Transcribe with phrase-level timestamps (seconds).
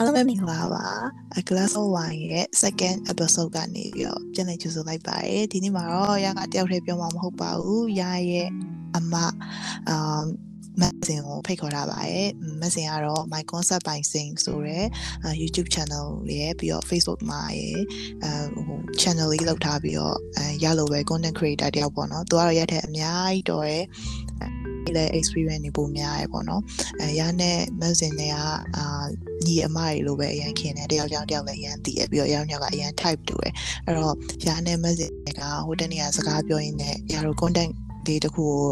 [0.00, 0.86] အားလုံးပဲမင်္ဂလာပါ
[1.38, 8.48] A Glass of Wine ရဲ့ second episode ကနေပြီးတော့ပြန်လည်ကြိုဆိုလိုက်ပါတယ်ဒီနေ့မှာတော့ရကတယောက်တည်းပြောမှာမဟုတ်ပါဘူးရရဲ့
[8.96, 9.14] အမ
[9.88, 10.22] အာ
[10.80, 12.28] မက်ဆင်ကိုဖိတ်ခေါ်ထားပါတယ်
[12.60, 14.86] မက်ဆင်ကတော့ My Concept by Sing ဆိုတဲ့
[15.40, 16.06] YouTube channel
[16.38, 17.80] ရဲ့ပြီးတော့ Facebook မှာရဲ့
[18.22, 18.30] အဲ
[18.66, 23.84] ဟို channel လေးလောက်ထားပြီးတော့အဲရလို့ပဲ content creator တယောက်ပေါ့နော်သူကတော့ရက်ထက်အများကြီးတော့ရဲ့
[24.96, 26.62] လည်း experience နေပုံများရပေါ့နော်
[27.00, 28.36] အဲရနဲ့မက်ဆင်တွေက
[28.76, 29.04] အာ
[29.46, 33.52] ညီအမတွေလိုပဲအရင်ခင်တယ်တယောက်ကြောင့်တယောက်လည်းအရင်တည်ရပြီးတော့ရောင်းရောင်းကအရင် type တူတယ်
[33.86, 34.14] အဲ့တော့
[34.46, 37.72] ရနဲ့မက်ဆင်တွေကဟိုတနေ့ကစကားပြောရင်းနဲ့ရတော့ content
[38.08, 38.62] လေးတစ်ခုကို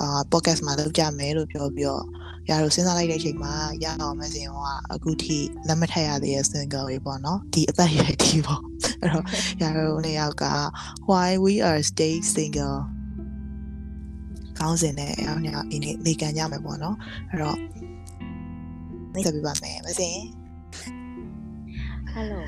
[0.00, 2.04] အာ podcast မှာလုပ်ကြမယ်လို့ပြောပြီးတော့
[2.50, 4.56] ရတော့စဉ်းစားလိုက်တဲ့အချိန်မှာရအောင်မက်ဆင်က
[4.92, 5.38] အခုထိ
[5.68, 8.62] လက်မထက်ရသေးတဲ့ single တွေပေါ့နော်ဒီအသက်အရွယ်ဒီပေါ့
[9.00, 9.24] အဲ့တော့
[9.62, 10.44] ရတော့နှစ်ယောက်က
[11.10, 12.97] why we are stay single
[14.58, 16.96] ခေါင်းစဉ်နဲ့အောင်ညာအင်းလေးလေကန်ကြမယ်ပေါ့နော်
[17.30, 17.58] အဲ့တော့
[19.24, 20.18] ဆက်ပြပါမယ်မစင်
[22.14, 22.40] Hello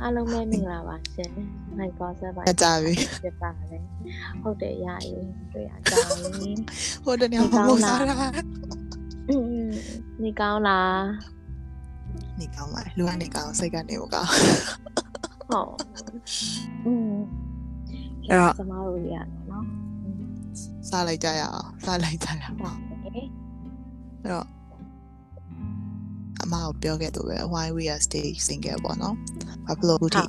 [0.00, 1.30] အားလုံးပဲမင်္ဂလာပါရှင်။
[1.78, 3.82] My God ဆက်ပါ။ကြာပြီ။ဖြစ်ပါတယ်။
[4.42, 6.56] ဟုတ်တယ်ရရင်တွေ့ရကြရင်။
[7.04, 8.16] ဟုတ်တယ်ညမမစားတာ။
[9.28, 9.44] အင်း
[10.22, 10.98] နေကောင်းလား။
[12.40, 14.30] နေကောင်းပါလူကနေကောင်းစိတ်ကနေမကောင်း။
[15.50, 15.72] ဟုတ်။
[16.84, 17.20] အင်း
[18.28, 19.16] အဲ့တော့ကျမတို့ရ
[20.90, 22.78] စားလိုက်ကြရအောင်စားလိုက်ကြရအောင်ဟုတ်
[23.16, 23.28] တယ်
[24.22, 24.46] အဲ့တော့
[26.42, 29.14] အမကိုပြောခဲ့သူပဲ why we are stay single ပေါ့နော်
[29.66, 30.22] ဘာဖြစ်လို့အခုထိ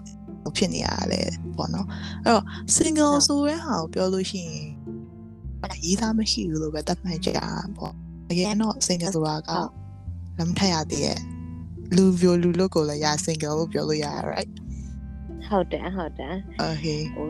[0.58, 1.22] ဖြစ်နေရလဲ
[1.58, 1.88] ပေါ့နော်
[2.24, 2.46] အဲ့တော့
[2.76, 4.72] single ဆိုတဲ့ဟာကိုပြောလို့ရှိရင်
[5.86, 7.94] ရေးသားမရှိဘူးလို့ပဲသတ်မှတ်ကြတာပေါ့
[8.30, 9.52] အရင်တော့ single ဆိုတာက
[10.38, 11.20] လမ်းထက်ရသေးရဲ့
[11.96, 14.52] လူပြိုလူလို့ကိုလည်းရ single လို့ပြောလို့ရ right
[15.48, 16.36] ဟုတ်တယ်ဟုတ်တယ်
[16.68, 17.28] okay ဟို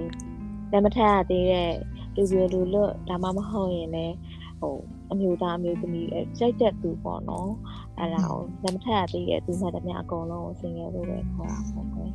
[0.72, 1.72] လက်မထက်ရသေးတဲ့
[2.16, 4.16] လူပြလူလွတ်ဒါမှမဟုတ်ရင်လည်း
[4.62, 4.76] ဟို
[5.12, 7.52] အမျိုးသားအမျိုးသမီးအဲကြိုက်တဲ့သူပေါ့နော်
[7.98, 12.12] အဲ့ဒါကိုလက်မထက်ရသေးတဲ့သူမှတည်းအကုန်လုံးကိုဆင်ရလို့ပဲခေါ်တာပေါ့ကွယ်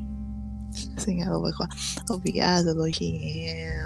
[1.03, 1.71] single လို့ပဲခေါ်
[2.09, 3.09] ဟုတ်ပြီအဲ့ဒါဆိုလို့ရှိ
[3.45, 3.79] ရင်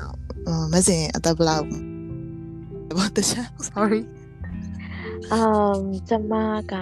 [0.72, 1.66] မစင်အသက်ဘယ်လောက်
[2.98, 4.02] ဘာတခြား sorry
[5.32, 6.32] အမ်ကျမ
[6.72, 6.74] က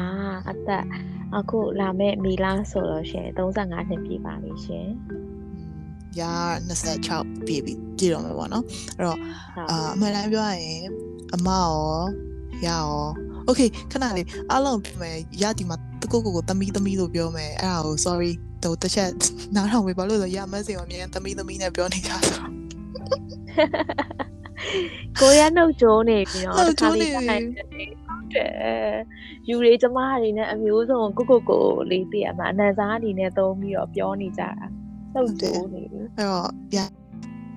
[0.49, 0.84] အသက်
[1.37, 4.89] အခုလာမဲ့မီလာဆိုလို့ရှိရင်35နှစ်ပြည့်ပါပြီရှင်
[6.21, 6.33] ရာ
[6.89, 8.65] 26ပြည့်ပြီပြည့်တော့မှာပေါ့နော်
[8.97, 10.83] အဲ့တော့ဟုတ်အာအမှန်တမ်းပြောရရင်
[11.35, 11.73] အမရော
[12.67, 12.87] ရရော
[13.49, 18.33] okay ခဏလေးအားလုံးပြမယ်ရဒီမှာတကုတ်ကိုကိုတမီတမီလို့ပြောမယ်အဲ့ဒါကို sorry
[18.65, 19.11] တော့တစ်ချက်
[19.55, 22.51] နားထောင်ပေးပါလို့ဆိုရမစင်အမြဲတမီတမီနဲ့ပြောနေကြဆိုတော့
[25.21, 28.97] ကိုရနှုတ်ကြိုးနေပြီးတော့နှုတ်ကြိုးနေပြီဟုတ်တယ်
[29.49, 34.51] ယူတွေကျမတွေနဲ့အမျိုးစုံကိုကိုကိုလေးတည်ရမှာအနံစားအနေနဲ့သုံးပြီးတော့ပြောနေကြတာ
[35.15, 36.79] နှုတ်ကြိုးနေပြီအဲ့တော့ရ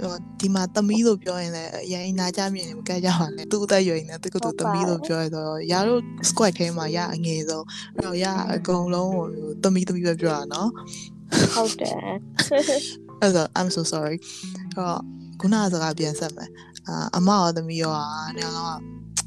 [0.01, 8.25] ဟိုဒီမှာတမီလို့ပြောရင်လည်းရရင်နာကြမြင်မကကြပါနဲ့သူ့အသက်ရွယ်နေသူကသူတမီလို့ပြောရတော့ရတို့ squad ထဲမှာရအငယ်ဆုံးအဲ့တော့ရ
[8.55, 9.25] အကုန်လုံးဟို
[9.63, 10.69] တမီတမီပဲပြောတာနော်
[11.53, 11.95] ဟုတ်တယ်
[13.21, 14.17] အဲ့တော့ I'm so sorry
[14.57, 14.99] အဲ့တော့
[15.39, 16.49] ခုနကစကားပြန်ဆက်မယ်
[16.87, 18.07] အာအမရောသမီးရောอ่ะ
[18.37, 18.77] နေတော့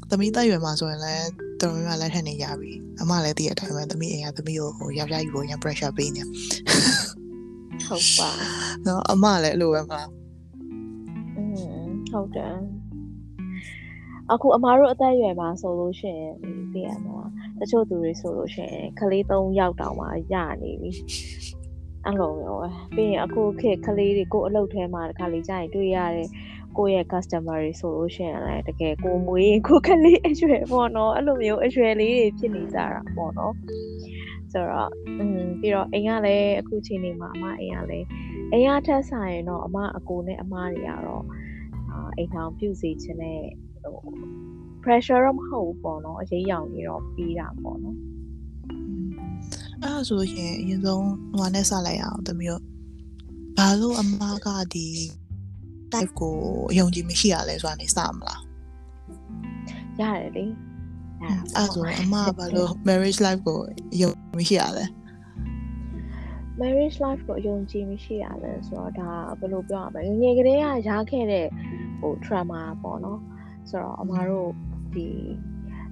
[0.09, 1.27] သမီးတက်ရွယ်မှာဆိုရင်လည်း
[1.61, 2.71] တော်တော်များများလက်ထက်နေရပြီ
[3.01, 6.21] အမလည်းတည့်ရတိုင်းပဲသမီးအိမ်ကသမီးကိုဟိုယောက်ျားကြီးကိုရန် pressure ပေးနေ
[7.87, 8.29] ဟုတ်ပါ
[8.85, 10.09] နော်အမလည်းအဲ့လိုပဲမလား
[11.37, 11.43] อื
[11.83, 12.55] มဟုတ်တယ်
[14.31, 16.35] အခုအမားတို့အသက်အရွယ်မှာဆိုလို့ရှိရင်
[16.73, 17.19] သိရမှာ
[17.59, 20.91] တချို့သူတွေဆိုလို့ရှိရင်ခလေး၃ယောက်တောင်မှရနေပြီ
[22.05, 26.29] အဲ့လိုမျိုးပဲပြီးရင်အခုခေတ်ခလေးတွေကိုအလုပ်ထဲမှာတခါလေကြာရင်တွေ့ရတယ်
[26.77, 33.53] ကိုယ့်ရဲ့ customer တွေဆိုလို့ရှိရင်လည်းတကယ်ကိုမွေးရင်ကိုခလေးအရွယ်ပေါ့နော်အဲ့လိုမျိုးအရွယ်လေးတွေဖြစ်နေကြတာပေါ့နော်
[34.55, 38.07] ဆိုတော့อืมပြီးတော့အိမ်ကလည်းအခုချိန်နေမှာအမအိမ်ကလည်း
[38.51, 41.23] အိမ်ကထက်ဆိုင်ရင်တော့အမအကိုနဲ့အမတွေကတော့
[41.91, 43.41] အာအိမ်ထောင်ပြုစီခြင်းနဲ့
[43.83, 43.97] ဟို
[44.83, 47.97] pressure တော့မဟုတ်ဘူးပေါ့နော်အရေးရောင်ကြီးတော့ပြီးတာပေါ့နော်
[49.81, 51.05] အဲ့ဒါဆိုရင်အရင်ဆုံး
[51.37, 52.61] ဟိုနဲ့စလိုက်အောင်သမီးတို့
[53.57, 54.87] ဘာလို့အမကဒီ
[55.93, 56.35] type ကို
[56.71, 58.41] အယုံကြည်မရှိရလဲဆိုတာနေစမလား
[59.99, 60.45] ရတယ်လေ
[61.21, 63.59] အဲ့ဒါဆိုရင်အမကဘာလို့ marriage life ကို
[63.93, 64.85] အယုံမရှိရလဲ
[66.61, 69.09] marriage life ကိုအယုံကြည်မရှိရလဲဆိုတော့ဒါ
[69.39, 71.47] ဘယ်လိုပြောရမလဲငယ်ငယ်ကလေးကရားခဲ့တဲ့
[71.99, 73.19] ဟို trauma ပေါ့နော်
[73.69, 74.49] ဆိုတော့အမတို့
[74.93, 75.07] ဒီ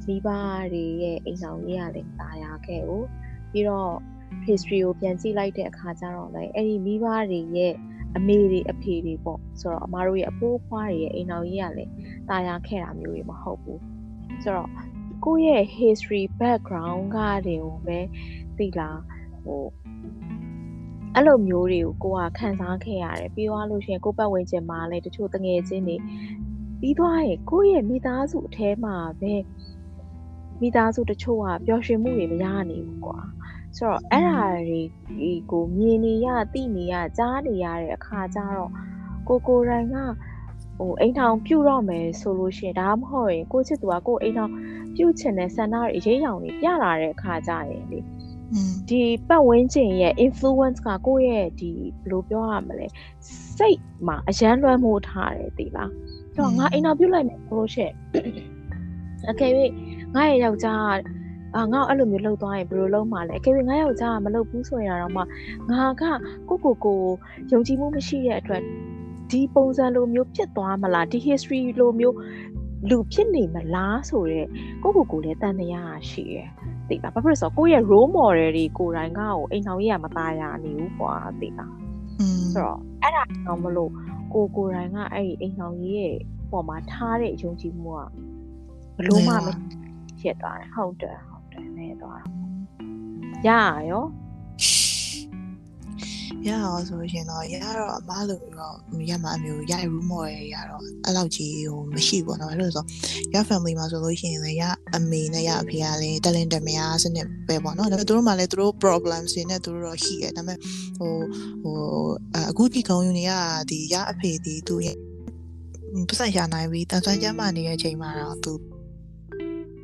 [0.08, 0.28] မိဘ
[0.74, 3.02] တွေရဲ့အိမ်ဆောင်ရေးရလည်းတာယာခဲ့ကို
[3.52, 3.94] ပြီးတော့
[4.48, 7.74] history ကိုပြန်ကြည့်လိုက်တဲ့အခါကျတော့လည်းအဲ့ဒီမိဘတွေရဲ့
[8.18, 11.92] အမေတွေအဖေတွေပေါ့ဆိုတော့အမတို့ရဲ့အဖိုးအဖွားတွေရဲ့အိမ်ဆောင်ရေးရလည်း
[12.30, 13.82] တာယာခဲ့တာမျိုးတွေမဟုတ်ဘူး
[14.44, 14.70] ဆိုတော့
[15.26, 18.00] ကိုယ့်ရဲ့ history background ကတွေကိုပဲ
[18.58, 19.02] သိလား
[19.44, 19.66] ဟို
[21.16, 25.98] အဲ့လိုမျိုးတွေကိုကိုကခံစားခဲ့ရတယ်ပြီးသွားလို့ရှိရင်ကိုယ့်ပတ်ဝန်းကျင်မှာလည်းတချို့တငယ်ချင်းတွေ
[26.80, 29.34] ပြီးသွားရင်ကိုယ့်ရဲ့မိသားစုအแทမှာပဲ
[30.62, 33.20] မိသားစုတချို့ကပျော်ရွှင်မှုတွေမရနိုင်ဘူးကွာ
[33.78, 34.82] ဆိုတော့အဲ့ဒါတွေ
[35.52, 38.72] ကိုမြင်နေရသိနေရကြားနေရတဲ့အခါကျတော့
[39.28, 39.98] ကိုကိုရိုင်းက
[40.78, 44.52] ဟိုအိမ်ထောင်ပြုတ်တော့မယ်ဆိုလို့ရှိရင်ဒါမှမဟုတ်ရင်ကိုချစ်သူကကိုအိမ်ထောင်
[44.96, 48.00] ပြုတ်ချင်တဲ့ဆန္ဒတွေအရေးရောင်တွေပြလာတဲ့အခါကျရင်လေ
[48.90, 51.72] ဒီပတ်ဝန်းကျင်ရဲ့ influence ကကိုယ့်ရဲ့ဒီ
[52.02, 52.88] ဘယ်လိုပြောရမလဲ
[53.58, 55.92] စိတ်မှာအရန်လွှမ်းမိုးထားတယ်တိလား
[56.34, 57.94] ဆိုတော့ငါအိမ်တော်ပြုတ်လိုက်မယ်ဆိုလို့ရှိရင်
[59.30, 59.52] အကယ်၍
[60.16, 60.98] ငါရဲ့ယောက်ျား
[61.56, 65.22] အာငါအဲ့လိုမျိုးလှုပ်သွားရင်ဘယ်လိုလုပ်မှာလဲအကယ်၍ငါယောက်ျားကမလှုပ်ဘူးဆိုရင်တော့မှ
[65.72, 66.04] ငါက
[66.50, 67.00] ကိုကိုကို
[67.52, 68.64] ယုံကြည်မှုမရှိတဲ့အတွက်
[69.32, 72.16] ဒီပုံစံလိုမျိုးဖြစ်သွားမလားဒီ history လိုမျိုး
[72.90, 74.48] လူဖြစ်နေမလားဆိုတော့
[74.84, 76.50] ကိုကိုကိုလည်းတန်တရားရှိရယ်
[76.90, 81.74] သိလားဘာဖြစ်လို့ဆိုတော့ကိုယ့်ရဲ့ role model တွေကိုယ်တိုင်ကကိုအိမ်ဆောင်ကြီးကမသားရနေဘူးကွာသိလား
[82.20, 83.92] อืมဆိုတော့အဲ့ဒါတော့မလို့
[84.34, 86.16] ကိုကိုယ်တိုင်ကအဲ့ဒီအိမ်ဆောင်ကြီးရဲ့
[86.52, 88.02] ပေါ်မှာထားတဲ့ယုံကြည်မှုက
[88.98, 89.48] ဘလို့မှမ
[90.20, 92.22] ဖြစ်သွားတယ်ဟုတ်တယ်ဟုတ်တယ်နေသွား
[93.48, 93.50] ရ
[93.90, 94.04] ရော
[96.48, 98.76] ရအောင်ဆိုရင်တော့ရတော့အမလိုပြီးတော့
[99.10, 102.86] ရမှာအမျိုးရ room မော်ရရတော့အဲ့လောက်ကြီးဟိုမရှိဘူးနော်အဲ့လိုဆို
[103.34, 104.64] ရ family မှာဆိုလို့ရှိရင်လည်းရ
[104.96, 110.58] အမေနဲ့ရအဖေကလည်းတလင်တမယာစနစ်ပဲပေါ့နော်ဒါပေမဲ့သူတို့မှလည်းသူတို့ problems တွေနဲ့သူတို့တော့ရှိတယ်ဒါပေမဲ့
[110.98, 111.14] ဟို
[111.64, 111.78] ဟို
[112.50, 113.32] အခုဒီကောင်းယူနေရ
[113.70, 114.98] ဒီရအဖေဒီသူရဲ့
[116.08, 118.54] ပတ်စံရနိုင်ပြီးတန်ဆွမ်းကျမ်းမာနေတဲ့အချိန်မှာတော့သူ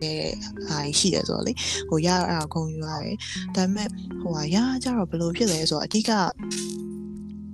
[0.03, 0.21] တဲ့
[0.67, 1.53] ဟာရှိတယ်ဆိုတော့လေ
[1.89, 3.15] ဟိုရအဲ့ဒါဂုံယူရတယ်
[3.55, 3.89] ဒါပေမဲ့
[4.21, 6.11] ဟိုဟာရကြတော့ဘယ်လိုဖြစ်လဲဆိုတော့အဓိက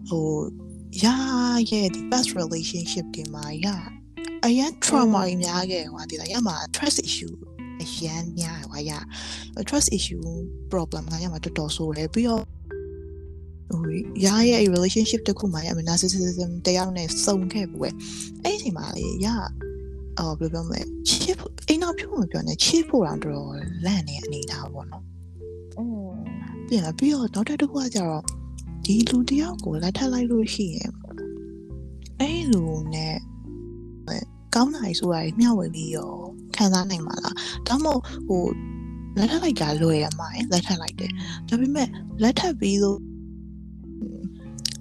[0.10, 0.28] ဟို
[1.04, 1.06] ရ
[1.70, 3.68] ရဲ့ဒီ past relationship တွေမှာရ
[4.46, 7.36] အရင် trauma တွေများခဲ့ဟိုဒီလားရမှာ trust issue
[7.82, 8.92] အရန်များဟိုရ
[9.70, 10.26] trust issue
[10.72, 12.44] problem ကရမှာတော်တော်ဆိုးတယ်ပြီးတော့
[13.72, 13.84] ဟို
[14.26, 17.90] ရရဲ့ relationship တခုမှရမှာ narcissism တရားနဲ့စုံခဲ့ဘူးပဲ
[18.44, 19.28] အဲ့ဒီအချိန်မှာလေရ
[20.20, 23.54] အော်ဘယ်လိုပြောမလဲချစ်ဖို့အိမ်နောက်ပြုတ်မပြောနဲ့ချစ်ဖို့တော့တော်တော်
[23.86, 25.04] လန့်နေအနေထားပေါ့နော်
[25.78, 26.14] อืม
[26.68, 28.24] ပြန်လာပြီးတော့နောက်တစ်ခုကကြတော့
[28.86, 30.92] ဒီလူတယောက်ကိုလက်ထပ်လိုက်လို့ရှိရင်
[32.20, 32.64] အဲ့လူ
[32.94, 33.16] နဲ့
[34.56, 36.14] ကောင်းနိုင်ဆိုတာမျှဝေပြီးရော
[36.56, 37.36] ခံစားနိုင်မှာလား
[37.68, 38.44] ဒါမှမဟုတ်ဟို
[39.18, 41.12] လက်ထပ်လိုက်တာလွယ်ရမှာလက်ထပ်လိုက်တယ်
[41.48, 41.88] ဒါပေမဲ့
[42.24, 43.00] လက်ထပ်ပြီးလို့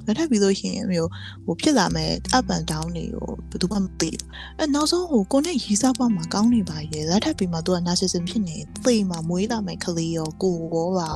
[0.07, 1.11] လက်ထပ်ပြီးလို့ရှိရင်မျိုး
[1.45, 4.25] ဟိုဖြစ်လာမဲ့ up and down တွေကိုဘယ်သူမှမသိဘူး
[4.59, 11.11] အဲနောက်ဆုံးဟိုကိုနဲ့ရီစားပွားမှာကောင်းနေပါရဲ့လက်ထပ်ပြီးမှသူက narcissism ဖြစ်နေသိမှမွေးလာမဲ့ကလေးရောကိုရောပါ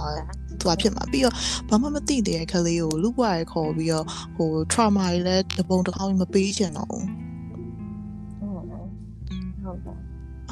[0.61, 1.35] သူကဖြစ်မှာပြီးတော့
[1.69, 4.07] ဘာမှမသိတဲ့ကလေးကိုလူ့ဘဝရခေါ်ပြီးတော့
[4.37, 7.07] ဟို trauma တွေလည်းတပုံတစ်ခေါင်းမပေးချင်တော့ဘူး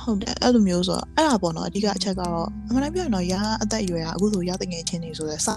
[0.07, 5.49] ဟုတ်တယ်အဲ့လိုမျိုးဆိုတော့အဲ့ဒါပေါ့နော်အဓိကအချက်ကတော့အမှန်တမ်းပြောရင်တော့ရာအသက်အရွယ်ကအခုဆိုရာတငယ်ချင်းတွေဆိုတော့စ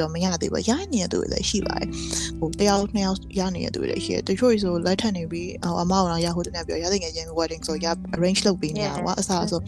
[0.00, 1.88] တော့မရသေးဘူးရနေတဲ့သူတွေလည်းရှိပါတယ်
[2.38, 9.60] ဟိုတယောက်နှစ်ယောက်ရနေတဲ့သူတွေလည်းရှိတယ်တချို့ဆိုလက်ထပ်နေပြီးဟိုအမောင်တော့ရဟိုတနေ့ပြောရတဲ့ငယ်ချင်း wedding ဆိုရ arrange လုပ်ပေးနေတာကွာအစားဆို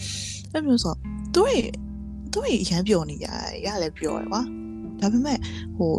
[0.52, 0.94] အဲ့မျိုးဆို
[1.34, 1.56] သူတွေ
[2.32, 3.26] သူတွေရမ်းပြောနေကြ
[3.66, 4.42] ရလည်းပြောတယ်ကွာ
[5.00, 5.38] ဒါပေမဲ့
[5.76, 5.92] ဟို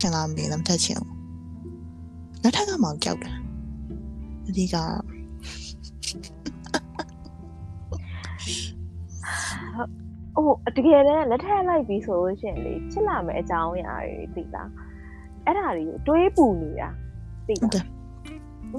[0.00, 1.10] ကျန်လာမင်းလည်းမထက်ချင်ဘူး
[2.42, 3.36] လက်ထက်ကမှကြောက်တယ်
[4.48, 4.76] အဓိက
[10.36, 14.70] ဟိုတကယ်တမ်းလက်ထက်လိုက်ပြီဆိုလို့ရှိရင်လေချစ်လာမယ်အကြောင်းအရာတွေသိလား
[15.44, 16.88] အဲ့ဒါတွေကိုတွေးပူနေတာ
[17.48, 17.82] သိလားဘာ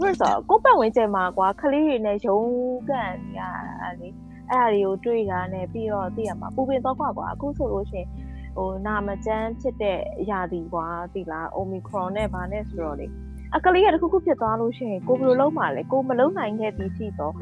[0.01, 2.47] လို့ဆိုတော့ကိုပတ်ဝန်းကျင်မှာကွာခလေးတွေနဲ့ရုံး
[2.89, 4.09] ကန်နေရတာလေ
[4.49, 8.07] အဲ့ဒါတွေကိုတွေးတာနဲ့ပြီးတော့သိရမှာပူပင်တော့ကွာကွာအခုဆိုလို့ရှိရင်
[8.55, 13.07] ဟိုနာမကျန်းဖြစ်တဲ့အရာဒီကွာသိလား Omicron နဲ့ဗာနဲ့ဆိုတော့လေ
[13.55, 17.33] အကလေးကတခုခုဖြစ်သွားလို့ရှိရင်ကိုဘယ်လိုလုပ်မှာလဲကိုမလုပ်နိုင်ခဲ့သည်ရှိတော့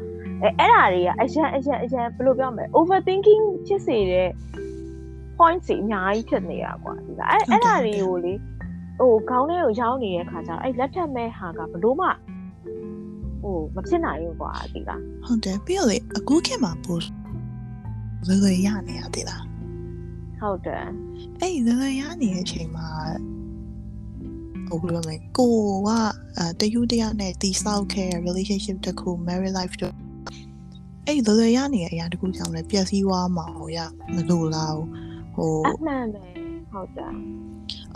[0.42, 4.30] အဲအဲ့ဒါတွေကအရန်အရန်အရန်ဘယ်လိုပြောမလဲ overthinking ဖြစ်စေတဲ့
[5.38, 8.34] point တွေအများကြီးဖြစ်နေတာကွာဒီကအဲ့အဲ့ဒါတွေကိုလေ
[8.98, 12.08] ဟိုခေါင်းထဲကိုရောက်နေတဲ့ခါကျတော့အဲ့လက်ထက်မဲ့ဟာကဘလို့မှ
[13.42, 14.90] ဟိုမဖြစ်နိုင်ဘူးကွာဒီက
[15.24, 17.02] ဟုတ်တယ်ပြီးတော့လေအခုခေတ်မှာပို့
[18.26, 19.44] လွယ်လွယ်ရနေရသေးလား
[20.40, 20.86] ဟုတ်တယ်
[21.40, 22.88] အဲ့လွယ်လွယ်ရနေတဲ့အချိန်မှာ
[24.68, 25.52] ဟိုဘယ်လိုလဲကို
[25.86, 25.90] က
[26.38, 29.94] အဲတယူတရနဲ့တီဆောက်ခဲ့ relationship တခု married life တို့
[31.06, 33.78] အဲ့လိုလိုရနေတဲ့အရာတခုကြောင့်လည်းပျက်စီးသွားမှာဟိုရ
[34.14, 34.74] မလို့လား
[35.34, 36.24] ဟိုအမှန်ပဲ
[36.72, 37.12] ဟုတ်တယ်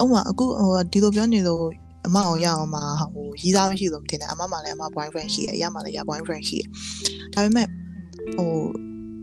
[0.01, 1.65] အမအခုဟိုဒီလိုပြောနေလို့
[2.07, 6.69] အမအောင်ရအောင်မှာဟိုရီးသားမရှိလို့မတင်တယ်အမမှလည်းအမ boyfriend ရှိတယ်အရမှလည်းရ boyfriend ရှိတယ်
[7.35, 7.67] ဒါပေမဲ့
[8.37, 8.51] ဟို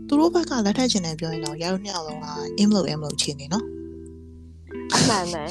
[0.08, 2.26] သူတို့ဘက်ကလက်ထပ်ချင်တယ်ပြောရင်တော့ရတို့နှစ်ယောက်လုံးက
[2.58, 3.64] aim လို့ aim လို့ချင်နေနော်
[4.94, 5.44] အမှန်ပဲ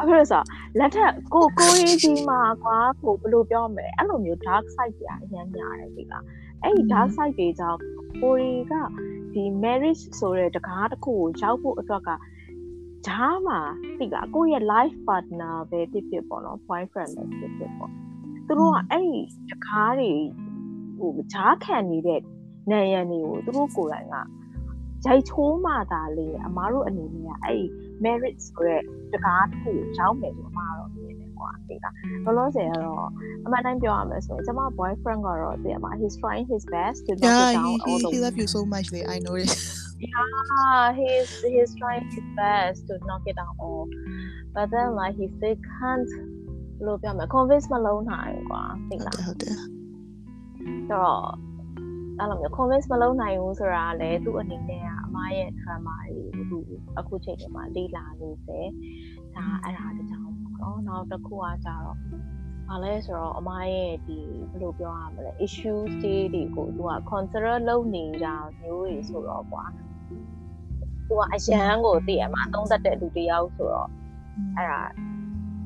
[0.00, 0.42] အဲ့လိုဆို
[0.78, 6.24] လက်ထက်ကိုကိုရေးကြီးမှာကွာကိုဘယ်လိုပြောမလဲအဲ့လိုမျိုး dark side တွေအရင်များတယ်ဒီလား
[6.62, 7.78] အဲ့ဒီ dark side တွေကြောင့်
[8.22, 8.72] ကိုရီက
[9.34, 12.10] ဒီ marriage ဆိုတဲ့တကားတစ်ခုကိုရောက်ဖို့အတွက်က
[13.06, 13.58] ဂျားမှာ
[13.98, 17.90] တိကကိုယ့်ရဲ့ life partner ပဲဖြစ်ဖြစ်ပေါ့နော် boyfriend ပဲဖြစ်ဖြစ်ပေါ့
[18.46, 20.12] သူတို့ကအဲ့ဒီတကားတွေ
[20.98, 22.20] ဟိုဂျားခံနေတဲ့
[22.70, 24.14] နိုင်ရန်တွေကိုသူတို့ကိုယ်တိုင်က
[25.04, 27.64] ဂျိုက်ချိုးမှသာလေအမားတို့အနေနဲ့အဲ့
[28.05, 28.81] merit ဆိုတဲ့
[29.13, 31.85] တကားတစ်ခုကိုရောင်းမယ်ဆိုအမားတော့မြင်တယ်ကွာဒီက
[32.25, 33.09] လောလောဆယ်ကတော့
[33.45, 38.09] အမှန်တိုင်းပြောရမယ်ဆိုရင်ကျွန်မ boyfriend ကတော့ဒီမှာ he's trying his best to knock Yeah, it down he, all he, the
[38.13, 38.87] he love you so much.
[38.93, 39.49] Like, I know it.
[40.11, 43.87] yeah he's he's trying his best to knock it down all
[44.55, 46.11] but then like he still can't
[46.77, 49.55] ဘယ်လိုပြောမလဲ convince မလုံးနိုင်ဘူးကွာသိလား ဟုတ်တယ်
[50.91, 51.17] တော့
[52.19, 55.97] အဲ့လိုမျိုး convince မလုပ်နိုင်ဘူးဆိုတာကလည်းသူ့အနေနဲ့ကအမားရဲ့ drama
[56.35, 58.58] တွေ ေ ကိုသူအခုချိန်မှာလေ့လာနေစေ
[59.36, 61.96] ဒါအဲ့ဒါတကြောင်ပေါ့နော်နောက်တစ်ခုကကြတော့
[62.68, 64.18] ဘာလဲဆိုတော့အမားရဲ့ဒီ
[64.50, 68.26] ဘယ်လိုပြောရမလဲ issues တွေကိုသူက consider လုပ်နေကြ
[68.60, 69.64] မျိုးတွေဆိုတော့ကွာ
[71.08, 73.90] သူကအရန်ကိုသိရမှာသုံးသက်တဲ့လူတစ်ယောက်ဆိုတော့
[74.56, 74.82] အဲ့ဒါ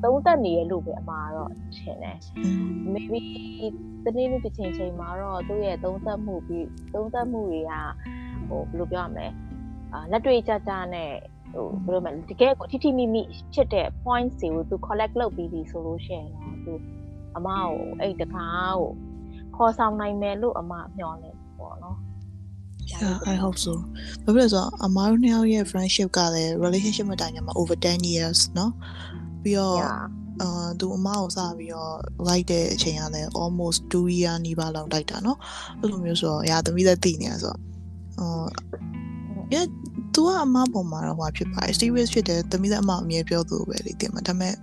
[0.03, 2.17] သုံးသက်နေရလို့ပဲအမှားတော့ထင်တယ်
[2.93, 3.21] maybe
[4.05, 7.73] တနေ့နေ့တစ်ချိန်ချိန်မှာတော့သူ့ရဲ့သုံးသပ်မှုပြီးသုံးသပ်မှုတွေက
[8.47, 9.42] ဟိုဘယ်လိုပြောရမလဲအာ
[10.10, 11.12] လက်တွေ့ကြကြနဲ့
[11.52, 13.22] ဟိုဘယ်လိုမလဲတကယ်ကိုထိထိမိမိ
[13.54, 16.72] ဖြစ်တဲ့ points တွေကိုသူ collect လုပ်ပြီးပြီဆိုလို့ရှိရင်တော့သူ
[17.36, 18.46] အမကိုအဲ့တခါ
[18.76, 18.90] ကို
[19.56, 21.98] ခေါ်ဆောင်နိုင်မယ်လို့အမမျှော်နေပေါ့နော်
[22.92, 23.74] Yeah, I hope so.
[24.24, 28.70] ဘာဖြစ်လဲဆိုတော့အမားတို့နှစ်ယောက်ရဲ့ friendship ကလည်း relationship မတိုင်ခင်မှာ over 10 years เนาะ
[29.42, 30.02] ပြီးတော့ Yeah.
[30.42, 31.94] အာသူအမကိုစပြီးတော့
[32.28, 35.38] like တဲ့အချိန်ကလည်း almost 2 year နီးပါးလောက်လိုက်တာเนาะ
[35.80, 37.58] အဲ့လိုမျိုးဆိုတော့ရာသမီးသက်တည်နေတာဆိုတော့
[38.16, 38.30] ဟို
[39.53, 39.65] yeah
[40.15, 44.53] သူကအမပေါ်မှာတော့ဟိုဖြစ်ပါတယ် serious ဖြစ်တယ်သမီးသက်အမအမြဲပြောသူပဲလေတင်မှာဒါပေမဲ့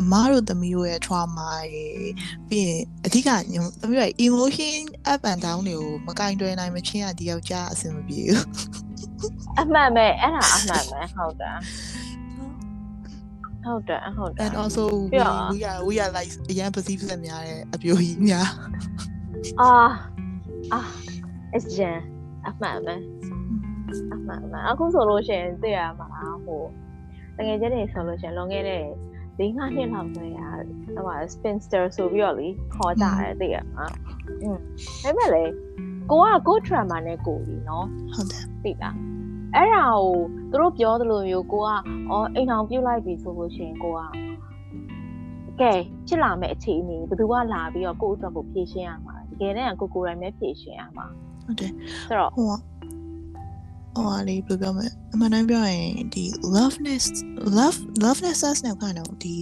[0.00, 1.84] အမတို့သမီးတို့ရဲ့ trauma တွေ
[2.48, 3.28] ပြီးရင်အဓိက
[3.80, 4.80] သမီးရဲ့ emotion
[5.12, 8.44] up and down တွေကိုမကင်တွယ်နိုင်မချင်းရဒီယောက်ျားအဆင်မပြေဘူး
[9.60, 11.56] အမှန်ပဲအဲ့ဒါအမှန်ပဲဟုတ်တယ်
[13.64, 18.48] ဟုတ်တယ်ဟုတ်တယ် and also we, ပြီးတော့ we are we are like အရန် perceive ဆက်များတဲ့အပြိုကြီးများ
[19.60, 19.70] အာ
[20.72, 20.80] အာ
[21.56, 21.96] အကျန်
[22.48, 22.94] အမှန်ပဲ
[24.13, 26.07] အမှန်ပဲအခုဆိုလို့ရှိရင်သိရမှာ
[26.45, 26.63] ဟို
[27.37, 28.83] တကယ်ချင်းနေဆိုလို့ရှိရင်လွန်ခဲ့တဲ့
[29.39, 30.53] ၄၅နှစ်လောက်ဆိုရင်
[30.95, 33.85] ဟို spinster ဆိုပြီးတော့လေခေါ်ကြတယ်သိရမှာ
[34.41, 34.57] อืม
[35.03, 35.43] ဒါပေမဲ့လေ
[36.11, 38.95] ကိုကကို trauma နဲ့ကိုကြီးเนาะ ဟုတ်တယ် သိလား
[39.55, 40.13] အဲ့ဒါကို
[40.51, 41.69] သူတို့ပြောသလိုမျိုးကိုက
[42.09, 43.99] အော်အိမ်အောင်ပြုတ်လိုက်ပြီဆိုလို့ရှိရင်ကိုက
[45.61, 45.73] ကဲ
[46.07, 51.05] ဖြစ်လာမယ့်အခြေအနေဘယ်သူကလာပြီးတော့ကိုယ့်အတွက်ကိုဖြည့်ရှင်းရမှာတကယ်တမ်းကကိုကိုယ်တိုင်ပဲဖြည့်ရှင်းရမှာ
[51.45, 51.71] ဟုတ်တယ်
[52.07, 52.53] ဆိုတော့ ဟို
[53.96, 56.24] ကဟိုကလေဘယ်လိုပြောမလဲအမှန်တမ်းပြောရင်ဒီ
[56.56, 57.04] loveness
[57.58, 59.34] love loveness နဲ့ kind of ဒီ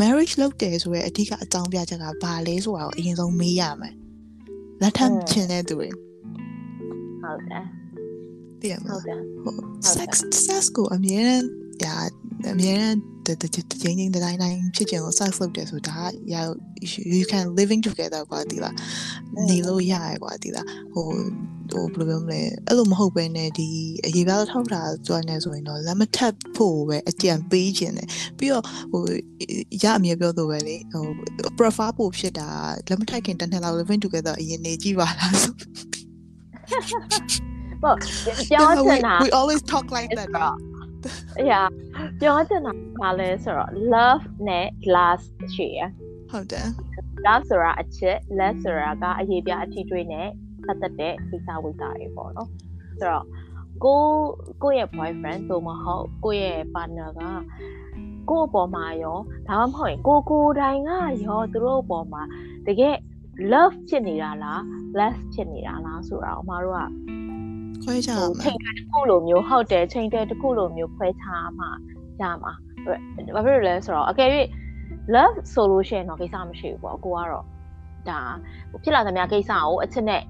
[0.00, 3.94] marriage လုပ်တယ်ဆိုရဲအဓိကအကြောင်းပြချက်ကဘာလဲဆိုတာကိုအရင်ဆုံးမေးရမယ်
[4.82, 5.88] လက်ထပ်ချင်တဲ့သူတွေ
[7.22, 7.64] ဟုတ်တယ်
[8.60, 9.20] သိရမဟုလားတ်တယ်
[9.94, 10.10] sex
[10.46, 11.95] sex ကိုအမြဲတမ်း ညာ
[12.51, 15.97] အမြဲတမ်းတတချင်းချင်းတိုင်းတိုင်းဖြစ်ချင်ကို sex လုပ်တယ်ဆိုတာ
[16.33, 16.35] ရ
[17.17, 18.75] you can living together กว่าဒီလား
[19.47, 21.07] နေလို့ရရกว่าဒီလားဟို
[21.71, 23.67] ဟိုဘယ်လိုပြောမလဲအဲ့လိုမဟုတ်ပဲねဒီ
[24.05, 28.07] အရေးပြားထောက်တာကျွမ်းနေဆိုရင်တော့လက်မထပ်ဖို့ပဲအကြံပေးခြင်းတယ်
[28.37, 29.01] ပြီးတော့ဟို
[29.83, 31.03] ရအမြဲပြောသူပဲလေဟို
[31.57, 32.49] prefer ဖို့ဖြစ်တာ
[32.89, 35.53] လက်မထပ်ခင်တစ်နှစ်လောက် living together အရင်နေကြည့်ပါလားဆို
[37.83, 37.95] ပေါ့
[38.49, 40.70] ပြောချင်တာ we always talk like that ဆိုတော့
[41.40, 41.60] အရာ
[42.20, 45.80] ပြောချင်တာဘာလဲဆိုတော့ love နဲ့ last ရှိရ
[46.30, 46.66] ဟုတ်တယ်
[47.26, 50.28] love ဆိုတာအချစ် love ဆိုတာကအရေးပြအထီးတွေးနဲ့
[50.66, 52.48] ပတ်သက်တဲ့ကိစ္စဝိစာတွေပေါ့နော်
[53.00, 53.26] ဆိုတော့
[53.84, 54.02] ကို
[54.62, 57.22] ကိုရဲ့ boyfriend သို့မဟုတ်ကိုရဲ့ partner က
[58.30, 59.18] ကို့အပေါ်မှာရော
[59.48, 60.90] ဒါမှမဟုတ်ရင်ကိုကိုယ်တိုင်က
[61.26, 62.22] ရောသူတို့အပေါ်မှာ
[62.66, 62.96] တကယ်
[63.52, 64.60] love ဖြစ်နေတာလား
[64.98, 66.82] less ဖြစ်နေတာလားဆိုတာအမတို့က
[67.82, 71.66] ခွဲခြားဟိုမှာချိန်တဲ့တစ်ခုလိုမျိုးဟုတ်တယ်ချိန်တဲ့တစ်ခုလိုမျိုးခွဲခြားမှ
[72.20, 72.52] ရမှာ
[73.34, 74.28] ဘာဖြစ်လို့လဲဆိုတော့အကယ်၍
[75.14, 77.44] love ဆိုလို့ရှိရင်တော့ကိစ္စမရှိဘူးပေါ့ကိုကတော့
[78.08, 78.20] ဒါ
[78.70, 80.22] ဟိုဖြစ်လာသမျှကိစ္စကိုအချက်နဲ့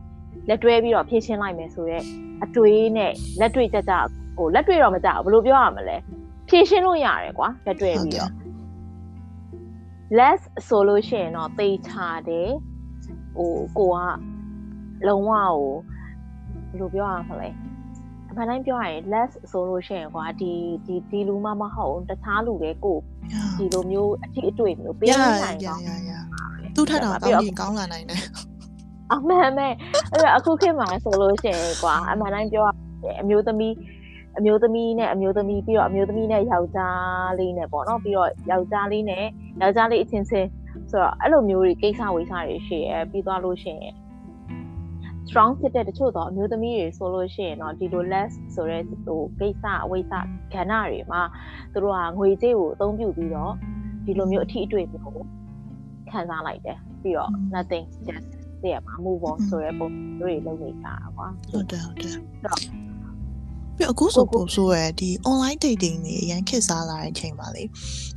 [0.48, 2.04] လက်တွဲပြီးတော့ဖြည့်ရှင်းလိုက်မယ်ဆိုတော့
[2.44, 3.92] အတွေးနဲ့လက်တွေ့ကြကြ
[4.36, 5.96] ဟိုလက်တွေ့တော့မကြဘူးဘယ်လိုပြောရမလဲ
[6.48, 8.32] ဖြည့်ရှင်းလို့ရတယ်ကွာလက်တွေ့ပြီးတော့
[10.18, 11.92] less ဆိုလို့ရှိရင်တော့သိချ
[12.28, 12.50] တယ်
[13.36, 13.98] ဟိုကိုက
[15.06, 15.60] လုံးဝဟို
[16.72, 17.48] ဘယ်လိုပြောရမလဲ
[18.30, 20.52] အမှန်တိုင်းပြောရရင် less ဆိုလို့ရှိရင်ကွာဒီ
[20.86, 22.98] ဒီဒီလူမှမဟုတ်တခြားလူတွေကို
[23.58, 26.12] ဒီလိုမျိုးအထီးအတွေ့မျိုးပေးရနိုင်ရတော့ရရ
[26.76, 28.20] သူ့ထက်တော့ကောင်းရင်ကောင်းလာနိုင်တယ်
[29.12, 29.66] အမှန်ပဲ
[30.12, 32.68] အဲ့တော့အခုခေတ်မှာဆိုလို့ရှိရင်ကွာအမှန်တိုင်းပြောရ
[33.04, 33.74] ရင်အမျိုးသမီး
[34.38, 39.24] အမျိုးသမီးနဲ့အမျိုးသမီးပြီးတော့အမျိုးသမီးနဲ့ယောက်ျားလေးနဲ့ပေါ့နော်ပြီးတော့ယောက်ျားလေးနဲ့
[39.60, 40.48] ယောက်ျားလေးအချင်းချင်း
[40.90, 43.94] ဆိုတော့အဲ့လိုမျိုးတွေကိစ္စဝေးစားတွေရှိရပြီးသွားလို့ရှိရင်
[45.32, 50.12] strong ဖြစ်တဲ့တချို့တော့အမျိုးသမီးတွေဆိုလို့ရှိရင်တော့ဒီလို less ဆိုတဲ့ဟိုကိစ္စအဝိစ္စ
[50.54, 51.22] ကဏ္ဍတွေမှာ
[51.72, 53.52] သူတို့ကငွေကြေးကိုအသုံးပြုပြီးတော့
[54.06, 55.24] ဒီလိုမျိုးအထီးအတွေ့မျိုးကို
[56.10, 58.28] ခံစားလိုက်တယ်ပြီးတော့ nothing just
[58.62, 62.16] တည့်ရမှာ move on ဆိုတဲ့ပုံမျိုးတွေလုပ်နေကြတာကွာဟုတ်တယ်ဟုတ်တယ်
[63.76, 67.62] ပြီးအခုဆိုပို့ဆိုရဒီ online dating တွေအရင်ခေတ်စားလာတဲ့အချိန်ပါလေ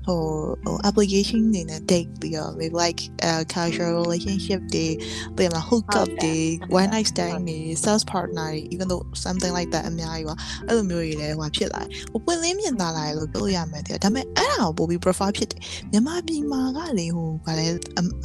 [0.05, 0.21] ဟို
[0.65, 4.88] ဟို application တွေနဲ့ date ပြီးတော့ maybe like uh, casual relationship တွေ
[5.35, 6.35] ပြီးတော့ hook up တွေ
[6.79, 10.35] one night stand တွေ sales partner တွေ even though something like that အများကြီးပါ
[10.67, 15.59] အဲ့လိုမျိုးတွေလည်းဟိုဖြစ်လာတယ်ဟိုပွင့်လင်းမြင်သာလာတယ်လို့ပြောလို့ရမယ်တဲ့ဒါပေမဲ့အဲ့ဒါကိုပို့ပြီး profile ဖြစ်တယ်
[15.91, 17.65] မြန်မာပြည်မှာကလေဟိုဗာလဲ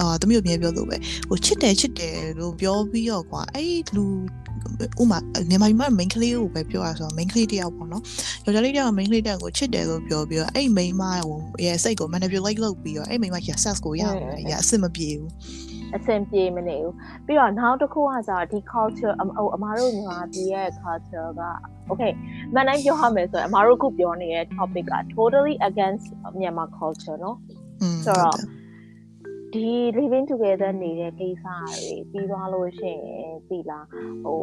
[0.01, 0.97] အာတမျိုးအမြဲပြောလို့ပဲ
[1.29, 4.05] ဟိုချစ်တယ်ချစ်တယ်လို့ပြောပြီးတော့ကွာအဲ့လူ
[5.03, 5.19] ဥမာ
[5.49, 8.03] မြန်မာပြည်မှာ main ကလေးကိုပဲပြောရဆိုတော့ main ကလေးတယောက်ပေါ့နော်
[8.45, 14.18] ယောက်ျားလေးတယောက် main ကလေးတယောက်ကိုချစ်တယ်လို့ပြောပြီးတော့အဲ့ main မကိုရစိတ်ကို manipulate လုပ်ပြီးတော့အဲ့ main မရ sex ကိုရအောင်
[14.52, 15.32] ရအဆင်မပြေဘူး
[15.96, 16.94] အဆင်ပြေမနေဘူး
[17.26, 21.44] ပြီးတော့နောက်တစ်ခုကကျတော့ဒီ culture ဟိုအမားတို့မြန်မာပြည်ရဲ့ culture က
[21.90, 22.12] okay
[22.54, 26.06] မန်တိုင်းပြောရမယ်ဆိုရင်အမားတို့ခုပြောနေတဲ့ topic က totally against
[26.40, 27.36] မြန်မာ culture เนาะ
[27.82, 28.38] อืม ဆိုတော့
[29.54, 31.46] ဒီ living together နေတဲ့ကိစ္စ
[31.82, 33.86] တွေပြီးသွားလို့ရှိရင်ပြီလား
[34.24, 34.42] ဟို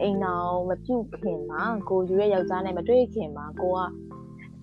[0.00, 3.80] အိမ်အောင်မပြုတ်ခင်မှာကိုယူရဲ့ယောက်ျားနဲ့မတွေ့ခင်မှာကိုက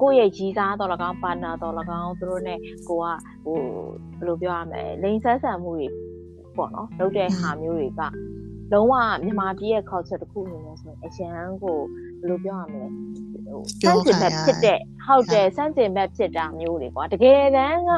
[0.02, 3.06] ကိုယ့်ရဲ့ကြီးစားတော်၎င်းပါနာတော်၎င်းသူတို့နဲ့ကိုက
[3.44, 3.58] ဟို
[4.18, 5.88] ဘယ်လိုပြောရမလဲလိန်ဆက်ဆံမှုတွေ
[6.56, 8.00] ပေါ့နော်လုပ်တဲ့ဟာမျိုးတွေက
[8.72, 8.94] လုံးဝ
[9.24, 11.78] မြန်မာပြည်ရဲ့ culture တစ်ခုအနေနဲ့ဆိုရင်အရန်ကို
[12.20, 12.86] ဘယ်လိုပြောရမလဲ
[13.50, 17.92] ဟိုစန့်ကျင်ဘက်ဖြစ်တဲ့ဟုတ်တယ်စန့်ကျင်ဘက်ဖြစ်တာမျိုးတွေကွာတကယ်တမ်းက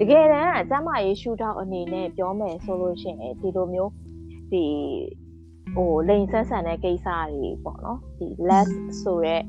[0.00, 3.92] တကယ်တမ်းကစမ်းမရေးရှူတော့အနေနဲ့ပြောမယ်ဆိုလို့ရှိရင်ဒီလိုမျိုး
[4.52, 4.64] ဒီ
[5.74, 8.70] ဟိုလိန်ဆက်ဆန်တဲ့ကိစ္စတွေပေါ့နော်ဒီ less
[9.02, 9.42] ဆိုရက်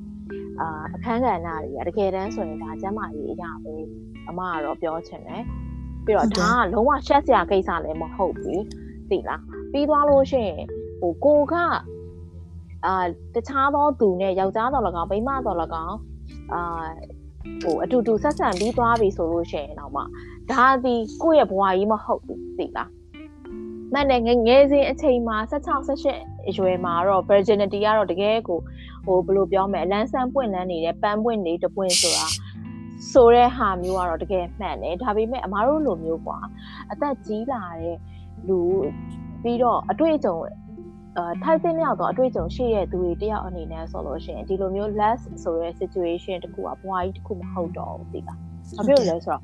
[0.62, 3.76] အာအခန်းကဏ္ဍတွေကတကယ်တမ်းဆိုရင်ဒါစမ်းမရေးအရာပဲ
[4.30, 5.44] အမကတော့ပြောချင်တယ်
[6.06, 8.64] ပြီးတော့ဒါကလုံးဝရှက်စရာကိစ္စလည်းမဟုတ်ဘူး
[9.10, 10.64] သိလားပြီးသွားလို့ရှိရင်
[11.00, 11.54] ဟိုကိုက
[12.86, 15.98] အာတခြားသောသူနဲ့ယောက်ျားတော်၎င်းမိန်းမတော်၎င်း
[16.54, 16.62] အာ
[17.64, 20.02] ဟိုအတူတူဆက်ဆံပြီးသွားပြီဆိုလို့ရှိရင်တော့မှ
[20.52, 22.90] ဒါဒီကိုယ့်ရဲ့ဘဝကြီးမဟုတ်ဘူးသိလား
[23.94, 28.60] မှန်တယ်ငယ်ငယ်စဉ်အချိန်မှာ16 18အရွယ်မှာတော့ virginity ကတော့တကယ်ကို
[29.08, 32.26] ဟိုဘယ်လိုပြောမလဲအလန်းဆန်းပွင့်လန်းနေတဲ့ပန်းပွင့်နေတပွင့်ဆိုတာ
[33.12, 36.40] ဆိုတဲ့ဟာမျိုးကတော့တကယ်မှန်တယ်ဒါပေမဲ့အမားတို့လိုမျိုးကွာ
[36.92, 37.98] အသက်ကြီးလာတဲ့
[38.48, 38.60] လူ
[39.44, 40.38] ပြီးတော့အတွေ့အကြုံ
[41.18, 48.38] အာထိုက်တဲ့မြောက်တော့အတွေ့အကြုံရှိတဲ့သူတွေတယောက်အနေနဲ့ဆိုလို့ရှိရင်ဒီလိုမျိုး less ဆိုတဲ့ situation တခုကဘဝကြီးတခုမဟုတ်တော့ဘူးသိလား။
[48.78, 49.42] ဘာဖြစ်လို့လဲဆိုတော့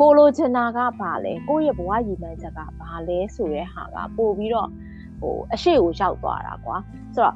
[0.00, 4.68] ကိုလိုချင်တာကဘာလဲကိုယ့်ရဲ့ဘဝရည်မှန်းချက်ကဘာလဲဆိုတဲ့ဟာကပို့ပြီးတော့
[5.20, 6.76] ဟိုအရှိကိုရောက်သွားတာကွာ
[7.14, 7.34] ဆိုတော့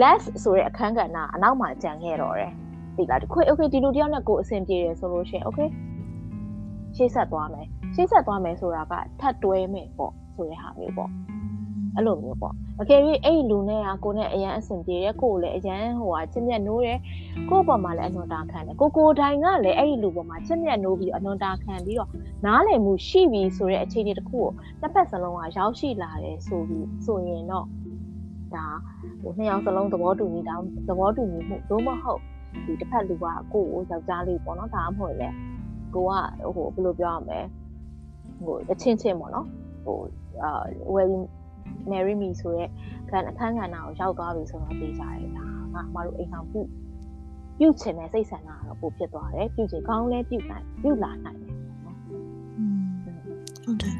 [0.00, 2.52] less ဆိုတဲ့အခန်းကဏ္ဍအနောက်မှာကြံခဲ့တော့တယ်
[2.96, 5.68] သိလားဒီခွေ okay ဒီလိုတယောက်နဲ့ကိုယ်အဆင်ပြေတယ်ဆိုလို့ရှိရင် okay
[6.96, 11.10] ရှေ့ဆက်သွားမယ်ရှေ့ဆက်သွားမယ်ဆိုတာကထပ်တွဲမယ်ပေါ့ဆိုတဲ့ဟာမျိုးပေါ့
[11.94, 16.98] အဲ့လိုမျိုးပေါ့အကယ်၍အဲ့လူနဲ့ကကိုနဲ့အရန်အဆင်ပြေတယ်ကိုကိုလည်းအရန်ဟိုဟာချစ်မြတ်နိုးတယ်
[17.50, 22.10] ကို့ပေါ်မှာလည်းအနွန်တာခံတယ်ကိုကိုတိုင်ကလည်းအဲ့ဒီလူပေါ်မှာချစ်မြတ်နိုးပြီးအနွန်တာခံပြီးတော့
[22.46, 24.48] နားလည်မှုရှိပြီဆိုတဲ့အခြေအနေတစ်ခုကို
[24.80, 27.66] တစ်ဖက်စလုံးကရောက်ရှိလာတယ်ဆိုပြီးဆိုရင်တော့
[28.54, 28.66] ဒါ
[29.22, 30.54] ဟိုနှစ်ယောက်စလုံးသဘောတူညီတာ
[30.88, 32.20] သဘောတူညီမှုသို့မဟုတ်
[32.66, 33.18] ဒီတစ်ဖက်လူက
[33.52, 35.28] ကိုကိုယောက်ျားလေးပေါ့နော်ဒါမှမဟုတ်လေ
[35.94, 36.12] ကိုက
[36.56, 37.40] ဟိုဘယ်လိုပြောရမလဲ
[38.44, 39.46] ဟိုအချင်းချင်းပေါ့နော်
[39.84, 39.98] ဟို
[40.42, 40.62] အာ
[40.94, 41.12] well
[41.90, 42.64] marry me ဆိုရဲ
[43.10, 46.60] ခံအခန်းကဏ္ဍကိုရောက်သွားပြီဆိုတော့သိကြတယ်ဒါကအမတို့အိမ်ဆောင်ပြု
[47.58, 51.52] ပြုချင်တဲ့စိတ်ဆန္ဒကတော့ပိုဖြစ်သွားတယ်ပြုချင်ကောင်းလဲပြုနိုင်ပြုလာနိုင်တယ်
[51.84, 51.96] နော်
[53.64, 53.94] ဟုတ်တယ်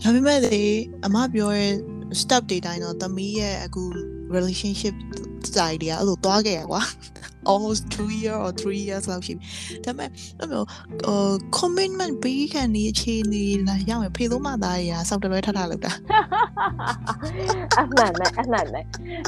[0.00, 0.60] ဒါပေမဲ့လေ
[1.04, 1.68] အမပြောရဲ
[2.20, 3.82] step တွေတိုင်းတော့သမီးရဲ့အခု
[4.34, 4.94] relationship
[5.54, 6.82] စိုက်တွေကအဲ့လိုသွားခဲ့ရကွာ
[7.50, 9.44] almost 2 year or 3 years လောက်ရှိပြီ
[9.84, 10.62] ဒါပေမဲ့အဲ့လို
[11.06, 11.20] ဟို
[11.58, 15.92] commitment ပေးခံနေအခြေအနေလာရောက်ရင်ဖေလို့မသားရစောက်တလွဲထထလောက်တာ
[17.80, 18.80] အမှန်ပဲအမှန်ပဲ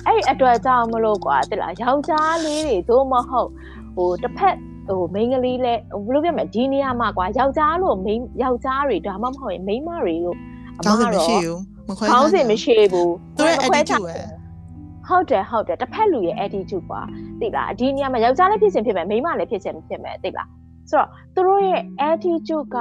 [0.07, 3.49] အဲ့ဒီအတွက်ကြောင့်မလို့ကွာတိလားယောက်ျားလေးတွေသို့မဟုတ်
[3.97, 4.57] ဟိုတစ်ဖက်
[4.89, 10.39] ဟိုမိန်းကလေးလဲဘယ်လိုပြောမလဲဒီနေရာမှာကွာယောက်ျားလို့မိန်းယောက်ျားတွေဒါမှမဟုတ်ရင်မိန်းမတွေလို့
[10.79, 14.17] အမကောင်းစင်တော့မရှိဘူး မခွဲခေါင်းစဉ်မရှိဘူးသူရဲ့မခွဲခြား attitude ပဲ
[15.09, 17.03] ဟုတ်တယ်ဟုတ်တယ်တစ်ဖက်လူရဲ့ attitude ကွာ
[17.41, 20.49] သိလားဒီနေရာမှာယောက်ျားလည်းဖြစ်ချင်ဖြစ်မယ်မိန်းမလည်းဖြစ်ချင်ဖြစ်မယ်သိလား
[20.91, 22.77] ဆိုတော့သူတို့ရဲ့ attitude က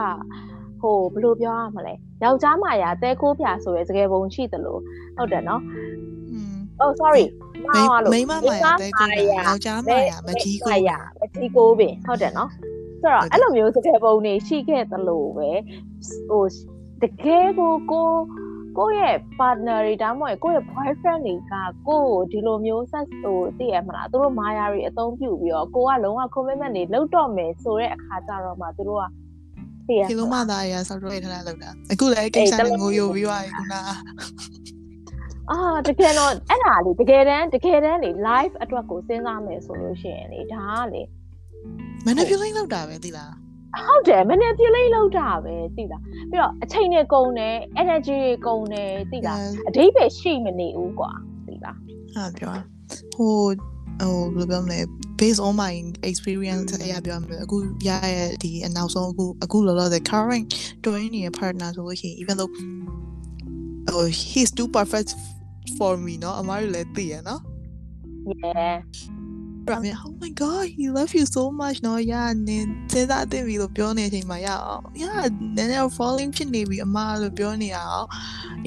[0.81, 4.81] ဟိုဘယ်လိုပြောရမလဲယောက်ျားမာယာတဲခိုးပြဆိုရဲစကယ်ပုံရှိတယ်လို့
[5.17, 5.61] ဟုတ်တယ်နော်
[6.31, 7.25] อืม oh sorry
[7.63, 12.49] မိမှားသွားလို့မိမမာယာတဲကိုယောက်ျားမာယာမကြီးကိုမာယာမကြီးကိုပင်ဟုတ်တယ်နော်
[13.01, 15.49] ဆိုတော့အဲ့လိုမျိုးစကယ်ပုံတွေရှိခဲ့သလိုပဲ
[16.29, 16.43] ဟို
[17.01, 18.09] တကယ်ကိုကို
[18.77, 29.05] ကိုယ့်ရဲ့ partner တွေဒါမှမဟုတ်ကိုယ့်ရဲ့ boyfriend တွေကကိုယ့်ကိုဒီလိုမျိုးဆက်ဟိုသိရမလားသူတို့မာယာတွေအသုံးပြုပြီးတော့ကိုကလုံးဝ commitment တွေလုပ်တော့မယ်ဆိုတဲ့အခါကျတော့မှသူတို့က
[29.87, 33.89] သိရဖေလို့မသားရစောက်တလွဲထထလောက်တာအခုလည်းကိစ္စနဲ့ငိုယိုပြီးသွားပြီခုနက
[35.51, 41.01] အာတကယ်တော့အဲ့ဒါလေတကယ်တမ်းတကယ်တမ်းလေ live အတွက်ကိုစဉ်းစားမယ်ဆိုလို့ရှိရင်လေဒါကလေ
[42.05, 43.31] manipulate လုပ်တာပဲသိလား
[43.86, 51.10] ဟုတ်တယ် manipulate လုပ်တာပဲသိလားပြီးတော့အချိန်တွေကုန်တယ် energy တွေကုန်တယ်သိလားအဓိပ္ပာယ်ရှိမနေဘူးကွာ
[51.46, 51.76] သိလား
[52.14, 52.52] ဟာပြော
[53.14, 53.34] ဟို
[54.02, 54.78] ဟိုဘယ်လိုပြောမလဲ
[55.20, 55.72] based on my
[56.10, 57.56] experience အရာပြောမယ်အခု
[57.88, 60.46] ရရဲ့ဒီအနောက်ဆုံးအခုအခုလောလောဆယ် current
[60.84, 62.52] တွင်းနေတဲ့ partner ဆိုလို့ရှိရင် even though
[63.94, 65.10] oh he's too perfect
[65.76, 67.40] for me เนาะအမားတို့လည်းသိရเนาะ
[68.42, 68.76] yeah
[69.69, 74.55] ရမင်း oh my god he love you so much နော်ယာနင်စဉ်းစားသိပြီလို့ပြောနေတဲ့အချိန်မှာယာ
[75.01, 75.11] ယာ
[75.55, 78.07] နည်းနည်း falling ဖြစ်နေပြီအမလို့ပြောနေရအောင်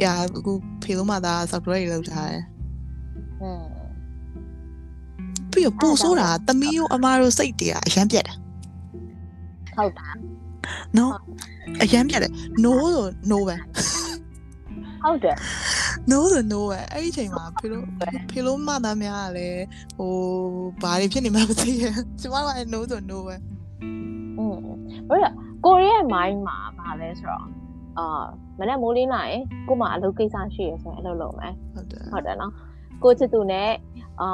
[0.02, 0.52] ယာအခု
[0.82, 2.42] ဖေလုံးမသား software တွေလောက်ထားတယ်
[3.42, 3.64] อืม
[5.52, 8.34] ပြီးတော့ပူဆိုးတာသမီးတို့အမတို့စိတ်တွေကအရန်ပြက်တာ
[9.76, 10.08] ဟုတ်ပါ
[10.96, 11.12] နော်
[11.82, 12.32] အရန်ပြက်တယ်
[12.64, 13.56] no ဆို no ပဲ
[15.02, 15.36] ဟုတ်တယ်
[16.10, 17.84] no ဆို no ပဲအဲ့ဒီအချိန်မှာဖေလို့
[18.30, 19.64] ဖေလို့မှသားများကလည်း
[19.98, 20.12] ဟို
[20.82, 21.84] ဘာတွေဖြစ်နေမှမသိရ
[22.20, 23.36] ကျမတို့က no ဆို no ပဲ
[24.38, 24.58] อืม
[25.08, 25.30] ဘာလဲ
[25.64, 27.46] ကိုရီးယား mind မှာဘာလဲဆိုတော့
[27.98, 28.24] အာ
[28.58, 32.52] မနေ့မိုးလင်းလာရင်ကို့မှာအလုပ်ကိစ္စရှိရဆိုရင်အလုပ်လုပ်မယ်ဟုတ်တယ်ဟုတ်တယ်နော်
[33.02, 33.70] ကိုချစ်သူနဲ့
[34.20, 34.28] အာ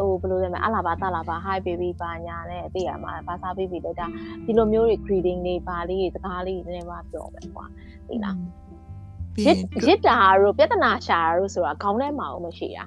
[0.00, 4.06] ဟိုဘယ်လိုလဲမလဲအလာပါတလာပါ hi baby ပါညာနဲ့အသိရမှာဘာသာ baby လိုက်တာ
[4.44, 7.66] ဒီလိုမျိုးတွေ greeting တွေပါလေးတွေစကားလေးတွေနည်းနည်းမှပြောမယ်ကွာ
[8.08, 8.65] သိလားပြီး
[9.44, 12.84] ရရစ်င်ရစ်တာတို့ပြဿနာရှာတာတို့ဆိုတာခေါင်းထဲမှာအောင်မရှိတာ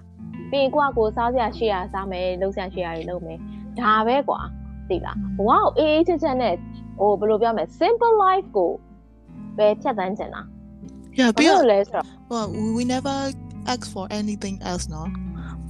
[0.52, 3.40] ပြီးရင်ကိုကကိုစားစရာရှိရစားမယ်လှုပ်ရှားရှိရတွေလုပ်မယ်
[3.80, 4.42] ဒါပဲကွာ
[4.90, 6.56] သိလားဘဝကိုအေးအေးချမ်းချမ်းနဲ့
[7.00, 8.72] ဟိုဘယ်လိုပြောမလဲ simple life ကို
[9.58, 10.42] ပဲဖြတ်သန်းချင်တာ
[11.20, 12.44] ရဘာပြီးလို့တော့လဲဆိုတော့ဟို
[12.78, 13.18] we never
[13.74, 15.10] ask for anything else နော်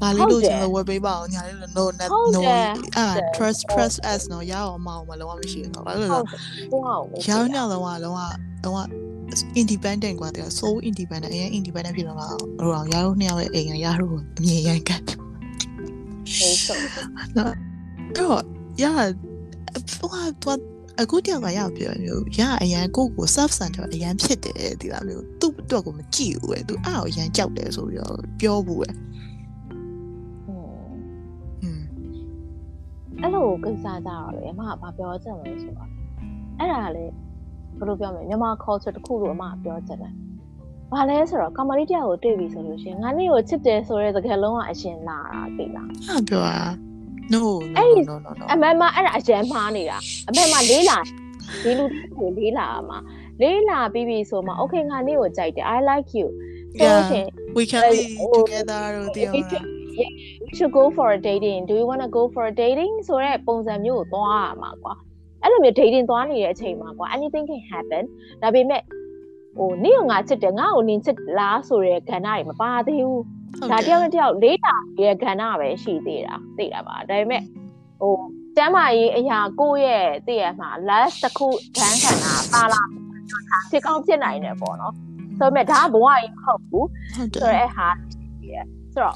[0.01, 8.19] ဘာလေးလို့ကျွန်တော်ဝယ်ပေးပါအောင်ညာလေးလို့ no no ဟုတ် no တယ်အာဟုတ်တယ် press press s နော်ရအောင်မအောင်မလုံးဝမရှိဘူးနော်ဘာလို့လဲဟုဆိုတ်တော့တယ်ကိုကရောင်းညလုံးဝလုံးဝ
[8.63, 8.79] လုံးဝ
[9.60, 16.86] independent กว่าတဲ့ so independent အရင် independent ဖြစ်တော့လာဟိုအောင်ရတော့နှစ်ယောက်ရဲ့အိမ်ကရတော့အမြင်ရန်ကန် ဟေးဆုံး
[18.16, 18.42] တော့
[18.82, 18.84] ရ
[19.98, 20.10] ဟို
[20.42, 28.88] တော့အခုတယောက်ကရပြောမျိုးရအရန်ကိုကို self center အရန်ဖြစ်တယ်ဒီလားမျိုးသူ့အတွက်ကိုမကြည့်ဘူးပဲသူအားကိုအရန်ကြောက်တယ်ဆိုပြီးတော့ပြောဘူးပဲ
[30.48, 30.74] อืม
[31.62, 31.82] อืม
[33.20, 35.88] အဲ့လိုကိစ္စကြတော့လေအမကဘာပြောချင်လဲဆိုတော့
[36.58, 37.04] အဲ့ဒါလေ
[37.79, 40.13] ဘယ်လိုပြောမလဲမြန်မာ culture တစ်ခုလို့အမကပြောချင်တယ်
[40.91, 46.57] ဘာလဲဆိုတော့ကမာရီတယောက်ကိုတွေ့ပြီဆိုလို့ရှိရင်ငါနေ့ကိုချစ်တယ်ဆိုတဲ့စကားလုံးကအရှင်လာတာသိလားအားပြောတာ
[47.33, 47.41] no
[47.77, 50.97] အဲ့ no ဒီ no no no အမေမအဲ့ဒါအရန်မှားနေတာအမေမလေးလာ
[51.63, 51.85] ဒီလူ
[52.17, 52.97] ကိုလေးလာမှာ
[53.41, 56.27] လေးလာပြီးပြီဆိုမှ okay ငါနေ့ကိုကြိုက်တယ် I like you
[56.79, 59.65] ဆိုလို့ရှိရင် we can Like, be oh, together လို့ပြော we တာ should,
[59.99, 60.11] yeah,
[60.45, 64.93] we should go for a dating do you want to go for a dating ဆိုတဲ့ပုံစံမျိုးကိုသွားရမှာကွာ
[65.41, 68.03] အဲ့လိုမျိုး dating သွားနေတဲ့အချိန်မှာကွာ anything can happen
[68.41, 68.81] ဒါပေမဲ့
[69.57, 73.23] ဟိုနင့်ကငါချစ်တယ်ငါ့ကိုနင်ချစ်လားဆိုတဲ့ကဏ္ဍတွေမပါသေးဘူး
[73.57, 77.43] ဟုတ်ဒါတယ်တယောက်နဲ့တယောက်လေးတာရဲ့ကဏ္ဍပဲရှိသေးတာသိတာပါဒါပေမဲ့
[77.99, 78.13] ဟို
[78.55, 81.47] ကျမ်းမာရေးအရာကိုယ့်ရဲ့သိရမှာ last တစ်ခု
[81.77, 82.81] ခန်းခံတာပါလာ
[83.71, 84.93] ဖြစ်ကောင်းဖြစ်နိုင်တယ်ပေါ့နော်
[85.39, 89.15] ဆိုပေမဲ့ဒါကဘဝကြီးမဟုတ်ဘူးဟုတ်တယ်ဆိုတော့အဲ့ဟာရှိတယ်ဆိုတော့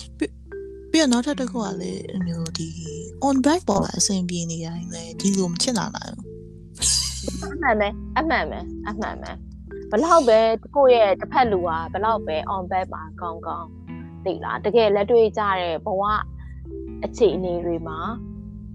[0.95, 2.69] ပြီးတော့နောက်ထပ်တစ်ခုကလေအမျိုးဒီ
[3.27, 6.25] on back ပေါ်မှာအဆင်ပြေနေတိုင်းလေဒီလိုမချစ်လာနိုင်ဘူး
[7.53, 9.31] အမှန်ပဲအမှန်ပဲအမှန်ပဲ
[9.91, 10.39] ဘလောက်ပဲ
[10.75, 13.69] ကိုယ့်ရဲ့တစ်ဖက်လူဟာဘလောက်ပဲ on back မှာကောင်းကောင်း
[14.25, 16.03] သိလားတကယ်လက်တွေ့ကြတဲ့ဘဝ
[17.05, 17.99] အခြေအနေတွေမှာ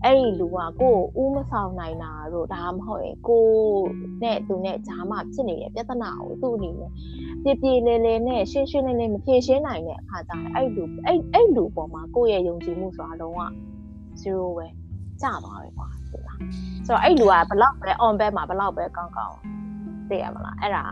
[0.04, 3.84] အဲ့ဒီလူကကိုယ့်ကိုဥမဆောင်နိုင်တာတို့ဒါမှမဟုတ်ရင်ကိုယ်
[4.24, 6.92] နဲ့သူနဲ့ဂျာမဖြစ်နေတဲ့ပြဿနာကိုသူ့အနေနဲ့
[7.44, 13.42] ပြပြလဲလဲနဲ့ရှင်းရှင်းလင်းလင်းမဖြေရှင်းနိုင်တဲ့အခါကျရင်အဲ့လူအဲ့အဲ့လူပေါ်မှာကိုယ့်ရဲ့ယုံကြည်မှုဆိုတာလုံးဝ
[14.22, 14.68] zero ပဲ
[15.22, 16.40] ကျသွားပဲကွာသိလား
[16.88, 19.38] ဆိုတော့အဲ့လူကဘလောက်ပဲ on back မှာဘလောက်ပဲကောင်းကောင်း
[20.10, 20.86] သိရမလားအဲ့ဒါ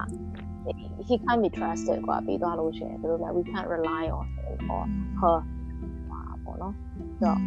[1.07, 4.85] he can't be trusted กว่าပြီးသွားလို့ရှိရင်သူတို့က we can't rely on him or
[5.19, 5.37] her
[6.11, 6.73] ပါပေါ့နော်
[7.19, 7.39] ဆိုတော့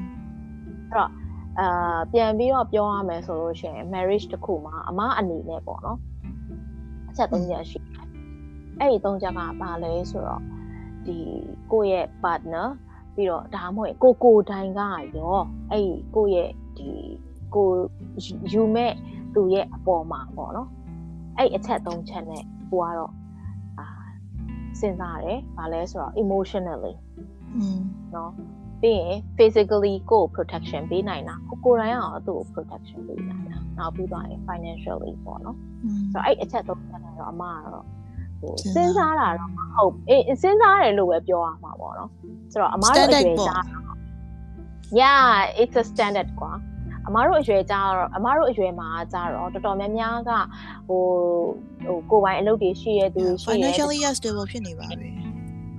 [0.95, 1.05] အာ
[2.13, 5.99] ပြန်ပြီးတော့ပြောရမယ်ဆိုလို့ရှိရင် marriage တစ်ခုမှာအမအနေနဲ့ပေါ့နော်
[7.09, 8.07] အချက်သုံးချက်ရှိတယ်
[8.79, 10.43] အဲ့ဒီသုံးချက်ကဘာလဲဆိုတော့
[11.07, 11.17] ဒီ
[11.73, 12.67] ကိုယ့်ရဲ့ partner
[13.15, 14.81] ပြီးတော့ဒါမှမဟုတ်ကိုကိုတိုင်းက
[15.19, 15.37] ရော
[15.71, 16.91] အဲ့ဒီကိုယ့်ရဲ့ဒီ
[17.55, 17.69] ကို
[18.53, 18.93] ယူမဲ့
[19.35, 20.69] သူရဲ့အပေါ်မှာပေါ့နော်
[21.39, 23.13] အဲ့အချက်သုံးချက်နဲ့ကိုကတော့
[23.79, 23.87] အာ
[24.81, 26.95] စဉ်းစားရတယ်။ဘာလဲဆိုတော့ emotionally
[27.57, 27.81] อืม
[28.13, 28.31] เนาะ
[28.82, 37.86] ပြီးရင် physically ကို protection ပေးနိုင်တာကိုကိုယ်တိုင်ကသူ့ကို protection ပေးနိုင်တာနောက်ပြီးသွားရင် financially ပေါ့နော်อืมဆိုတော့အဲ့အချက်သုံးချက်နဲ့တော့အမကတော့
[38.40, 42.10] ဟိုစဉ်းစားစဉ်းစားတာတော့မဟုတ်အေးစဉ်းစားတယ်လို့ပဲပြောရမှာပေါ့နော်
[42.52, 43.64] ဆိုတော့အမတို့အ Standard ရွယ်ပေါ့ကြား
[45.00, 46.52] yeah it's a standard ကွာ
[47.08, 50.32] အမတို့အရွယ်ကြတော့အမတို့အရွယ်မှာကြတော့တော်တော်များများက
[50.88, 51.04] ဟို
[51.86, 55.10] ဟိုကိုယ်ပိုင်အလုပ်တွေရှိရသူတွေရှိရ financially stable ဖြစ်နေပါပြီ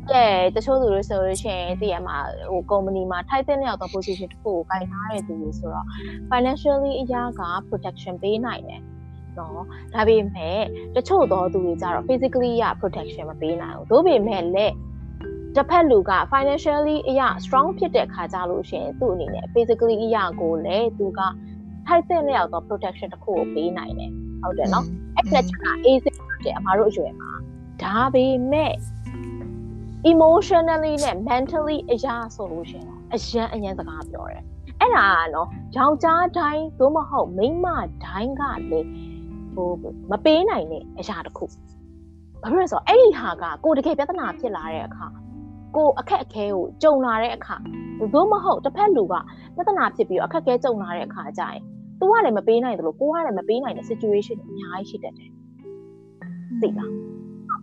[0.09, 0.25] ကဲ
[0.57, 2.17] တချို့သူတွေဆိုလို့ရှိရင်တည်ရမှာ
[2.51, 5.87] ဟို company မှာထိုက်တဲ့ရောက်တော့ position တစ်ခုကိုကင်ထားတဲ့သူတွေဆိုတော့
[6.31, 8.83] financially အရာက protection ပေးနိုင်တယ်
[9.39, 9.53] နော်
[9.95, 10.61] ဒါပေမဲ့
[10.97, 14.75] တချို့သောသူတွေကြတော့ physically ရ protection မပေးနိုင်ဘူးဒါပေမဲ့လည်း
[15.57, 21.21] တစ်ဖက်လူက financially အရာ strong ဖြစ်တဲ့ခါကြလို့ရှိရင်သူ့အနေနဲ့ physically အရာကိုလည်းသူက
[21.87, 24.11] ထိုက်တဲ့လျောက်တော့ protection တစ်ခုကိုပေးနိုင်တယ်
[24.43, 24.87] ဟုတ်တယ်နော်
[25.17, 26.11] အဲ့ဒါချက်က easy
[26.45, 27.31] တဲ့အမှားတို့အရွယ်မှာ
[27.83, 28.75] ဒါပေမဲ့
[30.09, 34.43] emotionally နဲ့ mentally အရာဆိုလို့ရှိရင်အရန်အရန်စကားပြောတယ်
[34.81, 37.67] အဲ့ဒါကနော်ယောက်ျားတိုင်းသို့မဟုတ်မိန်းမ
[38.05, 38.81] တိုင်းကလေ
[39.55, 39.71] ဟို
[40.11, 41.45] မပေးနိုင်တဲ့အရာတစ်ခု
[42.43, 45.07] ဘာဖြစ်လဲဆိုတော့အဲ့ဒီဟာကကိုတကယ်ပြဿနာဖြစ်လာတဲ့အခါ
[45.77, 47.57] ကိုအခက်အခဲကိုကြုံလာတဲ့အခါ
[48.15, 49.15] သို့မဟုတ်တစ်ဖက်လူက
[49.57, 51.61] ပြဿနာဖြစ်ပြီးတော့အခက်အခဲကြုံလာတဲ့အခါကျရင်
[52.01, 55.31] သူကလည်းမပေးနိုင်တယ်လို့ကိုကလည်းမပေးနိုင်တဲ့ situation အများကြီးရှိတတ်တယ်
[56.61, 56.93] သိလား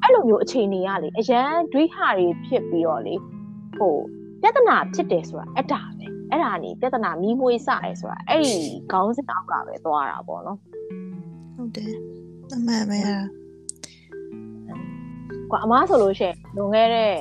[0.03, 3.15] အဲ့လိုမျိုးအခြေအနေရလေအရန်ဒွိဟာတွေဖြစ်ပြီးတော့လေ
[3.77, 3.95] ဟို
[4.41, 8.55] ပြဿနာဖြစ်တယ်ဆိုတာအဲ့ဒါပဲအဲ့ဒါနေပြဿနာမီးမွေးစရဲဆိုတာအဲ့ဒီ
[8.91, 10.57] ခေါင်းစဉ်အောက်ကပဲသွားတာပေါ့နော်
[11.55, 11.93] ဟုတ်တယ်
[12.53, 13.17] အမှန်ပဲဟာ
[15.51, 17.13] ကွာအမားဆိုလို့ရှိရင်လွန်ခဲ့တဲ့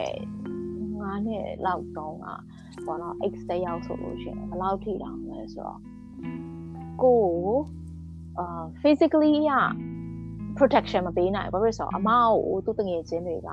[1.06, 2.26] 9နှစ်လောက်တုန်းက
[2.86, 5.80] ပေါ့နော် X တက်ရောက်ဆိုလို့ရှိရင်ဘယ်လောက်ထိတောင်လဲဆိုတော့
[7.02, 7.60] ကိုကို
[8.38, 9.52] အာ physically ရ
[10.58, 13.50] protection မပေးနိုင်ဘူးဘာဖြစ်လို့ဆိုတော့အမားကိုသူ့တငယ်ချင်းတွေက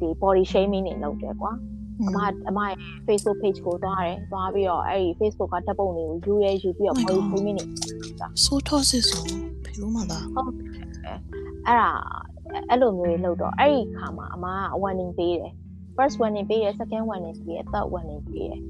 [0.00, 1.52] ဒီ body shaming တွေလုပ်တယ်ကွာ
[2.08, 2.18] အမ
[2.48, 7.66] အမရဲ့ Facebook page ကိုသွားတယ်သွားပြီးတော့အဲ့ဒီ Facebook ကတပ်ပုံတွေကိုယူရဲယူပြီးတော့ body shaming တွေ
[8.44, 9.22] ဆိုးထောစစ်ဆို
[9.64, 10.68] ဘယ်လိုမှသာဟုတ်တယ်
[11.66, 11.90] အဲ့ဒါ
[12.68, 15.52] အဲ့လိုမျိုးတွေလုပ်တော့အဲ့ဒီခါမှာအမက warning ပေးတယ်
[15.96, 18.60] first warning ပေးတယ် second warning ပေးတယ် third warning ပေးတယ်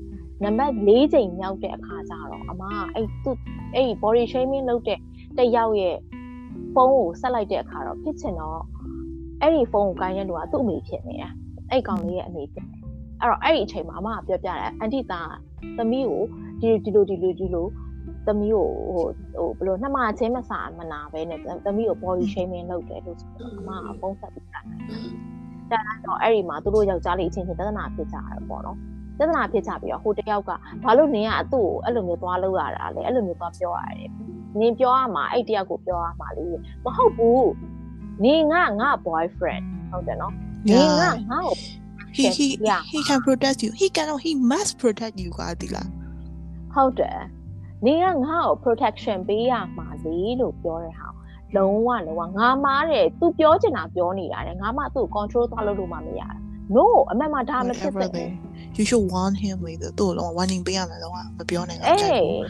[0.42, 3.30] နံပါတ်၄ချိန်မြောက်တဲ့အခါကျတော့အမကအဲ့သူ
[3.74, 4.98] အဲ့ body shaming လုပ်တဲ့
[5.38, 5.96] တယောက်ရဲ့
[6.74, 8.60] ဖုန်းကိုဆက်လိုက်တဲ့အခါတော့ဖြစ်ချင်တော့
[9.40, 11.30] အဲ့ဒီဖုန်းကိုကိုင်းတဲ့လူကသူ့အမေဖြစ်နေတာ
[11.70, 12.80] အဲ့ကောင်လေးရဲ့အမေဖြစ်တယ်
[13.20, 15.32] အဲ့တော့အဲ့ဒီအချိန်မှာအမကပြောပြတယ်အန်တီသား
[15.78, 16.22] သမီးကို
[16.60, 17.66] ဒီဒီလိုဒီလိုဒီလို
[18.26, 28.76] သမီးကိုဟိုဟိုဘယ်လိုနှမချင်းမစာမနာပဲနဲ့သမီးကို body shaming လုပ်တယ်လို့ဆိုတော့အမကဖုန်းဆက်ပြီးတာတဲ့တော့အဲ့ဒီမှာသူတို့ယောက်ျားလေးအချင်းချင်းပြဿနာဖြစ်ကြတယ်ပေါ့နော်
[29.18, 30.50] ပြဿနာဖြစ်ကြပြီးတော့ဟိုတယောက်က
[30.84, 34.10] ဘာလို့နင်ကအသူ့ကိုအဲ့လိုမျိုးသွားလို့ရတာလဲအဲ့လိုမျိုးသွားပြောရတယ်
[34.58, 36.46] နင်ပြောရမှာအဲ့တယောက်ကိုပြောရမှာလေ
[36.84, 37.50] မဟုတ်ဘူး
[38.24, 40.34] နင်ကငါ boyfriend ဟုတ်တယ်နော်
[40.68, 41.48] နင်ကငါ့ကို
[42.16, 42.82] he he Yeah.
[42.92, 45.88] he can protect you he cannot he must protect you ကွာဒီလား
[46.74, 47.20] ဟုတ်တယ်
[47.86, 51.08] နင်ကငါ့ကို protection ပေးရမှာလေလို့ပြောတဲ့ဟာ
[51.56, 56.28] လုံးဝလုံးဝငါမားတယ် तू ပြောချင်တာပြောနေတာလေငါမှသူ့ control သွားလို့လို့မှမရတာ
[56.76, 58.28] no အမှန်မှဒါမဖြစ်သင့်ဘူး
[58.76, 62.42] you should warn him လေသူ့လုံး warning ပေးရမယ်လုံးဝမပြောနိုင်ဘူးအေး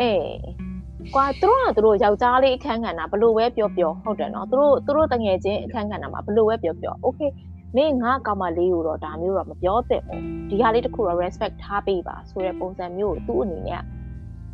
[0.00, 0.67] အေး
[1.14, 7.30] ကွာသူတို့ကသူတို့ယောက်ျားလေးအခန်းကဏ္ဍဘလို့ပဲပြောပြောဟုတ်တယ်နော်သူတို့သူတို့တငယ်ချင်းအခန်းကဏ္ဍမှာဘလို့ပဲပြောပြော okay
[7.76, 13.82] မင်းငါကောင်မလေးကိုတော့ဒါမျိုးတော့မပြောသင့်ဘူးဒီဟာလေးတစ်ခုတော့ respect ထားပေးပါဆိုတဲ့ပုံစံမျိုးကိုသူ့အနေနဲ့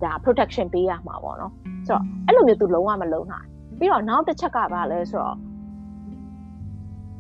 [0.03, 1.53] ဒါ protection ပေးရမှာပေါ့နော်
[1.87, 3.47] ဆိုတော့အဲ့လိုမျိုးသူလုံးဝမလုံးနိုင်
[3.79, 5.37] ပြီးတော့နောက်တစ်ချက်ကပါလဲဆိုတော့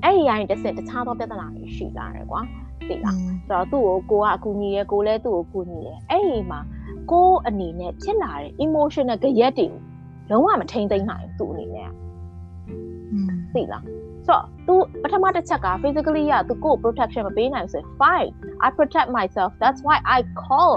[0.02, 2.40] အဲ့ဒီအရင်တစ်စက်တခြားသောပြဿနာတွေရှိလာတယ်ကွာ
[2.89, 6.59] သိလား ဆိုတော့သူ့ကိုကိုကအကူညီရယ်ကိုလည်းသူ့ကိုကူညီရယ်အဲ့ဒီမှာ
[7.11, 9.67] ကိုအနေနဲ့ဖြစ်လာတဲ့ emotional ကြရက်တွေ
[10.29, 11.89] လုံးဝမထိန်သိမ်းနိုင်ဘူးသူအနေနဲ့
[13.53, 13.83] သိလား
[14.27, 18.29] ဆိုတော့ तू ပထမတစ်ချက်က physically ရ तू ကို protection မပေးနိုင်ဘူးဆိုရင် fine
[18.65, 20.73] I protect myself that's why I call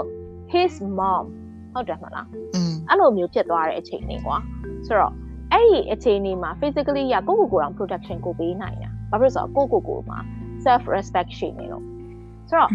[0.53, 1.25] his mom
[1.73, 4.37] ဟုတ်တယ်မလား อืม အဲ့လိုမျိုးဖြစ်သွားတဲ့အချိန်လေးကွာ
[4.87, 5.13] ဆိုတော့
[5.51, 10.19] အဲ့ဒီအချိန်လေးမှာ physically ရကိုကိုကိုယ်တော် protection ကိုပေးနိုင်တာဘာဖြစ်လို့လဲဆိုတော့ကိုကိုကိုမှာ
[10.65, 11.83] self respect ရှိနေလို့
[12.50, 12.70] ဆိုတော့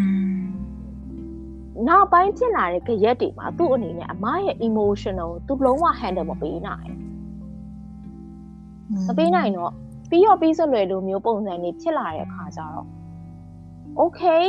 [1.88, 6.92] နောက်ပိုင်းဖြစ်လာတဲ့ကြရက်တွေမှာသူ့အနေနဲ့အမရဲ့ emotional ကိုသူလုံးဝ handle မပေးနိုင်
[9.08, 9.72] မပေးနိုင်တော့
[10.10, 12.88] ပြီးတော့ပြီးဆက်လွယ်လိုမျိုးပုံစံတွေဖြစ်လာတဲ့အခါကျတော့
[14.02, 14.44] okay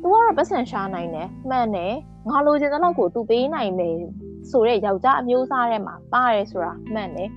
[0.00, 1.94] သူကတော့ပတ်စံရှာနိုင်တယ်မှန်တယ်
[2.30, 3.96] ငါလိုချင်တဲ့လောက်ကိုသူပေးနိုင်မယ်
[4.50, 7.30] ဆိုတဲ့ယောက်ျားအမျိုးအစားထဲမှာပါတယ်ဆိုတာမှန်တယ်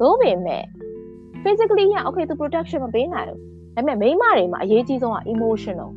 [0.00, 0.64] သို့ပေမဲ့
[1.42, 3.38] physically က okay သူ protection မပေးနိုင်ဘူး
[3.74, 5.90] ဒါပေမဲ့မိန်းမတွေမှာအရေးကြီးဆုံးက emotional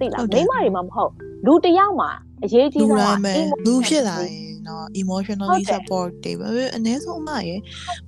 [0.00, 1.12] သိလားမိန်းမတွေမှာမဟုတ်
[1.46, 2.10] လူတစ်ယောက်မှာ
[2.44, 7.60] အရေးကြီးလူဆုံးကတိုင်းပဲ emotional လူဖြစ်လာရင်တော့ emotionally support တွေပဲအနည်းဆုံးအမရဲ့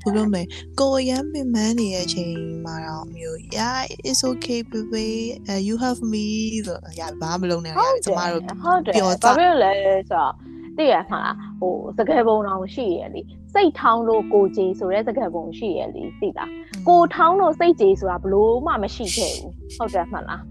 [0.02, 0.42] ဘယ်လိုမလဲ
[0.80, 2.32] ကိုယ်ရမ်းပင်ပန်းနေတဲ့အချိန်
[2.64, 5.08] မှာတော့မျိုး yeah it's okay baby
[5.50, 6.26] uh, you have me
[6.66, 10.32] ဆိုရဘာမလုပ်နဲ့ရတယ်ကျမတို့ဟုတ်တယ်ပြောဘာသားဖြစ်လို့လဲဆိုတော့
[10.76, 13.22] သိရမှာလားဟိုစကယ်ပုံတော်ရှိရလေ
[13.54, 16.50] စိတ်ထောင်းလို့ကိုကြေဆိုတဲ့စကယ်ပုံရှိရလေသိလား
[16.88, 20.42] ကိုထောင်းလို့စိတ်ကြေဆိုတာဘလို့မှမရှိခဲ့ဘူးဟုတ်တယ်မှတ်လား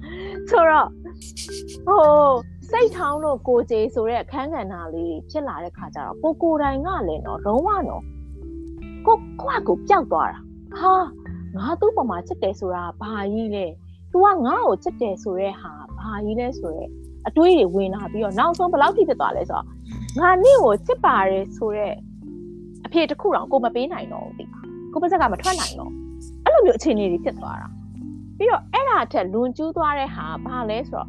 [0.49, 0.89] ဆိုတော့
[1.87, 2.03] ဟို
[2.71, 8.03] စိတ်ထောင်းလို့ကိုကြေဆိုတဲ့အခန်းကဏ္ဍလေးဖြစ်လာတဲ့ခါကျတော့ကိုကိုတိုင်ကလည်းတော့လုံးဝတော့
[9.05, 10.39] ကိုကိုကကိုပျောက်သွားတာ
[10.79, 10.93] ဟာ
[11.57, 13.65] ငါသူ့ပေါ်မှာချစ်တယ်ဆိုတာဘာကြီးလဲ
[14.11, 16.89] तू ကငါ့ကိုချစ်တယ်ဆိုတဲ့ဟာဘာကြီးလဲဆိုတော့
[17.27, 19.65] အတွေးတွေဝင်လာပြီးတော့နောက်ဆုံးဘယ်လောက်ထိဖြစ်သွားလဲဆိုတော့
[20.19, 21.95] ငါနေ့ကိုချစ်ပါတယ်ဆိုတော့
[22.85, 24.45] အဖေတစ်ခုတော့ကိုမပေးနိုင်တော့ဘူးတိ
[24.93, 25.91] ကိုပါဇက်ကမထွက်နိုင်တော့
[26.43, 27.67] အဲ့လိုမျိုးအခြေအနေတွေဖြစ်သွားတာ
[28.37, 31.07] ပြီးတော့အဲ့ဒါထက်လွန်ကျူးသွားတဲ့ဟာဘာလဲဆိုတော့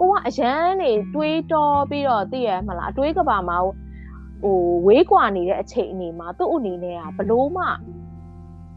[0.00, 3.56] ကိုကအရန်နေတွေးတောပြီးတော့သိရမလားအတွေးကဘာမှာ
[4.42, 7.64] ဟိုဝေးကွာနေတဲ့အချိန်အနေမှာသူ့အနေနဲ့ကဘလို့မှ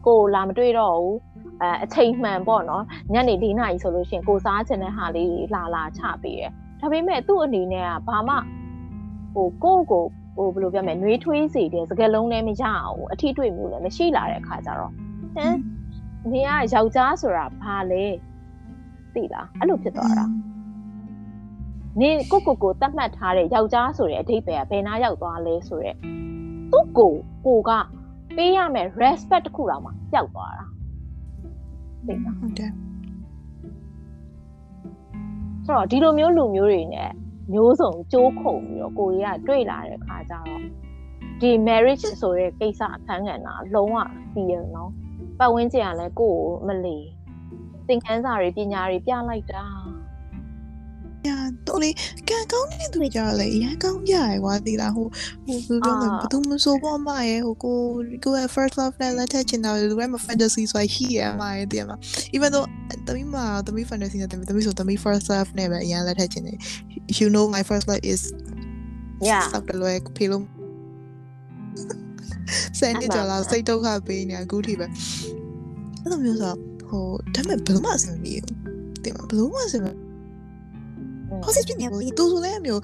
[0.06, 1.16] ကိုလာမတွေးတော့ဘူး
[1.62, 8.34] အဲအချိန်မှန်ပေါ့နော်ညနေ၄နာရီဆိုလို့ရှိရင်ကိုစားချင်တဲ့ဟာလေးလာလာချပေးတယ်ဒါပေမဲ့သူ့အနေနဲ့ကဘာမှ
[9.34, 10.04] ဟိုကိုကို
[10.36, 14.92] ဟိုဘယ်လိုပြောမလဲနှွေးထွေးစေတဲ့စကလုံးလည်းမရအောင်အထီးတွေ့မျိုးလည်းမရှိလာတဲ့ခါကြတော့
[15.36, 15.56] ဟမ်
[16.32, 18.04] နေကယောက်ျားဆိုတာဘာလဲ
[19.14, 20.24] သိလားအဲ့လိုဖြစ်သွားတာ
[22.00, 25.96] နေကိုကိုကိုတတ်မှတ်ထားတဲ့ယောက်ျားဆိုတဲ့အဓိပ္ပာယ်ကဘယ်နာရောက်သွားလဲဆိုတော့
[26.72, 27.12] သူ့ကို
[27.46, 27.70] ကိုက
[28.36, 30.64] ပေးရမယ် respect တခုတော့မှပျောက်သွားတာ
[32.06, 32.72] သိလားဟုတ်တယ်
[35.66, 37.10] ဆိုတော့ဒီလိုမျိုးလူမျိုးတွေနဲ့
[37.52, 40.62] မျိုးစုံကြိုးခုံပြီးတော့ကိုကြီးကတွေ့လာတဲ့ခါကျတော့
[41.40, 43.96] ဒီ marriage ဆိုတဲ့ကိစ္စအခန်းကဏ္ဍလုံးဝ
[44.34, 44.92] ပြီးရနော်
[45.38, 46.98] ပတ်ဝန်းကျင်ကလည်းကိုယ့်ကိုမလီ
[47.88, 49.64] သင်ခန်းစာတွေပညာတွေပြလိုက်တာ
[51.26, 51.90] ညာတော့လေ
[52.28, 55.06] ကံကောင်းတဲ့သူကြလေရန်ကောင်းကြရယ်ကွာဒီလားဟို
[55.46, 57.78] ဟိုဘယ်လိုပြောမလဲဘယ်သူမဆိုပေါ့မရဲ့ဟိုကို
[58.24, 61.96] ကိုရဲ့ first love နဲ့လက်ထက်ချင်တာလူတိုင်းမှာ fantasy ဆိုရှိရမှာရဲ့တဲ့မှာ
[62.36, 62.66] even though
[63.06, 66.58] တမီးမှာတမီး fantasy နဲ့တမီးတမီးဆိုတမီး first love နဲ့ပဲအရင်လက်ထက်ချင်တယ်
[67.18, 68.22] you know my first love is
[69.28, 70.55] yeah စောက်တလွဲဖေလို့
[72.79, 74.85] စနေကြလာစိတ်ဒုက္ခပေးနေအခုထိပဲ
[76.01, 76.53] အဲ့လိုမျိုးဆို
[76.89, 78.57] ဟိုဒါပေမဲ့ဘယ်လိုမှအဆင်မပြေဘူး
[79.03, 79.87] တင်မဘယ်လိုမှအဆင်မ
[81.43, 82.81] ဟောစစ်ပြနေဘူးသူဆိုလည်းမျိုး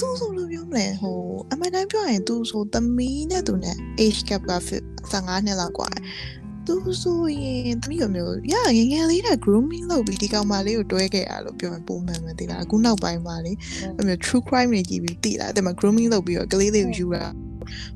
[0.00, 1.18] သူဆိုလို့ပြောမလဲဟို
[1.52, 4.52] အမှန်တမ်းပြောရင်သူဆိုသမီးနဲ့သူနဲ့ age gap က
[5.10, 5.90] 15နှစ်လောက်กว่า
[6.66, 13.52] သူဆိုရင်သမီးကမျိုးရငယ်ငယ်လေးက grooming လုပ်ပြီးဒီကောင်မလေးကိုတွဲခဲ့ရလို့ပြောရင်ပုံမှန်မသိလားအခုနောက်ပိုင်းမှာလေ
[13.96, 17.24] အဲ့မျိုး true crime တွေကြည့်ပြီးသိလားအဲ့မှာ grooming လုပ်ပြီးတော့ကလေးလေးကိုယူတာ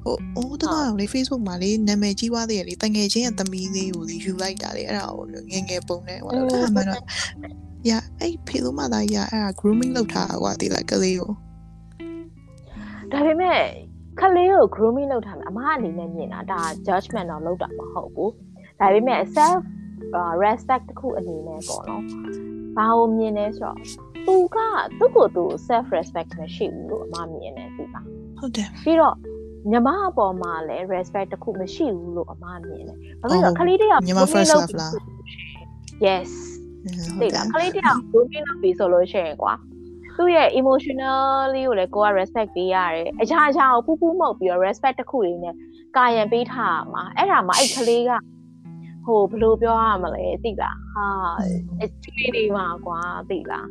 [0.03, 7.03] ဟိုအိုးတော့လေ Facebook မှာလေနာမည်ကြီးွားသေးရလေတငယ်ချင်းရဲ့သမီးလေးကိုလေယူလိုက်တာလေအဲ့ဒါကိုမျိုးငယ်ငယ်ပုံနဲ့ဟိုအဲ့ဒါမှတော့
[7.89, 11.31] ရအဲ့ဖေလို့မသားရအဲ့ဒါ grooming လုပ်ထားတာကွာဒီလိုကလေးကို
[13.11, 13.59] ဒါပေမဲ့
[14.19, 18.31] ခလေးကို grooming လုပ်ထားမှာအမအနေနဲ့မြင်တာဒါ judgment တော့လုပ်တာမဟုတ်ဘူး
[18.79, 19.59] ဒါပေမဲ့ self
[20.43, 22.03] respect တစ်ခုအနေနဲ့ပေါ့နော်
[22.77, 23.77] ဘာလို့မြင်လဲဆိုတော့
[24.25, 24.57] သူက
[24.99, 28.01] သူ့ကိုယ်သူ self respect မရှိဘူးလို့အမမြင်တယ်ဒီပါ
[28.37, 29.15] ဟုတ်တယ်ပြီးတော့
[29.71, 34.93] ညီမအပေါ်မှာလည်း respect တစ်ခုမရှိဘူးလို့အမမြင်တယ်ဘာဖြစ်လို့လဲခလေးတယောက်ညီမ first love လား
[36.07, 36.29] yes
[37.05, 39.53] ဟုတ်သိတယ်လားခလေးတယောက် grooming လုပ်ပြီဆိုလို့ရှိရင်ကွာ
[40.17, 45.55] သူ့ရဲ့ emotionally ကိုလည်းကိုက respect ပေးရတယ်အရာအရာကိုပူပူမှုတ်ပြီးတော့ respect တစ်ခုရင်းနဲ့
[45.97, 48.11] ကာယံပေးထားရမှာအဲ့ဒါမှအဲ့ခလေးက
[49.05, 51.07] ဟိုဘယ်လိုပြောရမလဲသိလားဟာ
[51.81, 53.67] အချွေးလေးပါကွာသိလား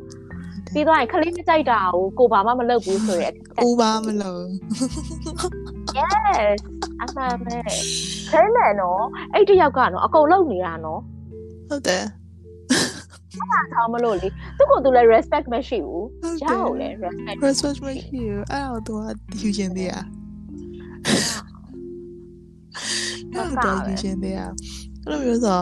[0.73, 3.33] ပြီးတော့ခလေးမကြိုက်တာကိုကိုဘာမှမလုပ်ဘူးဆိုရက်
[3.67, 4.43] ဦးပါမလို့
[5.98, 6.58] yes
[7.02, 7.56] အမှန်ပဲ
[8.30, 9.02] ခဲမယ်နော်
[9.34, 11.00] အဲ့တယောက်ကတော့အကုန်လုံးနေတာနော်
[11.68, 12.04] ဟုတ်တယ်
[13.72, 18.94] ဆောင်းမလို့လေသူ့ကိုသူလည်း respect မရှိဘူး ဟုတ်တ ရော ယ် က်လည်း respect respect မရှိဘူးအဲ့တော့သူ
[19.40, 20.04] ကယူခြင်းသေးอ่ะ
[23.34, 24.50] အဲ့တော့ယူခြင်းသေးอ่ะ
[25.04, 25.58] အဲ့လိုမျိုးဆို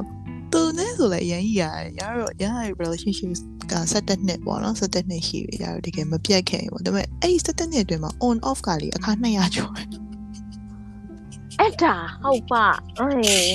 [0.53, 3.31] သူနဲ့ဆိုလည်းရန်ကြီးရတယ်ရတော့ရရ relationship
[3.73, 10.06] က17နှစ်ပေါ့နော်17နှစ်ရှိပြီရတော့တကယ်မပြတ်ခင်ပေါ့ဒါပေမဲ့အဲ့ဒီ17နှစ်အတွင်းမှာ on off ကလေအခါ200ကျော်တယ်
[11.60, 12.66] အဲ့ဒါဟုတ်ပါ
[13.00, 13.52] အေး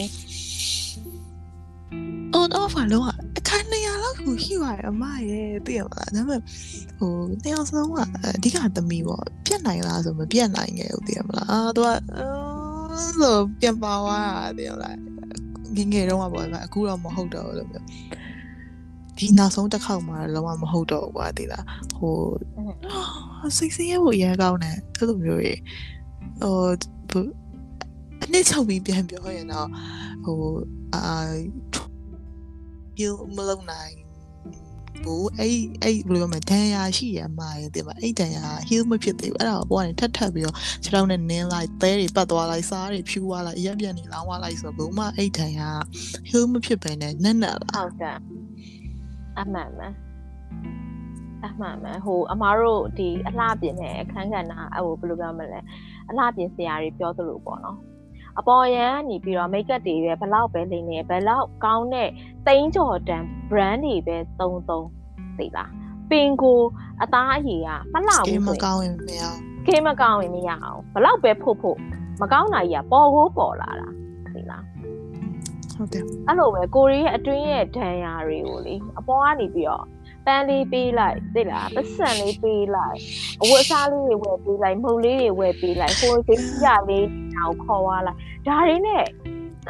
[2.38, 3.06] on off ကလုံးဝ
[3.38, 6.40] အခါ200လောက်ကိုရှိပါတယ်အမရဲ့သိရမလားဒါပေမဲ့
[6.98, 7.12] ဟို
[7.42, 8.06] နှစ်ယောက်စလုံးကအ
[8.42, 11.94] ဓိကသမီးပေါ့ပြတ်နိုင်လားဆိုမပြတ်နိုင်ခဲ့ဘူးသိရမလားအာသူကအဲ
[13.18, 14.96] ဆိုပြန်ပါသွားတာသိရမလား
[15.76, 17.84] ငယ်ငယ်တုန်းကပေါ့အခုတော့မဟုတ်တော့ဘူးလို့ပြော
[19.18, 21.64] ဒီနောက်ဆုံးတစ်ခေါက်မှာလုံးဝမဟုတ်တော့ဘူးကွာသိလား
[21.96, 22.16] ဟို
[23.56, 25.60] စိတ်ဆင်းရဲဖို့အရင်ကောင်းတယ်အဲ့လိုမျိုးကြီး
[26.42, 27.41] ဟိုအ
[28.32, 29.68] နည်းချုပ်ပြီးပြန်ပြောရင်တော့
[30.24, 30.38] ဟို
[30.94, 31.04] အာ
[32.94, 33.94] feel မလုပ်နိုင်
[35.04, 45.70] ဘူးအဲ့အဲ့ဘယ်လိုမလဲဒဏ်ရာရှိရမှာရတဲ့မှာအဲ့ဒဏ်ရာ heal မဖြစ်သေးဘူးအဲ့ဒါကိုဘောကနေထပ်ထပ်ပြီးတော့ခြေထောက်နဲ့နင်းလိုက်သဲတွေပတ်သွားလိုက်စားတွေဖြူသွားလိုက်ရက်ပြန်နေလောင်းသွားလိုက်ဆိုတော့ဘုံမအဲ့ဒဏ်ရာ
[46.28, 48.18] heal မဖြစ်ဘဲနဲ့နက်နက်လာဟုတ်တယ်
[49.38, 49.88] အမှန်ပဲ
[51.46, 55.60] အမှန်ပဲဟိုအမားတို့ဒီအလှပြင်တဲ့အခန်းကဏ္ဍအဲ့ဟိုဘယ်လိုပြောမလဲ
[56.10, 57.78] အလှပြင်ဆရာတွေပြောသလိုပေါ့နော်
[58.38, 62.08] အပေါ်ရန်ကနေပြီးတော့ make up တွေပဲဘလောက်ပဲလိမ့်နေဘလောက်ကောင်းတဲ့
[62.46, 64.88] တိန်းကြော်တန် brand တွေပဲသုံးသုံး
[65.38, 65.70] သိလား
[66.10, 66.60] ပင်ကို
[67.02, 69.22] အသားအရည်ကမလှစကင်ဘူးမဆိုရင်ကောင်းရင်မရ
[69.66, 71.78] ခင်းမကောင်းရင်မရအောင်ဘလောက်ပဲဖို့ဖို့
[72.20, 73.88] မကောင်းတာကြီးကပေါ်ကိုပေါ်လာတာ
[74.34, 74.64] သိလား
[75.74, 79.84] ဟုတ်တယ်အဲ့လိုပဲကိုရီးရဲ့အတွင်းရဲ့ဒဏ်ရာတွေကိုလေအပေါ်ကနေပြီးတော့
[80.26, 82.98] ပန်းလေးပေးလိုက်သိလားပတ်စံလေးပေးလိုက်
[83.42, 89.04] အဝတ်အစားလေးတွေဝယ်ပေးလိုက်မုတ်လေးတွေဝယ်ပေးလိုက်ဟိုကိစ္စလေးတောင်ခေါ်သွားလိုက်ဒါတွေနဲ့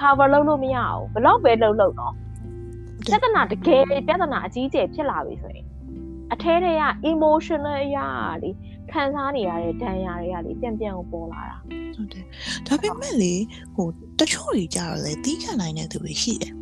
[0.01, 2.15] cover လုပ်လို့မရအောင်ဘလောက်ပဲလုပ်လို့တော့
[3.07, 5.67] ပြဿနာတကယ်ပြဿနာအကြီးကျယ်ဖြစ်လာပြီဆိုရင်
[6.33, 8.09] အထဲထဲက emotional အရာ
[8.43, 8.51] လေ
[8.93, 11.57] ခံစားနေရတဲ့ဒဏ်ရာတွေကလေပြန်ပြန်ကိုပေါ်လာတာ
[11.95, 12.25] ဟုတ်တယ်
[12.67, 13.35] ဒါပေမဲ့လေ
[13.75, 13.89] ဟို
[14.19, 16.55] တချို့တွေကြတော့လေတီးခံနိုင်တဲ့သူတွေရှိတယ်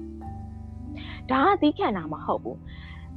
[1.30, 2.58] ဒါကသီးခံတာမဟုတ်ဘူး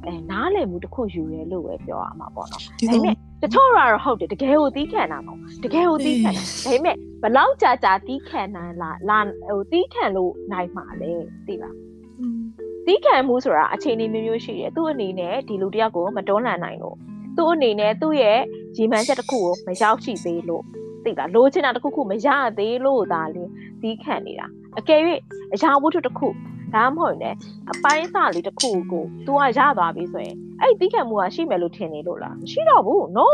[0.08, 11.12] အဲနားလည်မှုတစ်ခုယူရဲလို့ပဲပြောရမှာပေါ့နော်ဒီဒါပေလိုမဲ့တချို့ကတော့ဟုတ်တယ်တကယ်ကိုသီးခံတာမဟုတ်တကယ်ကိုသီးခံတာဒါပေမဲ့ဘလောက်ကြာကြာသီးခံနိုင်လားလာဟိုသီးခံလို့နိုင်မှာလဲ
[11.46, 11.74] သိလား
[12.20, 12.40] อืม
[12.86, 16.96] သီးခံမှုဆိုတာအခြေအနေမျိုးမျိုးရှိတယ်သူ့အနေနဲ့ဒီလူတစ်ယောက်ကိုမတွန်းလှန်နိုင်လို့
[17.36, 18.38] သူ့အနေနဲ့သူ့ရဲ့
[18.76, 20.64] ရည်မှန်းချက်တစ်ခုကိုမရောက်ရှိသေးလို့
[21.04, 22.28] သိလားလိုချင်တာတစ်ခုခုမရ
[22.58, 23.50] သေးလို့ဒါလင်း
[23.82, 24.46] သီးခံနေတာ
[24.78, 25.00] အကယ်၍
[25.54, 26.28] အရာဝတ္ထုတစ်ခု
[26.74, 27.36] ဒါမှမဟုတ်လည်း
[27.72, 33.28] အပိုင်းစာလေးတစ်ခုကို तू ကရသွားပြီဆိုရင်အဲ့တီးခံမှုကရှိမယ်လို့ထင်နေလို့လားရှိတော့ဘူး no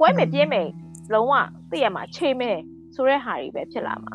[0.00, 0.68] ကွဲမယ်ပြင်းမယ်
[1.12, 1.34] လုံးဝ
[1.70, 2.58] သိရမှာချိန်မယ်
[2.94, 4.14] ဆိုတဲ့ဟာတွေပဲဖြစ်လာမှာ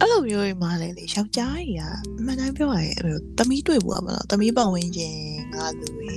[0.00, 1.82] အဲ့လိုမျိုးတွေမှာလည်းလေယောက်ျားကြီးက
[2.18, 5.16] အမှန်တမ်းပြောရရင်အဲ့လိုတမီးတွေ့ဘူးအမလားတမီးပတ်ဝန်းကျင်
[5.54, 6.12] ငါလူတွေ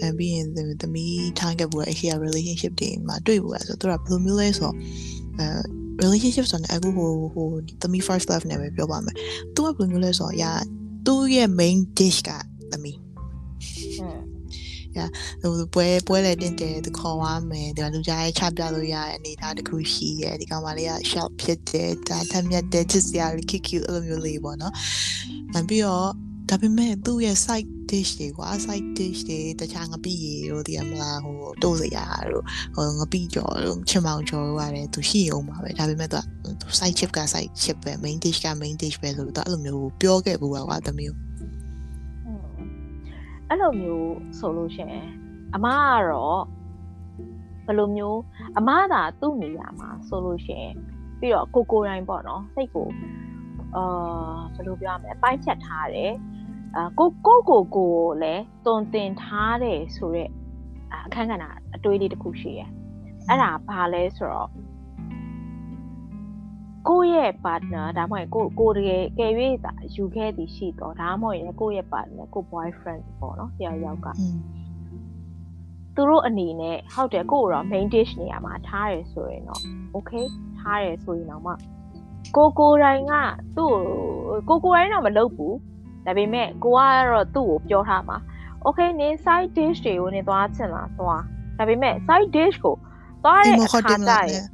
[0.00, 0.46] အဲပြီးရင်
[0.82, 4.74] တမီး target ဘူးအရှိရ relationship တွေမှာတွေ့ဘူးဆိုတော့သူကဘယ်လိုမျိုးလဲဆိုတော့
[5.38, 5.46] အဲ
[6.02, 7.48] relationship ဆိုတော့အခုဟိုဟို
[7.82, 9.16] တမီး first love နဲ့ပဲပြောပါမယ်
[9.54, 10.52] သူကဘယ်လိုမျိုးလဲဆိုတော့ယာ
[11.06, 12.30] သူ့ရဲ့ main dish က
[12.72, 12.98] တမီး
[14.00, 14.20] อืม
[15.42, 24.74] ဟိုပွဲပွဲလေတင်တယ်သူခေါ်သွားမယ်ဒီကလူကြားရဲ့ချပြလို့ရတဲ့အနေအထားတစ်ခုရှိရဲ့ဒီကောင်မလေးက shop ဖြစ်တယ်ဒါထက်မြတ်တဲ့ချစ်စရာလေး cute cute အဲ့လိုမျိုးလေးပေါ့နော်
[25.52, 26.10] နောက်ပြီးတော့
[26.50, 32.44] ဒါပေမဲ့သူ့ရဲ့ side dish တွေကွာ side dish တွေတခြားငပိရေတို့ဒီမလားဟိုတိုးစရာတို့
[32.74, 36.22] ဟိုငပိကြော်တို့ချင်မောင်ကြော်တို့ရတယ်သူရှိအောင်ပါပဲဒါပေမဲ့သူက
[36.78, 41.16] side chip က side chip ပဲ main dish က main dish ပဲဆိုတော့အဲ့လိုမျိုးပြောခဲ့ဘူးကွာတမျိုး
[42.26, 42.48] อืม
[43.48, 45.06] အဲ့လိုမျိုးဆိုလို့ရှိရင်
[45.54, 46.42] အမကတော့
[47.66, 48.20] ဘယ်လိုမျိုး
[48.58, 50.74] အမသာသူ့နေရာမှာဆိုလို့ရှိရင်
[51.18, 52.88] ပြီးတော့ကိုကိုယ်တိုင်းပေါ့နော်စိတ်ကို
[53.76, 53.84] အာ
[54.54, 56.12] ဘယ်လိုပြောရမလဲပိုင်းဖြတ်ထားတယ်
[56.76, 60.30] အာကိုကိုကိုကိုလည်းတုံတင်ထားတယ်ဆိုတော့
[61.06, 62.70] အခန်းကဏ္ဍအတွေးလေးတစ်ခုရှိရယ်
[63.28, 64.50] အဲ့ဒါဘာလဲဆိုတော့
[66.88, 69.32] ကိုယ့်ရဲ့ partner ဒါမှမဟုတ်ကိုကိုတကယ်ကယ်၍
[69.64, 74.36] သာယူခဲ့သည်ရှိတော့ဒါမှမဟုတ်ရင်ကိုယ့်ရဲ့ partner ကို boyfriend ပေါ့နော်တယောက်ယောက်ကอืม
[75.94, 79.62] သူတို့အနေနဲ့ဟုတ်တယ်ကိုယ့်ကိုတော့ main dish နေရာမှာထားရဆိုရင်တော့
[79.94, 80.26] okay
[80.58, 81.52] ထားရဆိုရင်တော့မှ
[82.36, 83.12] ကိုကိုယ်တိုင်းက
[83.56, 83.70] သူ့
[84.48, 85.54] ကိုကိုကိုယ်တိုင်းတော့မလုပ်ဘူး
[86.06, 86.80] ဒါပေမဲ့ကိုက
[87.10, 88.16] တော့သူ့ကိုပြောထားမှာ
[88.66, 91.22] okay နင် side dish တွေကိုနင်သွားချင်လားသွား
[91.58, 92.74] ဒါပေမဲ့ side dish ကို
[93.24, 94.46] သွားအိတဲ့မ်မအခါခေါ်တင်ကျလာရတယ်င်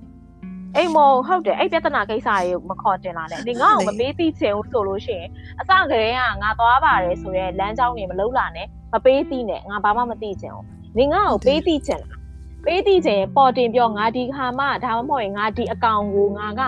[0.76, 5.28] အိမ်မောဟုတ်တယ်အဲ့ပြဿနာကိစ္စရေမခေါ်တင်လာနဲ့နင်ငါ့ကိုမပေးသိချင်ဘူးဆိုလို့ရှိရင်
[5.61, 10.66] အစကတည်းကငါသွားပါတယ်ဆိုရဲလမ်းကြောင်းတွေမလုံးလာနဲ့မပေးသိနဲ့ငါဘာမှမသိချင်ဘူး
[10.98, 12.18] နင်ငါ့ကိုပေးသိချင်လား
[12.64, 16.61] ပေးသိချင်ရင်ပေါ်တင်ပြောငါဒီခါမှဒါမှမဟုတ်ရင်ငါဒီအကောင်ကိုငါက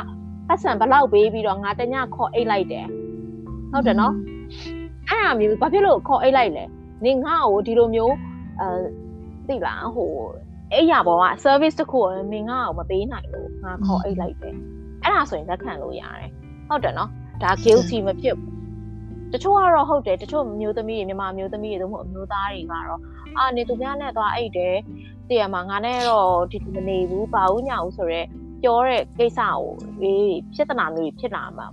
[0.48, 2.86] ပတ်စံဘလောက်ပေးပြီးတော့ငါတညခေါ်အိတ်လိုက်တယ်
[3.72, 4.14] ဟုတ်တယ်နော်
[5.08, 6.64] အဲ့ဒါမျိုးဘာဖြစ်လို့ခေါ်အိတ်လိုက်လဲ
[7.04, 8.14] နင်ငါ့ကိုဒီလိုမျိုး
[8.60, 8.68] အဲ
[9.48, 10.10] သိလားဟို
[10.72, 14.56] အဲ့ရပေါ်က service တစ်ခုကိုနင်ငါ့ကိုမပေးနိုင်လို့ငါခေါ်အိတ်လိုက်တယ်
[15.02, 16.30] အဲ့ဒါဆိုရင်လက်ခံလို့ရတယ်
[16.68, 17.10] ဟုတ်တယ်နော်
[17.42, 18.52] ဒါ guilty မဖြစ်ဘူး
[19.32, 23.00] တချို့ကတော့ဟုတ်တယ်တချို့မျိုးသမီးတွေမြန်မာမျိုးသမီးတွေတို့မဟုတ်အမျိုးသားတွေကတော့
[23.38, 24.76] အာနေသူများနဲ့သွားအိတ်တယ်
[25.28, 28.26] တည်ရမှာငါနဲ့တော့ဒီဒီမနေဘူးဘာဘူးညာဘူးဆိုတော့
[28.62, 29.62] ပြောတဲ့ကိစ္စကို
[30.02, 31.66] အေးဖြစ်တနာမျိုးတွေဖြစ်လာမှာ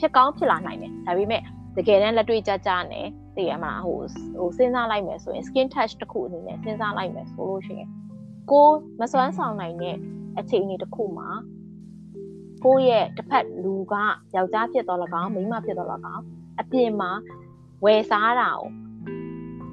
[0.00, 1.42] ဖြစ်ကောင်းဖြစ်လာနိုင်တယ်ဒါပေမဲ့
[1.76, 3.06] တကယ်တမ်းလက်တွေ့ကြကြနဲ့
[3.36, 3.98] သိရမလားဟို
[4.38, 7.88] ဟိုစဉ်းစားလိုက်မယ်ဆိုရင် skin touch တစ်ခုအနေနဲ့စဉ်းစားလိုက်မယ်ဆိုလို့ရှိရင်
[8.50, 8.68] ကို
[9.00, 9.96] မစွမ်းဆောင်နိုင်တဲ့
[10.38, 11.28] အခြေအနေတစ်ခုမှာ
[12.64, 13.94] ကိုရဲ့တစ်ဖက်လူက
[14.34, 16.22] ယောက်ျားဖြစ်တော့လကောင်မိန်းမဖြစ်တော့လကောင်
[16.60, 17.10] အပြင်မှာ
[17.84, 18.68] ဝယ်စားတာကို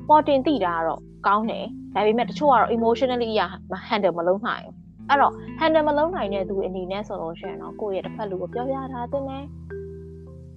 [0.10, 3.41] ပေါ်တင်သိတာကတော့ကောင်းတယ်ဒါပေမဲ့တချို့ကတော့ emotionally အရ
[3.89, 4.76] handle မလုပ်နိုင်ဘူး
[5.10, 9.43] အဲ့တော့ handle မလုပ်နိုင်တဲ့သူအနေနဲ့ဆိုလို့ရှိရင်တော့ကိုယ့်ရဲ့တစ်ဖက်လူကိုပြောပြထားတဲ့နဲ့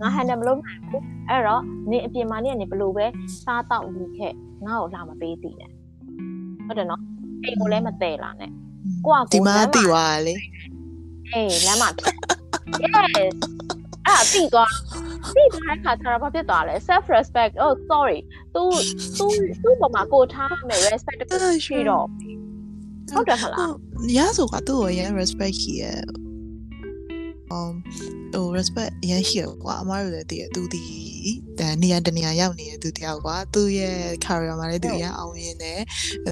[0.02, 3.06] ငါ handle မလုပ်နိုင်ဘူးအဲ့တော့နင်အပြင်မှာနေကနေဘလို့ပဲ
[3.44, 4.34] စားတော့ဒီခက်
[4.66, 5.70] ငါ့ကိုလာမပေးသေးနဲ့
[6.66, 7.02] ဟုတ်တယ်နော်
[7.44, 8.50] အိမ်ကိုလည်းမတည်လာနဲ့
[9.06, 10.34] ကိုကကိုဒီမှာတည်သွားလေ
[11.32, 11.90] အေးလမ်းမှာ
[12.82, 13.34] yes
[14.06, 14.72] အဲ့တည်သွား
[15.36, 18.18] တည်သွားခါကျတော့ဘာဖြစ်သွားလဲ self respect oh sorry
[18.54, 18.62] သူ
[19.18, 19.26] သူ
[19.62, 22.06] သူ့ပေါ်မှာကိုထားမယ် respect တခုရှိတော့
[23.14, 23.72] ဟုတ်တယ်ခလား
[24.16, 26.00] ရဆိုကသူ့ကိုရ respect ကြီးရဲ့
[27.56, 27.74] um
[28.33, 30.83] ဟို respect ရန်ရှိရကွာအမားတို့လည်းတည်ရသူဒီ
[31.59, 35.79] တန်နေရာတနေရာရောက်နေတဲ့သူတယောက်ကွာသူ့ရဲ့ career မှာလည်းသူရန်အောင်မြင်တယ်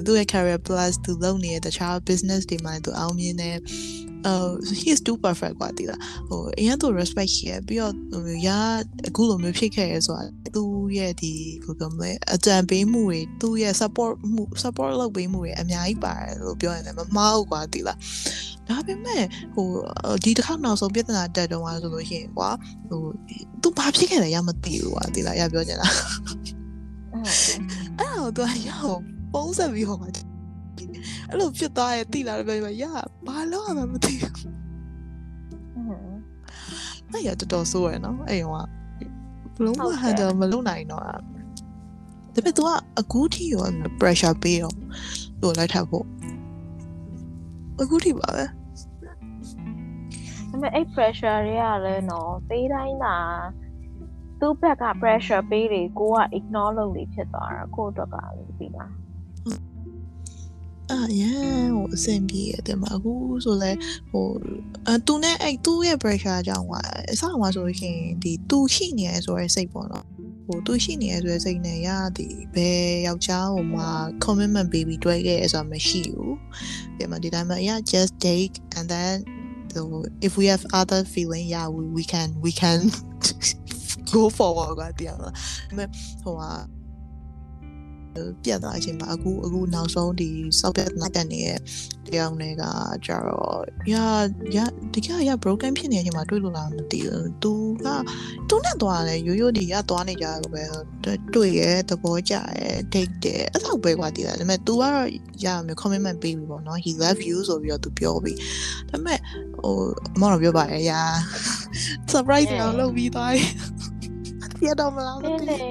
[0.06, 3.56] သူ့ရဲ့ career plus သူလုပ်နေတဲ့တခြား business တွေမှာလည်းသူအောင်မြင်တယ်
[4.26, 8.48] uh he is too perfect กว่าတိလားဟိုအရင်သူ respect ရှိရပြီးတော့ဟိုရ
[9.08, 11.32] အခုလိုမျိုးဖြစ်ခဲ့ရဲဆိုတာသူ့ရဲ့ဒီ
[11.64, 17.98] ဘယ်လိုမလဲအကြံပေးမှုတွေသူ့ရဲ့ support မှု support လုပ်ပေးမှုတွေအများကြီးပါတယ်လို့ပြောရင်လည်းမမှားဘူးกว่าတိလား
[18.68, 19.68] ဒါပေမဲ့ဟို
[20.24, 22.49] ဒီတစ်ခါနောက်ဆုံးပြဿနာတက် တော့ဆိုလို့ရှိရင်ကွာ
[22.89, 23.01] ဟို
[23.61, 25.93] သူဘာဖြစ်ခဲ့လဲရမသိဘူးကွာတိလားရပြောချင်လား
[27.99, 29.01] အဲ့ဒါတော့ရအောင်
[29.33, 30.09] ပုံးဆက်ပြီးဟောမှာ
[31.29, 32.83] အဲ့လိုဖြစ်သွားရဲ့တိလာတယ်ပဲရ
[33.27, 34.35] ဘာလို့မှမသိဘူး
[37.11, 38.57] အဲ့ရတော်တော်ဆိုးရနော်အဲ့ရောက
[39.55, 41.15] ဘလုံးမဟန်တယ်မလုံးနိုင်တော့ဒါ
[42.33, 43.65] ပေမဲ့ तू ကအကူထီရော
[43.99, 44.75] pressure ပေးတော့
[45.41, 46.05] သူ့လိုက်ထပ်ဖို့
[47.81, 48.43] အကူထီပါပဲ
[50.51, 53.17] ဒါပေမဲ့အဲ့ pressure တွေကလည်းနော်သေးတိုင်းသာ
[54.39, 58.91] သူ့ဘက်က pressure ပေးတယ်ကိုက ignore လုပ်နေဖြစ်သွားတာကိုအတွက်ကလည်းပြီးလား
[60.91, 63.71] အာရန်ဟိုအဆင်ပြေတယ်မှာအခုဆိုလဲ
[64.11, 64.27] ဟို
[64.87, 66.73] အသူနဲ့အဲ့သူ့ရဲ့ pressure ကြောင့်က
[67.11, 70.05] အစမှာဆိုရှင်ဒီသူရှိနေရဆိုရဲစိတ်ပေါ့နော်
[70.45, 73.89] ဟိုသူရှိနေရဆိုရဲစိတ်နဲ့ရသည်ဘယ်ယောက်ျားဟိုမှာ
[74.23, 76.35] commitment baby တွဲခဲ့ရဆိုတာမရှိဘူး
[76.97, 79.40] ဒီမှာဒီတိုင်းမှာ yeah just take and then
[79.71, 79.81] so
[80.27, 82.79] if we have other feeling yeah we, we can we can
[84.15, 85.33] go forward ကတရားလားဒါ
[85.67, 85.89] ပေမဲ့
[86.23, 86.51] ဟိုဟာ
[88.44, 90.28] ပြတ်သွားအချိန်မှာအခုအခုနောက်ဆုံးဒီ
[90.60, 91.58] socket နဲ့တက်နေတဲ့
[92.06, 92.64] တရားတွေက
[93.06, 93.60] ကြတော့
[93.92, 93.94] ရ
[94.56, 94.58] ရ
[94.94, 97.52] တကယ်ရ broken ဖြစ်နေတဲ့အချိန်မှာတွေ့လို့လားမသိဘူး။ तू
[97.84, 97.88] က
[98.48, 100.62] तू နဲ့သွားတယ်ရိုးရိုးဒီရသွားနေကြတယ်ပဲ
[101.34, 105.08] တွေ့ရဲသဘောကျရဲ date တယ်အဲ့လောက်ပဲကွာတည်တယ်ဒါပေမဲ့ तू ကတော့
[105.44, 108.32] ရမယ် commitment ပေးပြီပေါ့နော် he love you ဆိုပြီးတော့ तू ပြောပြီ
[108.90, 109.18] ဒါပေမဲ့
[109.62, 109.74] ဟို
[110.16, 111.00] အမတော့ပြောပါရဲ့ရာ
[112.12, 113.50] surprise တော့လုပ်ပြီးသွားတယ်
[114.60, 115.62] ပြတ်တော့မလားမ နည်း သိ နည်း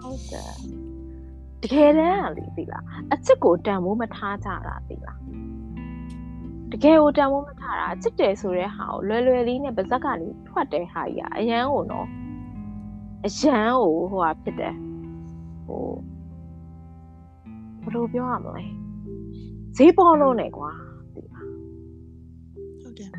[0.00, 0.67] ဟုတ်တယ်
[1.63, 2.83] တကယ်တမ်းကလေသိလား
[3.13, 5.19] အချစ်ကိုတန်ဖိုးမထားကြတာသိလား
[6.71, 12.07] တကယ်ကိုတန်ဖိုးမထားတာအချစ်တယ်ဆိုတဲ့ဟာကိုလွယ်လွယ်လေးနဲ့ပါဇက်ကနေထွက်တဲ့ဟာကြီးอ่ะအရန်ကိုနော်
[13.25, 14.75] အရန်ကိုဟိုဟာဖြစ်တယ်
[15.65, 15.83] ဟို
[17.81, 18.65] ဘယ်လိုပြောရမလဲ
[19.77, 20.71] ဈေးပေါ်လို့နေကွာ
[21.15, 21.45] သိလား
[22.81, 23.09] ဟုတ်တယ်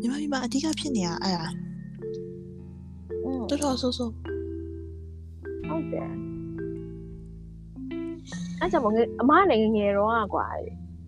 [0.00, 1.46] ညီမညီမအဓိကဖြစ်နေတာအဲ့ဒါ
[3.48, 4.12] တော်တော်ဆိုးဆိုး
[5.68, 6.25] ဟုတ်တယ်
[8.60, 10.46] အဲ့ကြောင့်မငယ်အမလည်းငယ်ငယ်တော့ကွာ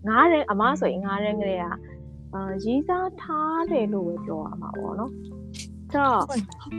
[0.07, 1.65] ငားတယ်အမဆိုရင်ငားတယ်ကလေးက
[2.33, 5.11] အာရီးစားထားတယ်လို့ပဲပြောရမှာပေါ့နော်
[5.93, 6.21] ဆိုတော့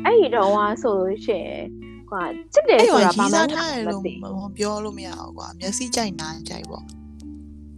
[0.04, 1.64] အဲ့ဒီတော့ဟာဆိုလို့ရှိရင်
[2.10, 6.84] ကွာချစ်တယ်အဲ့ဆိုတော့တာဘာရီးမှစားမထားရသိလို့ဘူးမပြောလို့မရဘူးကွာမျက်စိကြိုက်နားကြိုက်ပေါ့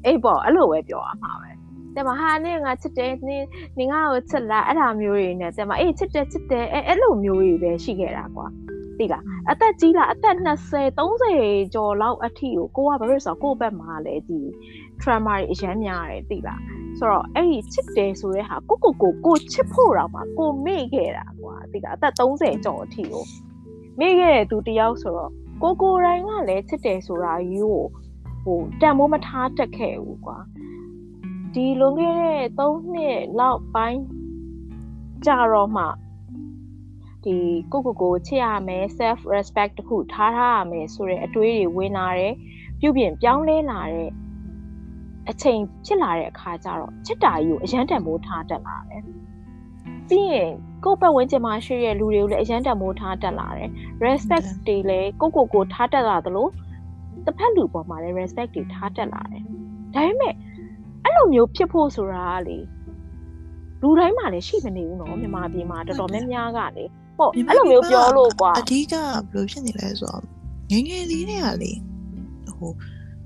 [0.06, 1.50] အေးပေါ့အဲ့လိုပဲပြောရမှာပဲ
[1.94, 3.36] တဲ့မှာဟာနေငါချစ်တယ်နေ
[3.78, 8.46] နေငါ့ကိုချစ်လားအဲ့ဒါမျိုးတွေနဲ့တဲ့မှာအေးချစ်တယ်ချစ်တယ်အဲ့အဲ့လိုမျိုးတွေပဲရှိခဲ့တာကွာ
[8.98, 14.40] သိလားအသက်ကြီးလာအသက်20 30ကျော်လောက်အထိကိုကိုကဘာလို့လဲဆိုတော့ကိုယ့်ဘက်မှာလည်းဒီ
[15.00, 16.60] trauma တွေအရမ်းများတယ်သိလား
[16.98, 23.24] ဆိုတော့အဲ့ဒီချစ်တယ်ဆိုတဲ့ဟာကိုကိုကိုကိုချစ်ဖို့တော့မှာကိုမေ့ခဲ့တာကွာသိလားအသက်30ကျော်အထိကို
[24.00, 25.32] မေ့ခဲ့တဲ့သူတယောက်ဆိုတော့
[25.62, 27.82] ကိုကိုတိုင်းကလည်းချစ်တယ်ဆိုတာယူကို
[28.44, 30.38] ဟိုတန်မိုးမထားတတ်ခဲ့ဘူးကွာ
[31.54, 34.02] ဒီလွန်ခဲ့တဲ့3နှစ်လောက်ပိုင်း
[35.26, 35.84] ကြာတော့မှ
[37.24, 37.36] ဒီ
[37.72, 42.34] ကိုကိုကိုချစ်ရမယ် self respect တခုထားထားရမယ်ဆိုတဲ့အတွေးတွေဝင်လာတယ်
[42.80, 44.10] ပြုပြင်ပြောင်းလဲလာတဲ့
[45.30, 49.02] အချိန်ဖြစ်လာတဲ့အခါကျတော့ချစ်တာကြီးကိုအရန်တန်မိုးထားတတ်လာတယ်
[50.08, 50.52] ပြီးရင်
[50.84, 53.70] ကိုယ့်ဘက်ဝန်းကျင်မှာရှိတဲ့လူတွေကိုလည်းအရန်တန်မိုးထားတတ်လာတယ်
[54.04, 56.48] respect တွေလည်းကိုကိုကိုထားတတ်လာသလို
[57.24, 59.42] တစ်ဖက်လူပေါ်မှာလည်း respect တွေထားတတ်လာတယ်
[59.94, 60.34] ဒါပေမဲ့
[61.04, 62.58] အဲ့လိုမျိုးဖြစ်ဖို့ဆိုတာကလေ
[63.82, 66.84] လူတိုင်းမှာလည်းရှိမနေဘူးနော်မြန်မာပြည်မှာတော်တော်များများကလေ
[67.16, 70.22] ဟုတ်အဲ့လိုမျိုးပြောလို့ကွာအဓိကဘယ်လိုဖြစ်နေလဲဆိုတော့
[70.70, 71.72] ငယ်ငယ်လေးတွေကလေ
[72.58, 72.72] ဟို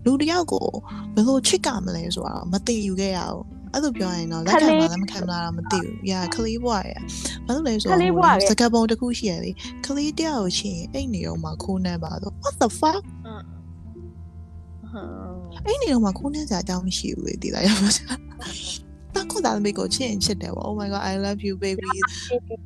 [0.05, 0.67] လူတယောက်ကို
[1.15, 6.93] ဘယ်လိုချစ်ကမလဲဆိုတာမသိယူခဲ့ရအောင်အဲ့လိုပြောရင်တော့လက်ခံမှာလည်းမခံမှာတော့မသိဘူး။ Yeah ခလေးဘွားရ။
[7.47, 9.51] ဘာလို့လဲဆိုတော့စကားပုံတစ်ခုရှိရလေ။
[9.85, 13.03] ခလေးတယောက်ကိုချင်းအိတ်နေအောင်မှာခိုးနှမ်းပါတော့ What the fuck
[15.67, 17.99] အိတ်နေအောင်မှာခိုးနှမ်းစရာအကြောင်းမရှိဘူးလေဒီလားရပါစ။
[19.17, 21.89] တခုသားမိကိုချစ်ရင်ချစ်တယ်ပေါ့။ Oh my god I love you baby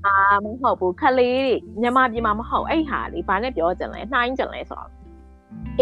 [0.06, 4.90] အာမဟုတ်ဘူးခလေးတွေမြန်မာပြည်မှာမဟုတ်အဲ့ဟာလေဘာနဲ့ပြောကြလဲနှိုင်းကြလဲဆိုတော့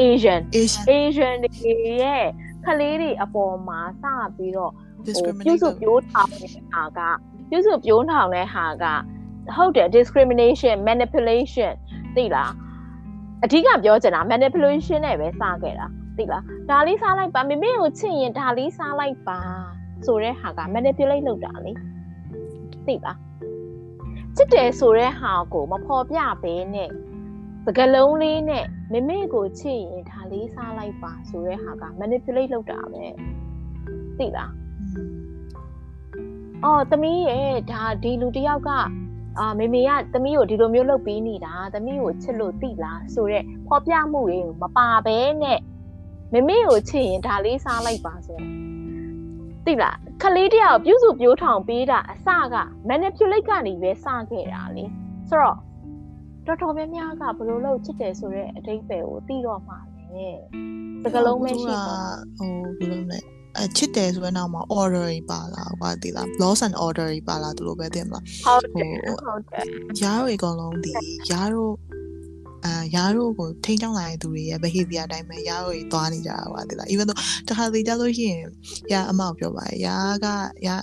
[0.00, 2.24] Asian Asian Asian တွေရဲ့
[2.64, 4.04] ခလေးတွေအပေါ်မှာစ
[4.36, 7.00] ပြီးတော့ဟိုပြု discriminate စုပြိုးထောင်တဲ့ဟာက
[7.50, 8.84] ပြုစုပြိုးထောင်တဲ့ဟာက
[9.56, 11.72] ဟုတ်တယ် discrimination manipulation
[12.16, 12.52] သိလား
[13.44, 21.72] အဓိကပြောချင်တာ manipulation နဲ့ပဲစခဲ့တာသိလားဒါလေးစားလိုက်ပါမိမိကိုချစ်ရင်ဒါလေးစားလိုက်ပါ ဆိုတဲ့ဟာက manipulate လုပ်တာလေ
[22.86, 23.18] သိလား
[24.36, 26.90] ချစ်တယ်ဆိုတဲ့ဟာကိုမဖော်ပြဘဲနဲ့
[27.64, 33.04] စကလုံးလေးနဲ့မိမိကိုချစ်ရင်ဒါလေးစားလိုက်ပါဆိုတဲ့ဟာက manipulate လုပ်တာပဲ
[34.18, 34.52] သိလား
[36.64, 38.70] အော်သမီးရဲ့ဒါဒီလူတယောက်က
[39.38, 45.60] အာမေမေကသမီးကိုဒီလိုမျိုးလုပ်ပေးနေတာသမီးကိုချစ်လို့တိလားဆိုတော့ဖော်ပြမှုတွေကိုမပါဘဲနဲ့
[46.32, 48.77] မေမေကိုချစ်ရင်ဒါလေးစားလိုက်ပါဆိုတိ
[49.82, 52.56] လားခလေးတယောက်ပြုစုပြိုးထောင်ပေးတာအစက
[52.88, 54.84] manipulate ကနေပဲစခဲ့တာလေ
[55.28, 55.58] ဆိုတော့
[56.46, 60.28] တော်တော်များများကဘယ်လိုလုပ်ချစ်တယ်ဆိုတဲ့အတိတ်ပဲကိုသိတော့မှာလေ
[61.04, 61.68] စကလုံးမရှိဘူး
[62.38, 63.18] ဟိုဘယ်လိုလဲ
[63.58, 68.94] အချစ်တယ်ဆိုတဲ့နောက်မှာ order ကြီးပါလာကွာဒီလား loss and order ကြီးပါလာသူလိုပဲတင်မလားဟုတ်တယ်
[69.26, 69.64] ဟုတ်တယ်
[70.02, 70.92] ရားတို့အကုန်လုံးဒီ
[71.30, 71.72] ရားတို့
[72.68, 78.42] အာရားတို့ကိုထိန်းချောင်းလာတဲ့သူတွေရဲ့ behavior အတိုင်းပဲရားတို့ကြီးသွားနေကြတာပါဒီလား even though တခါလေကြလို့ရှိရင်
[78.92, 80.26] ရားအမောက်ပြောပါတယ်ရားက
[80.66, 80.82] ရား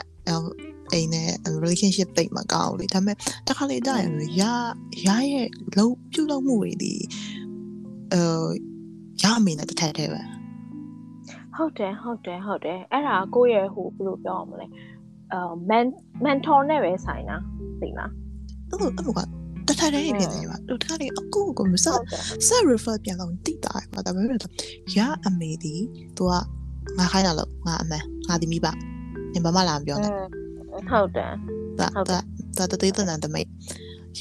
[0.93, 1.29] အိမ်နဲ့
[1.63, 3.15] relationship တိတ်မကောင်းဘူးလေဒါပေမဲ့
[3.47, 4.53] တခါလေကြာရင်ရာ
[5.07, 6.93] ရာရဲ့လုံးပြုတ်လောက်မှုတွေဒီ
[8.13, 8.21] အဲ
[9.23, 10.21] ရာအမေနဲ့တစ်ထက်တည်းပဲ
[11.55, 14.67] ဟုတ်တယ်ဟုတ်တယ်ဟုတ်တယ်အဲ့ဒါကိုယ့်ရဲ့ဟိုဘယ်လိုပြောရမလဲ
[15.33, 15.85] အာ man
[16.25, 17.37] mentor နဲ့ပဲဆိုင်တာ
[17.81, 18.11] သိလား
[18.69, 19.19] အဲ့လိုအဲ့လိုက
[19.67, 21.99] တထက်တည်းဖြစ်နေပါတို့တခါလေအကူကိုမဆက်
[22.47, 24.39] ဆက် refer ပြန်လို့တိတာပါဒါပေမဲ့
[24.97, 25.75] ရာအမေဒီ
[26.17, 26.33] သူက
[26.97, 28.71] ငါခိုင်းတာလို့ငါအမှန်ငါဒီမိပါ
[29.33, 30.11] နင်ဘာမှလာမပြောနဲ့
[30.89, 31.31] ဟုတ်တယ်
[31.79, 32.17] ဒါဒါ
[32.57, 33.47] ဒါတသေးတန်တမိတ်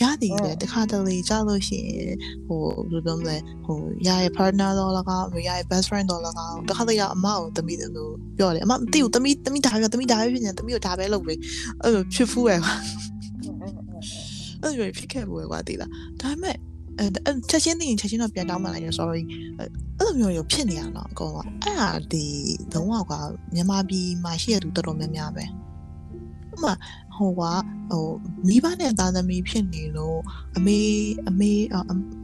[0.00, 2.16] ရသည်လေတခါတလေကြာလို့ရှိရင်
[2.46, 11.34] ဟိုဘယ်လိုပြောမလဲဟိုရရဲ့ partner တော့လကောက်ရရဲ့ best friend တော့လကောက်တခါတလေအမကိုတမိတယ်လို့ပြောတယ်အမမသိဘူးတမိတမိဒါပဲတမိဒါပဲဖြစ်နေတမိကိုဒါပဲလုပ်လေ
[11.82, 12.74] အဲ့လိုဖြစ်ဖူးရယ်ကွာ
[14.64, 15.90] အဲ့လိုဖြစ်ခဲ့ဘူးကွာတိလား
[16.20, 16.56] ဒါပေမဲ့
[16.98, 17.06] အဲ
[17.50, 19.22] ချက်ချင်းသိရင်ချက်ချင်းတော့ပြန်တောင်းမှလိုက်ရ sorry
[19.58, 22.24] အဲ့လိုမျိုးရဖြစ်နေရတော့အကုန်ကအဲ့ဒါဒီ
[22.74, 23.12] လုံးဝက
[23.54, 26.72] မြန်မာပြည်မှာရှိရသူတော်တော်များများပဲဥပမာ
[27.16, 27.42] ဟိုက
[27.90, 28.06] ဟို
[28.48, 30.18] မိဘနဲ့သားသမီးဖြစ်နေလို့
[30.56, 30.78] အမေ
[31.28, 31.52] အမေ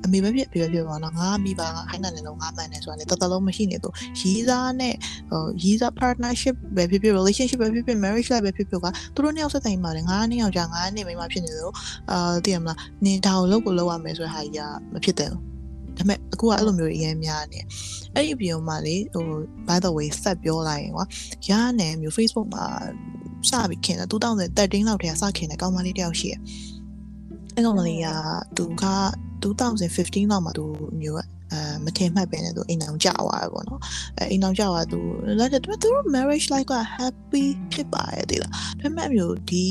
[0.05, 4.95] အမေပဲဖြစ်ပြပြပါတော့ငါမိဘကဟိုင်းတယ်လို့ငါမှန်တယ်ဆိုတာလေတော်တော်လုံးမရှိနေတော့ရီးစားနဲ့
[5.30, 11.74] ဟိုရီးစား partnership ပဲဖြစ်ဖြစ် relationship ပဲဖြစ်ဖြစ် marriage life ပဲဖြစ်ဖြစ်ကသူတို့နှစ်ယောက်ဆက်တိုင်ပါတယ်ငါးနှစ်ယောက်ကြာငါးနှစ်မိမဖြစ်နေလို့
[12.11, 14.61] အာသိရမလားနင်ဒါကိုလုပ်ကိုလုပ်ရမယ်ဆိုတဲ့ဟာကြီးက
[14.93, 15.38] မဖြစ်တယ်ဒါ
[15.99, 17.61] ပေမဲ့အခုကအဲ့လိုမျိုးအရင်များနေ
[18.14, 19.24] အဲ့ဒီအပြင်မှာလေဟို
[19.68, 21.05] by the way ဆက်ပြောလိုက်ရင်ကွာ
[21.49, 22.66] ရဟနဲ့မျိုး Facebook မှာ
[23.49, 26.41] စပြီးခင်တယ်2013လောက်တည်းကစခင်တယ်ကောင်မလေးတယောက်ရှိရယ်
[27.55, 28.07] အဲ့ကောင်မလေးက
[28.57, 28.84] သူက
[29.43, 30.64] 2015လောက်မှာသူ
[31.01, 31.18] မျိုး
[31.53, 33.80] အဲမထင်မှတ်ပဲနဲ့သူအိမ်အောင်ကြာသွားတယ်ပေါ့နော်
[34.18, 34.99] အဲအိမ်အောင်ကြာသွားသူ
[35.38, 39.64] လက်တူသူ marriage life က happy ဖြစ်ပါရဲ့ဒီလားဒါပေမဲ့မျိုးဒီ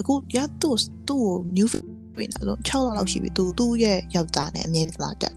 [0.00, 0.76] အခုရသူ့
[1.08, 1.26] သူ့
[1.56, 1.68] new
[2.16, 5.34] ပြင်တော့6လလောက်ရှိပြီသူသူ့ရဲ့ယောက်ျားနဲ့အမြဲတမ်းတက်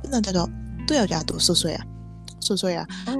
[0.00, 0.48] ပြီးတော့တော့
[0.86, 1.78] သူ့ယောက်ျားသူဆွဆွဲရ
[2.46, 2.78] ဆွဆွဲရ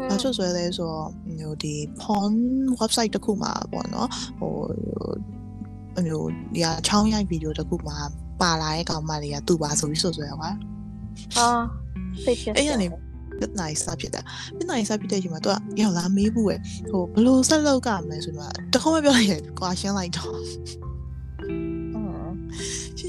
[0.08, 1.08] ဘာဆွဆွဲလဲဆိုတော့
[1.40, 2.34] ဟိုဒီ porn
[2.80, 4.08] website တခုမှာပေါ့နော်
[4.38, 4.52] ဟို
[5.98, 7.98] အမျိုးဒီဟာချောင်းရိုက်ဗီဒီယိုတခုမှာ
[8.40, 10.50] ပါလာတဲ့ကောင်မလေးကသူ့ပါဆိုပြီးဆွဆွဲရကွာ
[11.36, 11.48] ဟာ
[12.24, 14.20] သိချင်အဲ့ရနေပြဿနာစဖြစ်တာ
[14.56, 16.56] ပြဿနာစဖြစ်တဲ့အချိန်မှာသူကရောက်လာမေးဘူးပဲ
[16.90, 20.36] ဟိုဘလို့ဆက်လောက်ကမလဲဆိုတော့တခေါမပြောရကွာရှင်းလိုက်တော့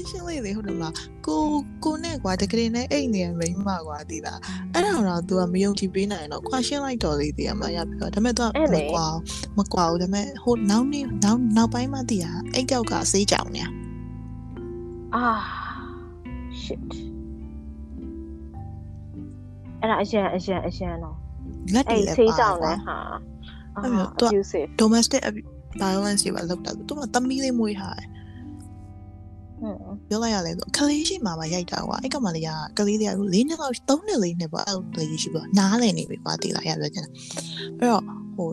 [0.08, 0.94] ရှင်းလေးလေဟုတ်တယ်မလား
[1.26, 1.42] ကို
[1.84, 4.38] ကိုနဲ့ကွာတကယ်နဲ့အိတ်နေမိန်းမကွာဒီလား
[4.74, 9.06] အဲ့ဒါတော့ तू ကမယုံကြည်ပေးနိုင်တော့ခွာရှင်းလိုက်တော်လေးတည်ရမှာရပြီတော့ဒါပေမဲ့ तू ကမကွာ
[9.58, 13.62] မကွာဘူးဒါပေမဲ့ဟိုနောက်နေ့နောက်နောက်ပိုင်းမှတည်ရအိတ်ကြောက်ကစေးကြောင်နေ
[15.14, 15.26] အာ
[16.62, 16.80] shit
[19.80, 21.16] အဲ့ဒါအရန်အရန်အရန်တော့
[21.74, 22.96] လက်တွေလည်းပါဆေးကြောင်လဲဟာ
[23.76, 23.90] အဲ့
[24.20, 24.32] တော့
[24.80, 25.22] domestic
[25.82, 28.08] violence တွေပါလောက်တာသူကတမီးလေးမွေးထားတယ်
[30.08, 37.10] ပြောလိုက်ရလဲဆိုကလေးရှိမှာပါရိုက်တာကွာအဲ့ကမလေးကကလေးတွေက၄နှစ်လောက်၃နှစ်၄နှစ်ပေါ့အဲ့လိုလေးရှိပေါ့နားလည်နေပြီကွာတည်လာရပြောချင်တာ
[37.78, 38.02] အဲ့တော့
[38.36, 38.48] ဟို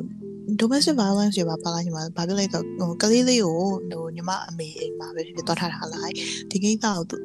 [0.60, 3.54] domestic violence တွေပါပါလာညီမဘာပြောလိုက်တော့ဟိုကလေးလေးကို
[3.91, 6.14] ဟိုညီမအမေအိမ်မှာပဲဖြစ်ဖြစ်သွားထားထားလိုက်
[6.52, 7.16] ဒီကိစ္စကိုသူ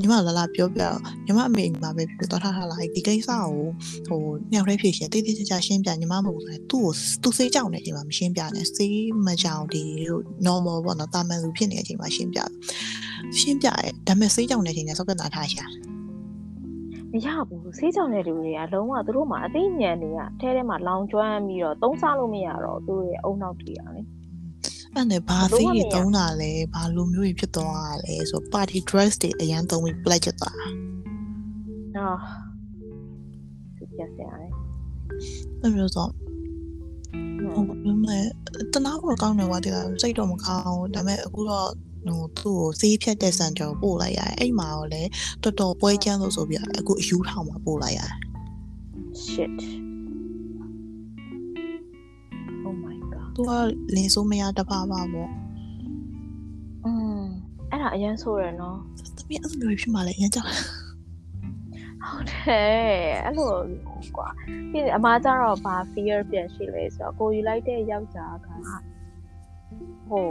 [0.00, 0.82] ညီမလာလာပြောပြ
[1.26, 3.42] ညီမအမေအိမ်မှာပဲဖြစ်ဖြစ်သွားထားထားလိုက်ဒီကိစ္စကို
[4.08, 4.20] ဟို
[4.52, 6.92] ညောင်ရဲဖြစ်ရှင်တိတိကျကျရှင်းပြညီမမဟုတ်ဘူးသူ့ကို
[7.22, 9.84] သူစိတ်ကြောက်နေချိန်မှာမရှင်းပြနဲ့စိတ်မကြောက်ဒီ
[10.46, 12.40] normal ပေါ့နော်တာမန်လူဖြစ်နေတဲ့အချိန်မှာရှင်းပြ
[13.40, 15.64] ရှင်းပြရဲဒါပေမဲ့စိတ်ကြောက်နေချိန်နဲ့စောက်ကနာထားရှာ
[17.14, 24.02] မရဘူးဆေးကြောင်တဲ့လူတွေကလုံးဝသူတို့မှာအသိဉာဏ်တွေကအဲထဲမှာလောင်ကျွမ်းပြီးတော့သုံးစားလို့မရတော့သူတို့ရဲ့အုံနောက်တွေอ่ะလေ
[24.94, 30.68] အဲ့နဲ့ဘာသိတွေသုံးတာလဲဘာလိုမျိုးတွေဖြစ်သွားတာလဲဆို party dress တွေအရန်သုံးပြီး pledge သွားအာ
[33.76, 34.48] သူပြစရာလေ
[35.60, 36.06] အဲ့လိုဆို
[37.54, 38.18] ဟုတ်ကဲ့မဲ
[38.72, 41.68] တနာဖို့ကောင်းတယ်ကွာဒီကစိတ်တော့မကောင်းဘူးဒါပေမဲ့အခုတော့
[42.08, 45.02] ဟိုသူ့ကိုဈေးဖြတ်တဲ့စံကြော်ပို့လိုက်ရတယ်အဲ့မှာရောလေ
[45.42, 48.14] တော်တော်ပွဲချမ်းလို့ဆိုပြီးအခုအယူထောင်မှာပို့လိုက်ရတယ်
[49.24, 49.58] shit
[52.66, 53.50] oh my god သူက
[53.94, 55.30] လင်းစိုးမရတပါပါပေါ့
[56.84, 57.22] อืม
[57.70, 58.76] အဲ့ဒါအရင်ဆိုရနော်
[59.16, 60.50] သမီးအဲ့လိုမျိုးဖြစ်မှလည်းအရင်ကြောက်
[62.06, 63.50] ဟုတ်တယ်အဲ့လို
[64.16, 64.28] ကွာ
[64.70, 68.46] ပြီးအမားကျတော့ဘာ fear ပြန်ရှိလဲဆိုတော့ကိုယူလိုက်တဲ့ယောက်ျားက
[70.08, 70.28] ဟို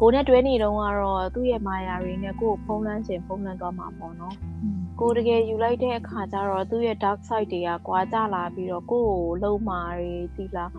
[0.00, 4.36] ကိုနဲ့တွဲနေတော့ကတော့သူ့ရဲ့မာယာတွေနဲ့ကိုကိုဖုံးလန်းချင်ဖုံးလန်းသွားမှာပေါ့နော်
[5.00, 10.72] ကိုတကယ်ယူလိုက်တဲ့အခါကျတော့သူ့ရဲ့ dark side တွေကကွာကြလာပြီးတော့ကိုကိုလုံမာတွေဒီလား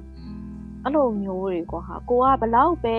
[0.84, 2.98] အဲ့လိုမျိုးတွေကွာဟာကိုကဘလောက်ပဲ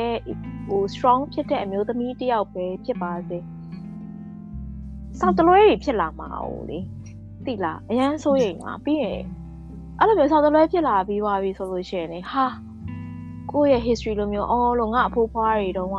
[0.68, 3.38] ဟို strong ဖြစ်တဲ့အမျိုးသမီးတယောက်ပဲဖြစ်ပါစေ
[5.18, 6.78] စောက်တလွဲတွေဖြစ်လာမှာ哦လေ
[7.46, 9.22] တိလားအရန်ဆိုးရိမ်မှာပြီးရင်
[9.98, 12.46] အဲ့လိုမျိုးစောက်တလွဲဖြစ်လာပြီးသွားပြီဆိုလို့ရှိရင်လေဟာ
[13.54, 15.98] ကိုယ့်ရဲ့ history လိုမျိုးအော်လို့ငါအဖိုးဖွားတွေတုန်းက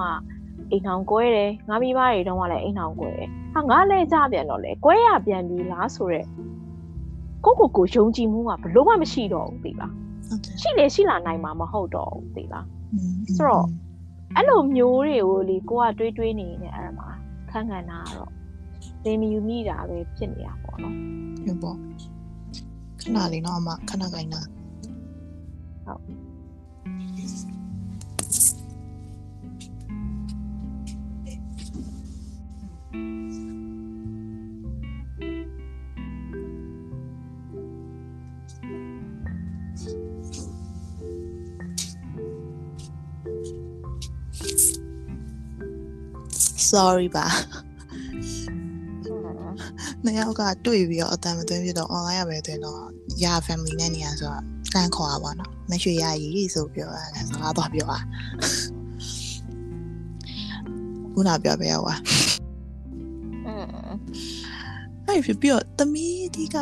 [0.72, 6.28] အိမ်ထောင်ကွဲတယ်ငါမိဘတွေတုန်းကလည်းအိမ်ထောင်ကွဲတယ်ဟာငါလည်းကြပြန်တော့လေကွဲရပြန်ပြီလားဆိုတော့
[7.46, 9.94] ကိုကိုကိုယုံကြည်မှုကဘလို့မှမရှိတော့ဘူးသိလား
[10.28, 13.68] ဟုတ်တယ်ရှိလေရှိလာနိုင်မှာမဟုတ်တော့ဘူးသိလားอืมဆိုတော့
[14.36, 17.10] အဲ့လိုမျိုးတွေကိုလေကိုကတွေးတွေးနေနေအဲ့ဒါမှာ
[17.50, 18.32] ခန်းခန်းနာကတော့
[19.04, 20.96] သင်မယူမိတာပဲဖြစ်နေတာပေါ့နော်
[21.44, 21.78] ဟုတ်ပေါ့
[23.00, 24.42] ခဏလေးနော်အမခဏကိုင်းနာ
[46.74, 47.28] sorry ပါ
[50.04, 52.82] နှစ်ယောက်ကတွေ့ပြီးတော့အတန်မသွင်းပြတော့ online ရပဲသွင်းတော့
[53.24, 54.44] ရာ family နဲ့နေရဆိုတော့
[54.74, 58.00] တန်းခေါ်တာပေါ့နော်မရွှေရရီဆိုပြောတာစကားတော့ပြောတာ
[61.14, 61.96] ခုနပြောပြရောက်ပါ
[63.48, 63.90] อืม
[65.08, 66.58] အဲ့ဖြစ်ပြီးတော့သမီးဒီက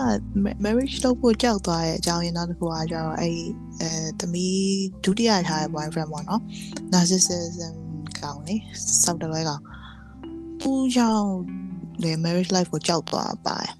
[0.63, 3.35] marriage လုပ်ဖို့ကြောက်သွားတဲ့အကြောင်းရင်းနောက်တစ်ခုကကျတော့အဲ့
[3.81, 3.89] အဲ
[4.19, 4.65] သမီး
[5.03, 6.41] ဒုတိယထားတဲ့ boyfriend ပေါ့နော်
[6.93, 7.73] narcissism
[8.21, 8.55] ကောင်လေ
[9.03, 9.61] စောက်တလွဲကောင်
[10.61, 11.33] သူကြောင့်
[12.03, 13.71] လေ marriage life ကိုကြောက်သွားပါတယ်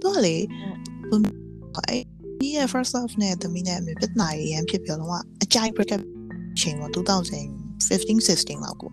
[0.00, 0.36] သူကလေ
[1.08, 2.02] အဲ့
[2.38, 6.02] ဒီရဲ့ first love နဲ့သမီးနဲ့အမြဲပြဿနာရရန်ဖြစ်ပြောတော့အကြိုက် break up
[6.60, 6.98] ချိန်ပေါ့2015
[7.88, 8.90] 16လောက်ကို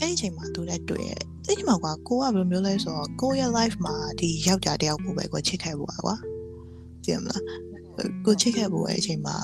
[0.00, 6.16] အဲ့ဒီအချိန်မှာသူလည်းတွေ့ရတယ်။အဲ့ဒီမှာကွာကိုကဘယ်လိုမျိုးလဲဆိုတော့ကိုရဲ့ life မှာဒီယောက်ျားတစ်ယောက်ကိုပဲကိုချစ်ခဲ့ဖို့ကွာ။
[7.02, 7.42] သိရမလား။
[8.26, 9.36] ကိုချစ်ခဲ့ဖို့အဲ့ဒီအချိန်မှာ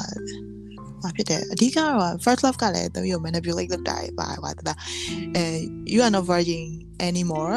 [1.02, 1.92] ဘာဖြစ်တယ်အဓိကတော့
[2.24, 4.78] first love ကလည်းသူကို manipulate လုပ်တာပါကွာတလား
[5.36, 5.44] အဲ
[5.92, 6.64] you are not virgin
[7.08, 7.56] anymore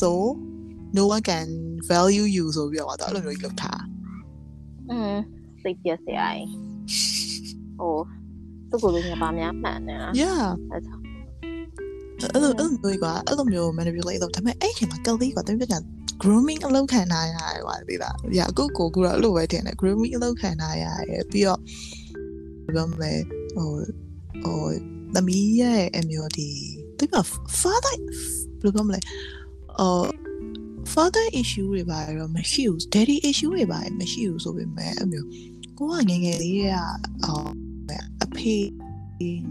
[0.00, 0.08] so
[0.98, 1.46] no one can
[1.90, 3.82] value you ဆိုပြီးတော့အဲ့လိုမျိုးကြီးလုပ်ထား
[4.90, 5.14] อืม
[5.62, 6.48] စိတ်ပြက်စရာကြီး
[7.78, 7.96] ဟို
[8.70, 10.94] သူ့ကိုယ်လေးကပါများမှန်နေတာ yeah အဲ့ဒါ
[12.32, 15.84] အဲ့လိုအဲ့လိုမျိုးကွာအဲ့လိုမျိုး manipulate လုပ်ဒါပေမဲ့အဲ့ဒီအချိန်မှာကလေးကွာတမီးပြန်
[16.22, 21.60] grooming အလုပ်ခံထားရတယ်ကွာသိလား။ညာအခုကိုကူတော့အဲ့လိုပဲထင်တယ် grooming အလုပ်ခံထားရတယ်ပြီးတော့
[22.68, 23.12] ဘယ်လိုမလဲ
[23.54, 23.70] ဟို
[24.44, 24.62] ဟို
[25.14, 26.50] သမီးရဲ့အမျိုးဒီ
[26.98, 27.14] တိမ
[27.60, 27.96] father
[28.60, 29.00] ဘယ်လိုမလဲ
[29.78, 30.08] အော်
[30.92, 35.28] father issue တွေပါတော့မရှိဘူး daddy issue တွေပါမရှိဘူးဆိုပေမဲ့အမျိုး
[35.78, 36.74] ကိုကငယ်ငယ်လေးက
[37.24, 37.50] အော်
[38.24, 38.54] အဖေ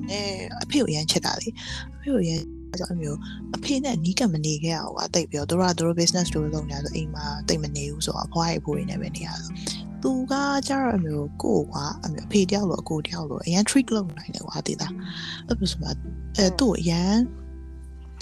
[0.10, 0.32] နဲ့
[0.64, 1.48] အဖေကိုရမ်းချစ်တာလေ
[1.96, 3.20] အဖေကိုရမ်းအဲ့ကြောင့်အမျိုး
[3.56, 9.52] အဖေနဲ့နီးကပ်မနေခဲ့အောင်ကွာတိတ်ပြီးတော့တို့ကတို့ business တွေလုပ်နေဆိုအိမ်မှာတိတ်မနေဘူးဆိုတော့အဖွားရဲ့အဖိုးတွေနဲ့ပဲနေရဆို
[10.07, 10.35] သူက
[10.69, 14.93] ကြတော့အမျိုးကိုကွာအမျိုးအဖေတယောက်လို့အကိုတယောက်လို့အရန် trick လုပ်နိုင်တယ်ကွာသိလား
[15.47, 15.89] အဲ့လိုဆိုမှ
[16.37, 17.17] အဲသူ့အရန်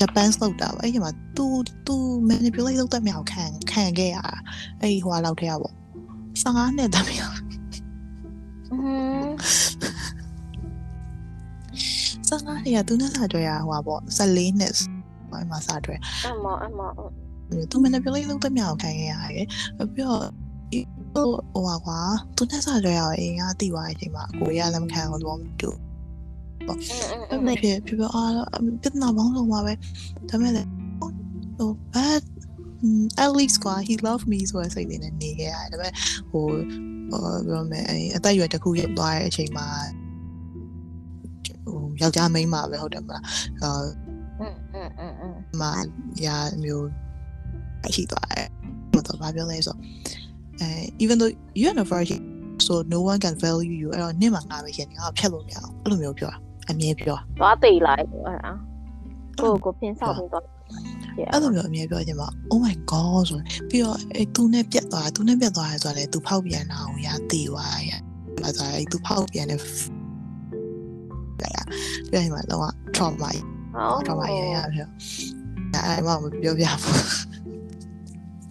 [0.00, 1.46] Japan လောက်တာပါအဲ့ဒီမှာ तू
[1.86, 1.96] तू
[2.30, 4.34] manipulate လုပ်တဲ့မြောက်ခံခံခဲ့ရတာ
[4.80, 5.74] အဲ့ဒီဟိုလောက်ထဲကပေါ့
[6.42, 7.38] 15နှစ်တည်းမြောက်
[8.72, 8.76] อื
[9.24, 9.28] ม
[12.28, 14.74] 15နှစ်ကသူနဲ့စာကြွရဟိုပေါ့14နှစ်
[15.30, 15.92] ဟိုမှာစာကြွ
[16.26, 16.80] အမအမ
[17.70, 19.46] သူ manipulate လုပ်တဲ့မြောက်ခံခဲ့ရတယ်
[19.94, 20.22] ပြီးတော့
[21.15, 21.99] သူ့ဟိုဟာကွာ
[22.35, 25.69] သူနဲ့ဆက်လွယ်ရအောင်အင်းကတိသွားတဲ့အချိန်မှာအကိုရလက်မခံဘူးသဘောမတူ
[26.67, 26.77] ပေါ့
[27.29, 28.23] အဲ့မဲ့ဖြစ်ဖြစ်အာ
[28.81, 29.73] ပြဿနာပေါင်းစုံပါပဲ
[30.29, 30.69] ဒါမဲ့လည်း
[31.57, 32.21] ဟိုဘတ်
[33.23, 35.93] at least ကွာ he loved me ဆိုတဲ့စိတ်လေးနဲ့နေခဲ့ရတယ်ဒါပေမဲ့
[36.31, 37.81] ဟိုဘယ်လိုမလဲ
[38.15, 39.67] အသက်အရွယ်တစ်ခုရောက်သွားတဲ့အချိန်မှာ
[41.65, 43.23] ဟိုယောက်ျားမိန်းမပဲဟုတ်တယ်မလား
[43.61, 43.71] အာ
[45.61, 45.63] မ
[46.25, 46.87] ရာမျိုး
[47.95, 48.49] ရှိသွားတယ်
[49.21, 49.79] ဘာပြောလဲဆိုတော့
[50.61, 50.69] အဲ
[51.03, 52.21] even though you are not virgin
[52.65, 56.37] so no one can value you အဲ့တော့နင့်မှာငါပဲရှင်ငါဖြတ်လို့မရအောင်အဲ့လိုမျိုးပြောတာ
[56.69, 58.51] အမြဲပြောသွားသိလိုက်အဲ့ဒါ
[59.39, 60.43] ကိုကိုပင်းဆောက်ပြီးတော့
[61.31, 63.39] အဲ့လိုမျိုးအမြဲပြောချင်ပါ Oh my god ဆို
[63.69, 67.91] ပြီးတော့အဲသူနဲ့ပြတ်သွားသူနဲ့ပြတ်သွားရဲဆိုတော့လေသူဖောက်ပြန်တာအောင်ရသေးသွားရ
[68.41, 69.59] ဘာသာအဲသူဖောက်ပြန်တဲ့
[71.39, 71.65] ပြန်
[72.11, 73.31] ပြန်မှာတော့ trauma
[73.75, 74.89] ဟုတ် trauma ရရပြော
[75.73, 76.99] အဲ့မှမပြောပြဘူး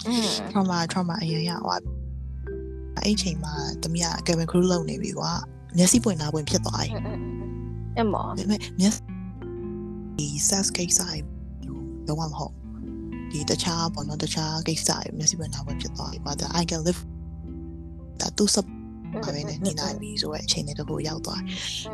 [0.07, 1.79] อืม trauma trauma အရင်ရဟို
[2.99, 5.33] အဲ့ချိန်မှာတမီးက cabin crew လုပ်နေပြီကွာ
[5.77, 6.91] မျက်စိပွင့်နာပွင့်ဖြစ်သွားပြီ
[7.99, 8.95] အမဒါပေမဲ့မျက်
[10.19, 11.01] ဒီ SAS ကိစ္စ
[12.09, 12.53] တော့မဟုတ်
[13.31, 17.01] ဒီတခြားပေါ့နော်တခြားကိစ္စမျက်စိပွင့်နာပွင့်ဖြစ်သွားပြီကွာဒါ I can live
[18.21, 18.67] ဒါသူစပ်
[19.23, 21.43] ပါပဲနဲ့နေနိုင်ပြီဆိုတဲ့အချိန်လေးတခုရောက်သွား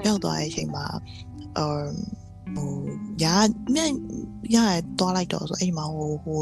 [0.06, 0.84] ရောက်သွားတဲ့အချိန်မှာ
[1.58, 1.90] အမ်
[2.56, 2.70] ဟို
[3.22, 3.34] ညာ
[3.74, 3.92] မြန်
[4.54, 4.56] ရ
[4.98, 6.40] သွားလိုက်တော့ဆိုအဲ့ဒီမှာဟိုဟို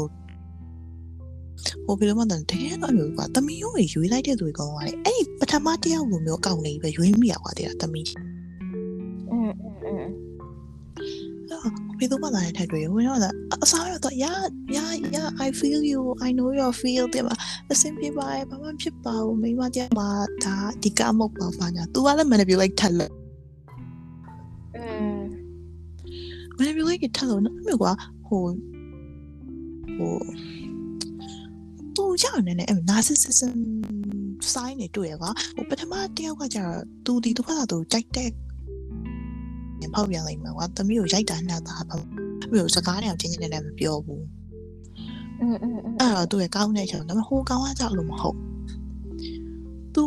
[1.85, 8.07] ဟိုဘယ်လိုမှတန်တယ်အဲ့လိုကွာတမီးရောရွေးလိုက်တဲ့သူကြီးကောင်းပါတယ်အဲ့ဒီပထမတယောက်လိုမျိုးကောင်းနေပြီပဲရွေးမိရကွာတဲ့တမီး
[9.31, 9.55] အင်း
[9.85, 10.29] အင်း
[11.99, 13.19] ဘယ်သူမှလာတဲ့ထိုက်တွေဝင်တော့
[13.63, 14.41] အစားရတော့ yeah
[14.75, 17.35] yeah yeah i feel you i know your feel တဲ့မှာ
[17.71, 20.07] အဆင်ပြေပါရဲ့ဘာမှဖြစ်ပါဘူးမိမတရားမှာ
[20.43, 23.13] ဒါဒီကမဟုတ်ပါဘာညာ तू ကလည်း manipulate ထက်လို့
[26.57, 27.85] manipulate ထက်လို့နော်မျိုးက
[28.27, 28.43] ဟို
[29.97, 30.15] ဟို
[31.99, 33.57] သူရနေနဲ့အဲ့ narcissism
[34.51, 38.29] sign တွေတွေ့ရကွာဟိုပထမတယောက်ကကျတော့သူဒီတစ်ခါသူကြိုက်တဲ့
[39.93, 42.03] ပေါက်ပြန်လိုက်မှာကွာသမီးကိုရိုက်တာနှက်တာပေါ့
[42.53, 44.23] မျိုးစကားတွေအောင်ချင်းချင်းလည်းမပြောဘူး
[45.99, 48.37] အဲ့တော့သူရဲ့ကောင်းတဲ့ချက်ဒါပေမဲ့ဟိုကောင်ကကြောက်လို့မဟုတ်
[49.95, 50.03] သူ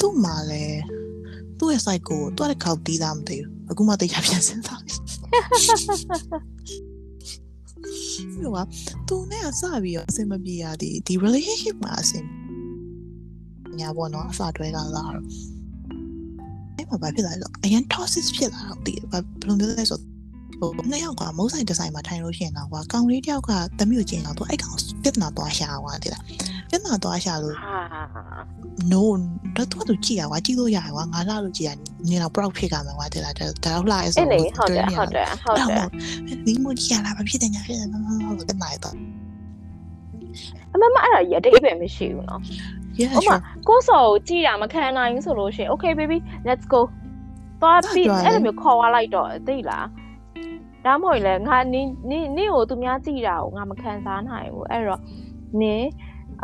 [0.00, 0.64] သူ့မှာလဲ
[1.58, 4.80] သူ့ရဲ့ site ကိုသူ့ရဲ့ခောက်တီးသားမသိဘူးအခုမှသိချပြန်စဉ်းစား
[8.14, 8.66] ပြီးတော့
[9.08, 12.24] သူနဲ့အစပြီးတော့အဆင်မပြေရသည်ဒီ relationship မှာအဆင်
[13.78, 15.10] ညာပေါ့နော်အစတွဲကလာတော့
[16.76, 26.22] အဲ့မှာဘာဖြစ်လာလဲဆိုတော့အရင် toxic ဖြစ်လာတော့တည်ဘာဘယ်လိုမျိုးလဲဆိုတော့ဟိုနှစ်ယောက်ကမုန်းဆိုင်ဒီဇိုင်းမှာထိုင်လို့ရှိရင်တော့ကွာကောင်လေးတယောက်ကတမျိုးကိုကျင်တော့သူအဲ့ကောင်ပြဿနာသွားရှာသွားတယ်လား
[26.72, 27.76] ပြဿနာသွားရှာလို့ဟာ
[28.92, 29.02] no
[29.56, 31.70] တော့သူကသူကြည့်ရကွာကြည့်လို့ရကွာငါလာလို့ကြည့်ရ
[32.10, 35.86] နေတော့ proud ဖြစ်ကြမှာကွာတဲ့လားဒါတော့လာရဲဆိုတော့ဟုတ်တယ်ဟုတ်တယ်ဟုတ်တယ်
[36.46, 38.94] ဒီမို့ကြည့်ရလားမဖြစ်တယ်ညာဖြစ်တယ်ဟုတ်တယ်နိုင်တော့
[40.72, 42.40] အမမအဲ့ဒါကြီးအတိတ်ပဲမရှိဘူးနော်
[43.00, 43.36] yeah ဟုတ်ပါ
[43.68, 46.18] ကိုစော်ကိုကြည့်တာမခံနိုင်ဘူးဆိုလို့ရှိရင် okay baby
[46.48, 46.80] let's go
[47.60, 49.86] သွားပြီးအဲ့လိုမျိုးခေါ်သွားလိုက်တော့သိလား
[50.84, 55.02] ဒါမှမဟုတ်လေငါနင်းနင်းကိုသူများကြည့်တာကိုငါမခံစားနိုင်ဘူးအဲ့တော့
[55.60, 55.88] နင်း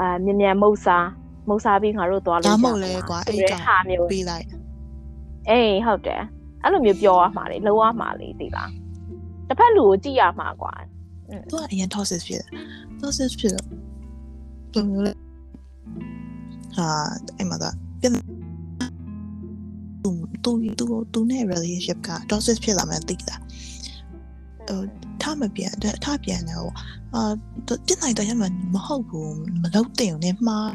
[0.00, 1.08] အာမြန်မြန်မုတ်စား
[1.48, 4.46] မုတ်စားပြီးငါတို့သွားလို့ဒါရမှမဟုတ်လေကွာအဲ့ကောင်ဟာမျိုးပေးလိုက်
[5.50, 6.22] အေးဟုတ်တယ်
[6.62, 8.70] အဲ့လိုမျိုးပြောရမှာလေလုံးဝမှာလေသိလား
[9.48, 10.72] တစ်ဖက်လူကိုကြည့်ရမှာကွာ
[11.50, 12.48] သူကအရင် toxic ဖြစ်တယ်
[13.00, 13.66] toxic ဖြစ်တော့
[14.74, 15.12] ဘယ်လိုလဲ
[16.76, 16.88] ဟာ
[17.36, 17.64] အဲ့မှာက
[18.00, 18.12] ပြန်
[20.02, 20.10] သူ
[20.44, 23.36] သူသူသူနဲ့ relationship က toxic ဖြစ်လာမှသိတာ
[24.68, 24.80] ဟို
[25.22, 25.72] ထားမပြန်
[26.04, 26.70] ထားပြန်တယ်ဟို
[27.14, 27.22] အာ
[27.86, 30.70] ပြစ်နိုင်တော့ရမှာမဟုတ်ဘူးမလုပ်တဲ့ုံနဲ့မှား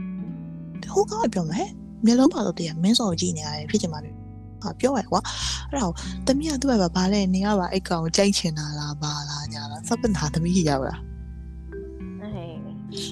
[0.93, 1.69] ဟိုကောင်ပြောမယ်
[2.05, 4.11] မျက်လုံးပါတော့တည်းမင်းစော်ကြည့်နေရတယ်ဖြစ်ချင်ပါပြီ
[4.63, 5.21] ဟာပြောရကွာ
[5.69, 5.87] အဲ့ဒါ
[6.27, 11.01] တမီးကသူ့ဘက်ဘာလဲနေရပါအဲ့ကောင်ကြိုက်ချင်တာလားဘာလားညာလားစပန်ဟာတမီးရောက်လား
[12.21, 12.57] အေး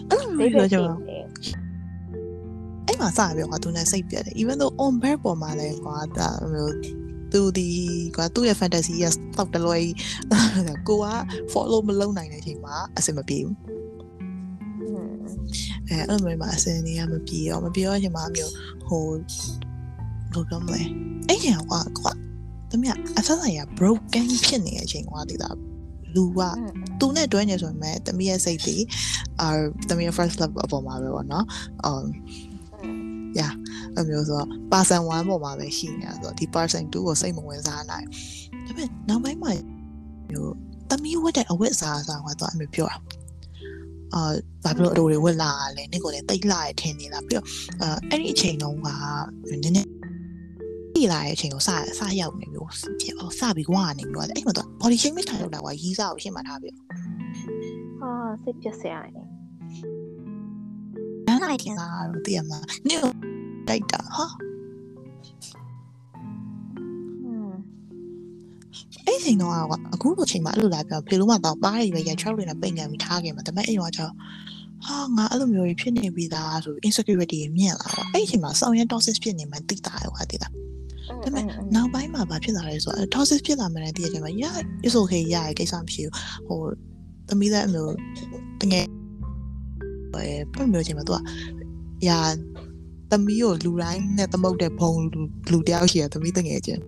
[0.09, 1.23] အဲ့လိုမျိုးပြောကြပါတယ်
[2.87, 6.75] အဲ့မှာစပြောကွာသူနဲ့စိတ်ပြတ်တယ် even though on bear ပေါ်မှာလဲကွာဒါမျိုး
[7.31, 7.67] သူဒီ
[8.15, 9.77] ကွာသူ့ရဲ့ fantasy ရဲ့ stock တလွဲ
[10.87, 11.05] ကိုက
[11.51, 13.55] follow မလုပ်နိုင်တဲ့အချိန်မှာအဆင်မပြေဘူး
[15.87, 18.53] အဲအဲ့လိုမျိုးမှာအဆင်နေရမပြေရောမပြေရောအချိန်မှာမျိုး
[18.87, 19.19] ဟိုဘယ်
[20.33, 20.81] လိုပြောမလဲ
[21.27, 22.11] အဲ့ချိန်ကွာကွာ
[22.69, 25.57] တမီးအဆက်ဆိုင်က broken ဖြစ်နေတဲ့အချိန်ကွာဒီလား
[26.15, 26.39] လူက
[26.99, 28.75] သူနဲ့တွဲနေဆိုရင်တမီးရဲ့စိတ်တွေ
[29.41, 29.47] အာ
[29.89, 31.45] တမီးရဲ့ first love အပေါ်မှာပဲပေါ့နော်
[31.85, 31.87] အ
[33.95, 38.05] အဲ့မျိုးဆိုတော့ person 1ပေါ်မှာပဲရှိနေတာဆိုတော့ဒီ person 2ကိုစိတ်မဝင်စားနိုင်
[38.67, 39.51] ဒါပေမဲ့နောက်ပိုင်းမှာ
[40.31, 40.53] မျိုး
[40.89, 42.97] တမီးဝတ်တဲ့အဝတ်အစားအစားကတော့အမေပြောတာ
[44.13, 44.21] အာ
[44.63, 47.45] ဘာဖြစ်လို့အတူတွေဝတ်လာလဲနေ့ကိုလည်းတိတ်လာရထင်နေလားပြီးတော့
[47.81, 48.87] အဲအဲ့ဒီအချိန်တုန်းက
[49.49, 49.89] နည်းနည်း
[50.95, 51.69] ဒီလာတဲ့အချိန်ကိုစ
[51.99, 52.67] စရောက်နေမျိုး
[53.01, 58.11] ဖြစ်အောင်စပြီးဝါနေမျိုးအဲ့မှာတော့ body shape ထိုင်လောက်တာကရီးစားကိုရှင်းမှထားပြီးဟာ
[58.43, 59.23] စိတ်ပြက်စရာနေ
[61.27, 62.99] နားလိုက်တင်တာတော့တည်ရမှာနေ့
[63.67, 64.25] တိုက်တာဟာ
[67.25, 67.51] อืม
[69.05, 69.53] အဲ့ဒီချိန်တော့
[69.93, 74.13] အခုလိုချိန်မှာအဲ့လိုလာပြောဖေလို့မှတော့ပါးရီပဲရ6လေးနဲ့ပိတ်ငံပြီးထားခဲ့မှာဒါပေမဲ့အဲ့တော့ကျတော့
[74.85, 81.45] ဟာငါအဲ့လိုမျိုးဖြစ်နေပြီသားဆို insecurity မြင့်လာတော့အဲ့ဒီချိန်မှာစောင်းရဲ toxic ဖြစ်နေမှတိတာရောဟာတိတာဒါပေမဲ့
[81.75, 86.13] နောက်ပိုင်းမှာဘာဖြစ်လာလဲဆိုတော့ toxic ဖြစ်လာမှလည်းတည်ရချိန်မှာ yeah it's okay ရရကိစ္စမရှိဘူး
[86.47, 86.59] ဟို
[87.27, 87.93] သမီးလည်းအမျိုး
[88.61, 88.85] တကယ်
[90.13, 91.19] ပဲပုံမျိုးချိန်မှာသူက
[92.07, 92.19] ရာ
[93.11, 94.91] သမီးကိုလူတိုင်းနဲ့သမုတ်တဲ့ဘုံ
[95.51, 96.81] လူတယောက်ရှိရသမီးတငယ်ချင်း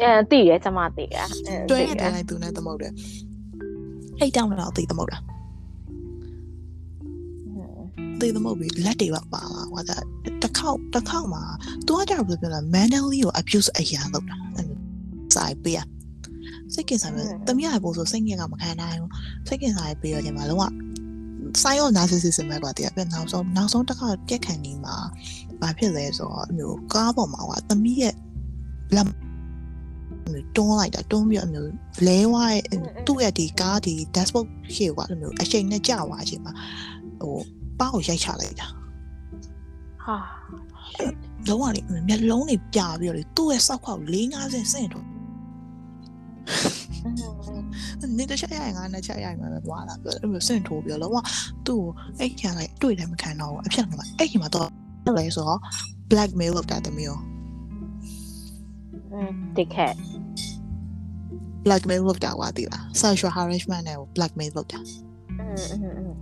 [0.00, 1.18] အဲတည်ရကျမတည်ရ
[1.70, 2.92] တွဲနဲ့တွဲလိုက်သူနဲ့သမုတ်တယ်
[4.18, 5.18] အဲ့တောင်းတော့သိသမုတ်တာ
[8.20, 9.90] သိသမုတ်ပြီးလက်တွေပါပါလာဟိုက
[10.42, 11.42] တစ်ခေါက်တစ်ခေါက်မှာ
[11.86, 14.36] သူကကြတော့ပြောတာ mentally ကို abuse အရာလုပ်တာ
[15.34, 15.80] စိုက်ပေးရ
[16.74, 19.10] စိတ်ကင်စားမယ်တမရပို့ဆိုစိတ်ငက်ကမခံနိုင်ဘူး
[19.48, 20.83] စိတ်ကင်စားပေးရခြင်းမှာလုံးဝ
[21.62, 24.96] ဆိုင်ရော narcissism ပဲကွာတရားပြနောက်ဆုံးနောက်ဆုံးတစ်ခါပြက်ခံနေမှာ
[25.60, 28.14] ဘာဖြစ်လဲဆိုတော့အမျိုးကားပေါ်မှာကသမီးရဲ့
[28.94, 31.70] လက်မျိုးတွန်းလိုက်တာတွန်းပြီးအမျိုး
[32.06, 32.62] လဲဝါရဲ့
[33.06, 36.52] သူ့ရဲ့ဒီကားဒီ dashboard ရှေ့ကအမျိုးအချိန်နဲ့ကြာသွားအချိန်မှာ
[37.20, 37.36] ဟို
[37.80, 38.68] ပေါက်ကိုရိုက်ချလိုက်တာ
[40.04, 40.16] ဟာ
[41.48, 45.06] လုံးဝလေမျက်လုံးတွေပြပြီးတော့လေသူ့ရဲ့စောက်ခေါက်၄၅ဆင့်ဆင့်တော့
[48.17, 51.17] နေတချက်ရရင်ငါနဲ့ချက်ရရင်ပဲသွားလာပြောအဲ့လိုဆင့်ထိုးပြီးတော့လုံးဝ
[51.67, 54.69] သူ့ကိုအဲ့ခံလိုက်တွေ့တယ်မခံတော့ဘူးအဖြစ်ကအဲ့ဒီမှာတော့
[55.05, 55.59] အဲ့လေဆိုတော့
[56.11, 57.21] blackmail လုပ်တာတမျိုး
[59.13, 59.95] อืมတိခက်
[61.65, 64.79] blackmail လုပ်တာကွာတိလား sexual harassment နဲ့ကို blackmail လုပ်တာ
[65.39, 66.13] อืมอืมอืม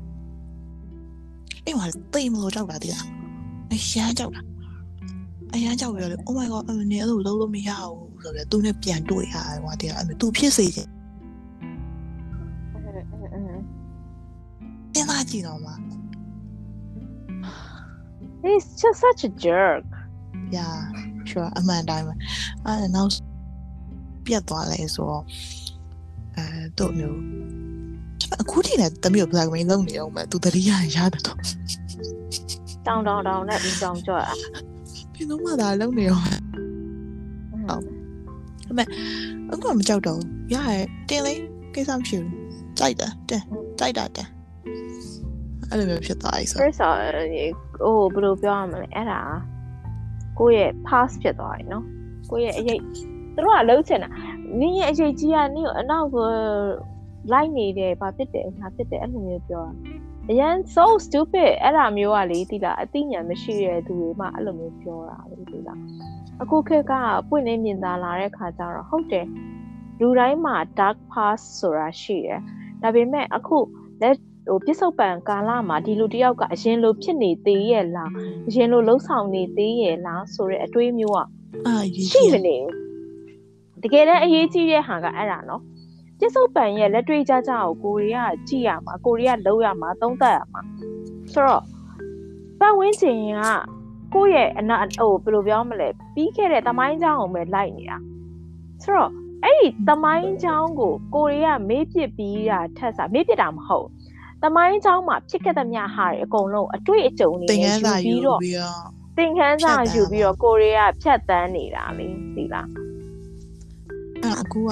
[1.66, 3.06] အဲ့မှာတိတ်မလို့ကြောက်တာတိလား
[3.72, 4.42] အရန်ကြောက်တာ
[5.54, 10.91] အရန်ကြောက်ပြီးတော့လေ oh my god အမေအဲ့လိုလုပ်လို့မရဘူး ဆိုတော့သူနဲ့ပြန်တွေ့ရတယ်ဟိုတရားအဲ့သူဖြစ်စေခြင်း
[14.95, 15.75] စဉ်းစားကြည့်တော့မှာ
[18.45, 19.87] He's just such a jerk
[20.57, 20.79] yeah
[21.29, 22.15] sure အမှန်တိုင်းပဲ
[22.67, 23.11] အဲ့နောက်
[24.27, 25.25] ပြတ်သွားလဲဆိုတော့
[26.37, 26.45] အဲ
[26.79, 27.19] တို့မျိုး
[28.43, 31.39] အခုထိလည်းတမျိုး black mail လုပ်နေအောင်မယ်သူတတိယရရတယ်တော့
[32.87, 34.33] တောင်းတောင်းတောင်းနဲ့ပြီးကြောင်ကြွတာ
[35.15, 36.42] ဘယ်တော့မှဒါလုပ်နေအောင်
[39.51, 41.41] အခုကမကြောက်တော့ဘူးရရဲ့တင်းလေး
[41.75, 42.33] ကိစ္စမရှိဘူး
[42.79, 43.45] ကြိုက်တာတင်း
[43.79, 44.31] ကြိုက်တာတင်း
[45.69, 49.21] အဲ့လိုမျိုးဖြစ်သွားပြီဆို first of all ဟိုဘယ်လိုပြောရမလဲအဲ့ဒါ
[50.39, 51.85] ကိုယ့်ရဲ့ past ဖြစ်သွားပြီနော်
[52.31, 52.81] ကိုယ့်ရဲ့အရေး
[53.35, 54.09] သူတို့ကလှုပ်ချင်တာ
[54.61, 56.29] နင်းရဲ့အရေးကြီးကနင်းကိုအနောက်ကို
[57.33, 59.73] လိုက်နေတယ်ဘာဖြစ်တယ်ငါဖြစ်တယ်အဲ့လိုမျိုးပြောတာ
[60.31, 65.81] အရန် so stupid အဲ့ဒါမျိုးကလေတိလားအသိဉာဏ်မရှိတဲ့သူတွေမှအဲ့လိုမျိုးပြောတာလေတိလား
[66.43, 66.93] အခုခေတ်က
[67.29, 69.27] ပွင့်နေမြင်သာလာတဲ့ခါကျတော့ဟုတ်တယ်
[70.01, 72.41] လူတိုင်းမှာ dark past ဆိုတာရှိတယ်
[72.83, 73.59] ဒါပေမဲ့အခု
[74.03, 74.17] လက်
[74.49, 78.11] ဟိုပြစ္ဆုတ်ပံကာလမှာဒီလူတယောက်ကအရင်လိုဖြစ်နေသေးရဲ့လား
[78.49, 81.19] အရင်လိုလှုပ်ဆောင်နေသေးရဲ့လားဆိုတဲ့အတွေးမျိုးက
[81.67, 82.75] အာရေးရှိကြီးမနေဘူး
[83.83, 85.63] တကယ်တမ်းအရေးကြီးတဲ့ဟာကအဲ့ဒါနော်
[86.19, 90.61] ပြစ္ဆုတ်ပံရဲ့လက်တွေ့ကြကြကိုကိုရီးယားကြည့်ရမှာကိုရီးယားလုံးရမှာသုံးသပ်ရမှာ
[91.33, 91.65] ဆိုတော့
[92.61, 93.43] ပတ်ဝန်းကျင်က
[94.15, 97.99] ကိုယ့်ရဲ့အနာဟိုဘယ်လိုပြောမလဲပြီးခဲ့တဲ့တမိုင်းချောင်းအောင်ပဲလိုက်နေတာ
[98.83, 99.11] ဆိုတော့
[99.45, 103.89] အဲ့ဒီတမိုင်းချောင်းကိုကိုရီးယားမေးပစ်ပြီးတာထက်စားမေးပစ်တာမဟုတ်
[104.43, 107.71] တမိုင်းချောင်းမှာဖြစ်ခဲ့သမျှဟာတွေအကုန်လုံးအတွေ့အကြုံတွေယူ
[108.05, 108.41] ပြီးတော့
[109.17, 112.07] သင်ခန်းစာယူပြီးတော့ကိုရီးယားဖြတ်တန်းနေတာလေ
[112.37, 112.69] ဒီလား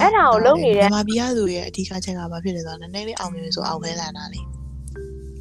[0.01, 4.41] အဲ့ဒါကိုလုံနေတဲ့ဗမာပြည်သူရဲ့အဓိကချက်ကဘာဖြစ်လဲဆိုတော့နည်းနည်းလေးအောင်မြင်ဆိုအောင်ခဲလာတာလေ။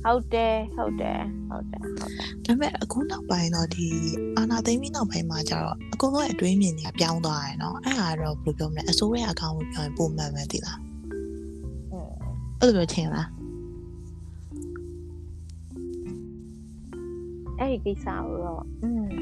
[0.04, 1.20] ဟုတ်တယ်ဟုတ်တယ်
[1.50, 3.86] ဟုတ်တယ်ဟုတ်တယ်ဒါပေမဲ့အခုနောက်ပိုင်းတော့ဒီ
[4.36, 10.78] အာနာသိမ့်ပြီးနောက်ပိုင်းမှာကျတော့အကုန်လုံးအတွင်းမြင်ကြီးပြောင်းသွားတယ်နော်အဲ့ဒါတော့ဘယ်လိုပြောမလဲအစိုးရအကောင့်ကိုပြောရင်ပုံမှန်ပဲသိလား
[12.60, 13.28] အဲ့လိုပြောချင်လား
[17.58, 18.62] အဲ့ဒီကိစ္စကိုတော့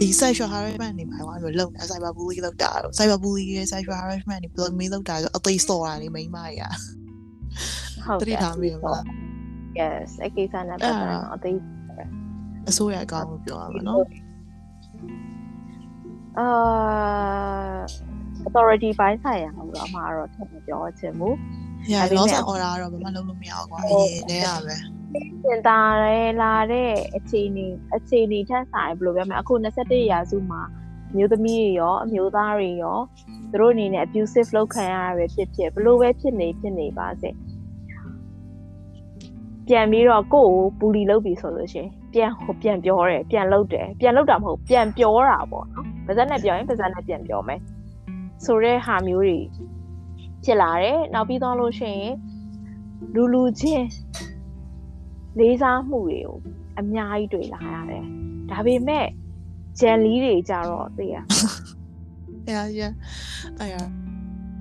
[0.01, 4.87] ဒီ sexual harassment တွေပါကွာအဲ့လိုလုံတာ cyber bullying လောက်တာတော့ cyber bullying ရဲ့ sexual harassment တွေ block me
[4.93, 6.73] လောက်တာဆိုအသေးစော်တာနေမိမကြီးอ่ะ
[8.07, 8.95] ဟုတ်တယ်တတိထားမိပါ
[9.81, 11.59] yes အဲ့ကိစ္စနဲ့ပတ်သက်တော့အသေး
[12.69, 14.05] အစိုးရအကောင့်ကိုပြောရမှာနော်
[16.39, 16.49] အာ
[18.47, 21.35] authority ဘိုင်းဆိုင်ရာဟိုတော့အမှားတော့ထပ်မပြောချင်ဘူး။
[21.93, 24.77] Yeah ဒါပေမဲ့ loss and order ကတော့ဘာမှလုပ်လို့မရဘူးကွာ။အရင်တည်းကပဲ
[25.45, 27.67] စင်တာရဲလာတဲ့အခြေအနေ
[27.97, 30.63] အခြေအနေထက်ဆိုင်ဘယ်လိုပြောမလဲအခု21ရာစုမှာ
[31.17, 32.99] မျိုးသမီးတွေရောအမျိုးသားတွေရော
[33.51, 37.31] သူတို့အနေနဲ့ abusive လုပ်ခံရတာပဲဖြစ်ဖြစ်ဘယ်လိုပဲဖြစ်နေဖြစ်နေပါစေ
[39.69, 47.61] ပြန်ပြီးတော့ကိုယ့်ကိုပူလီလုပ်ပြီဆိုလို့ရှရင်ပြန်ဟိုပြန်ပြောတယ်ပြန်လုပ်တယ်ပြန်လုပ်တာမဟုတ်ပြန်ပြောတာပေါ့နော်ပါဇက်နဲ့ပြောရင်ပါဇက်နဲ့ပြန်ပြောမယ်
[48.45, 49.39] ဆိုတဲ့ဟာမျိုးတွေ
[50.45, 52.15] ဖြစ်လာတယ်နောက်ပြီးတော့လို့ရှိရင်
[53.15, 53.89] လူလူချင်း
[55.39, 56.37] လေးစားမှုတွေကို
[56.79, 58.05] အများကြီးတွေ့လာရတယ်
[58.51, 59.07] ဒါပေမဲ့
[59.81, 61.17] ဂျန်လီတွေကြတော့သိရ။
[62.51, 62.93] Yeah yeah
[63.59, 63.77] ။အဲ့ရ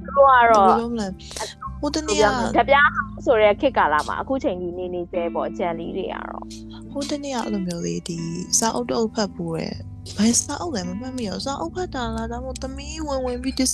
[0.03, 1.07] သူတို့ကတော့ဘယ်လိုမလဲ။
[1.81, 2.23] ဟိုတနေ့က
[2.57, 2.89] တပြား
[3.25, 6.43] ဆိုတဲ့ခေတ်ကာလမှာအခုချိန်ကြီးနေနေသေးပေါ့ဂျန်လီတွေကတော့
[6.91, 8.17] ဟိုတနေ့ကအဲ့လိုမျိုးလေးဒီ
[8.59, 9.75] စာအုပ်တော့ဖတ်ဖို့ရယ်
[10.17, 13.71] ဘယ်စာအုပ်လဲမမှတ်မိတော့စာအုပ်ဖတ်တာလားဒါမှမဟုတ်သမီးဝင်ဝင်ပြီး dis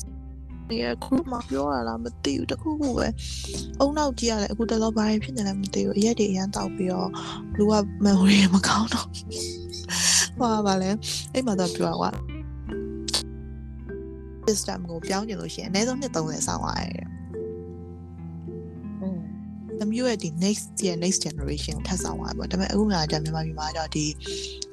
[0.82, 3.08] ရဲ့ group မှာပြောရလားမသိဘူးတခုခုပဲ
[3.80, 7.10] အုံနောက်ကြီးရတယ်အခုတလောဘာဖြစ်နေလဲမသိဘူးအရက်တွေအရန်တောက်ပြီးတော့
[7.58, 7.74] လူက
[8.06, 9.08] memory မကောင်းတော့
[10.40, 10.90] ဟွာပါလဲ
[11.34, 12.12] အဲ့မှာတော့ပြောကွာ
[14.48, 17.22] system ကိုပြောင်းကျင်လို့ရှိရင်အနည်းဆုံးနှစ်30ဆောင်းရတယ်อืม။
[19.84, 24.06] တမျိုးရဲ့ဒီ next year next generation ကိုထပ်ဆောင်သွားပေါ့။ဒါပေမဲ့အခုမှကြာမြန်မာပြည်မှာကြောင့်ဒီ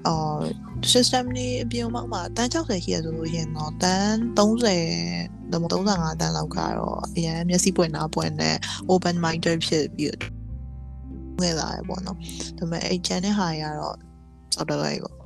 [0.07, 0.41] အော်
[0.93, 8.57] system နေအပြင်မှာမှာတန်း60ရှိရဆိုလို့ရှိရင်တော့တန်း30တော့35တန်းလောက်ကတော့အရင်မျက်စိပွင့်နာပွင့်နဲ့
[8.93, 10.31] open minded ဖြစ်ပြီးတော့
[11.41, 12.17] ငဲလာရပေါ့နော်။
[12.59, 13.97] ဒါပေမဲ့အဲ့ channel ဟာရတော့
[14.55, 15.17] စောက်တော့လိုက်ပေါ့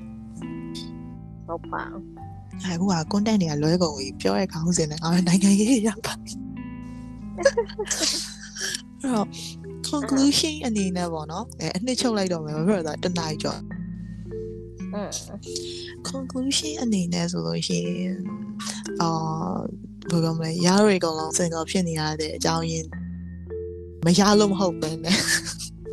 [1.47, 1.83] ဟုတ်ပါ။
[2.65, 6.33] အခုက content တွေကလွဲကုန်ပြီပြောတဲ့ခေါင်းစဉ်နဲ့ငါတို့နိုင်ငံရေးရပါပြီ။
[9.03, 9.29] အဲ့တော့
[9.91, 13.61] conclusion အနေနဲ့ပေါ့နော်အဲအနှစ်ချုပ်လိုက်တော့မယ်ဘာဖြစ်လို့လဲဆိုတော့တနားရီကျော်
[14.95, 15.11] อืม
[16.11, 18.17] conclusion အနေနဲ့ဆိုလို့ရှိရင်
[19.03, 19.11] အာ
[20.11, 22.89] ဘယ်လိုမလဲရရအကောင်လုံး single ဖြစ်နေရတဲ့အကြောင်းရင်း
[24.05, 25.19] မရလို့မဟုတ်ပဲနဲ့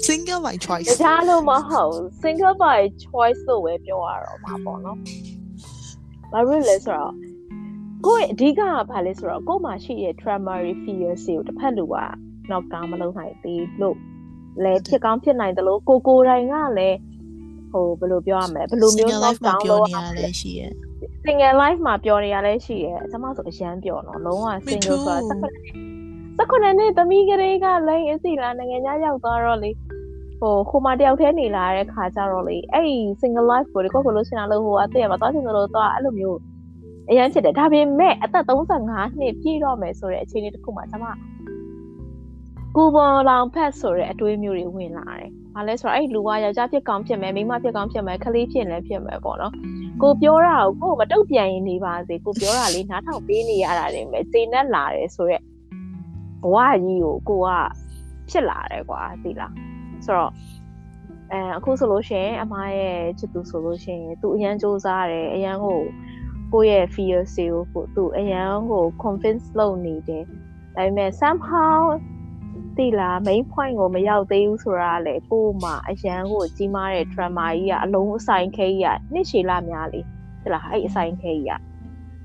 [0.08, 4.98] single by တ choice ခြားလို့မဟုတ် single by choice လို့ပဲပြောရတော့မှာပေါ့နော်
[6.32, 7.14] ဘာလို့လဲဆိုတော့
[8.06, 8.62] ကိုယ့်အဓိကက
[8.92, 11.96] ဘာလဲဆိုတော့ကိုယ့်မှာရှိတဲ့ primary fears တွေကိုတစ်ဖက်လူက
[12.52, 13.98] knock down မလုပ်နိုင်သေးလို့
[14.64, 16.98] လဲဖြစ်ကောင်းဖြစ်နိုင်တယ်လို့ကိုကိုယ်တိုင်ကလည်း
[17.72, 20.72] ဟိုဘယ်လိုပြောရမလဲဘယ်လိုမျိုး knock down လုပ်ရလဲရှိရဲ့
[21.26, 25.18] single life မှာပြောနေရလဲရှိရဲ့ကျွန်မဆိုအရန်ပြောတော့လုံးဝ single ဆိုတာ
[26.38, 29.72] စက္ကနဲ့နဲ့သမီးကလေးကလိန်အစီလာနိုင်ငံခြားရောက်သွားတော့လေ
[30.40, 32.88] ဟိုခိုမတယောက်တည်းနေလာတဲ့ခါကျတော့လေအဲ့
[33.22, 36.40] single life ကိုကိုကိုလို့ရှင်လာလို့ဟိုအတည့်မှာသွားချင်တယ်လို့သွားအဲ့လိုမျိုး
[37.10, 41.06] အရင်ဖြစ်တယ်ဒါပေမဲ့အသက်35နှစ်ပြည့်တော့မယ်ဆိုတဲ့အခြေအနေတစ်ခုမှာကျွန်မ
[42.78, 49.54] ကိုပေါ်လောင်ဖက်ဆိုတဲ့အတွေးမျိုးတွေဝင်လာတယ်။ဘာလဲဆိုတော့အဲ့လူကယောက်ျားဖြစ်ကောင်းဖြစ်မယ်မိန်းမဖြစ်ကောင်းဖြစ်မယ်ခလေးဖြစ်လည်းဖြစ်မယ်ပေါ့နော်။
[50.02, 55.44] ကိုပြောတာကိုကိုမတုတ်ပြန်ရင်နေပါစေကိုပြောတာလေးနားထောင်ပေးနေရတာတွေပဲစိတ်နဲ့လာတယ်ဆိုတော့
[56.44, 57.50] ဘဝကြီးကိုကိုက
[58.30, 59.52] ဖြစ်လာတယ်ကွာသိလား။
[60.06, 60.32] ဆိုတော့
[61.32, 65.80] အဲအခုဆိုလို့ရှိရင်အမားရဲ့ချစ်သူဆိုလို့ရှိရင်သူအရန်စူးစားတယ်အရန်ကို
[66.54, 70.24] ကိုယ့်ရဲ့ fear တွေကိုသူအရန်ကို convince လုပ်နေတယ်
[70.76, 71.82] ဒါပေမဲ့ somehow
[72.78, 80.02] တိလား main point ကိုမရောက်သေးဘူးဆိုတာလေကို့မှာအရန်ကိုကြီးမားတဲ့ drama ကြီးကအလုံးအဆိုင်ခဲကြီးကနှစ်ရှည်လာများလေ
[80.44, 81.62] တိလားအဲ့အဆိုင်ခဲကြီးက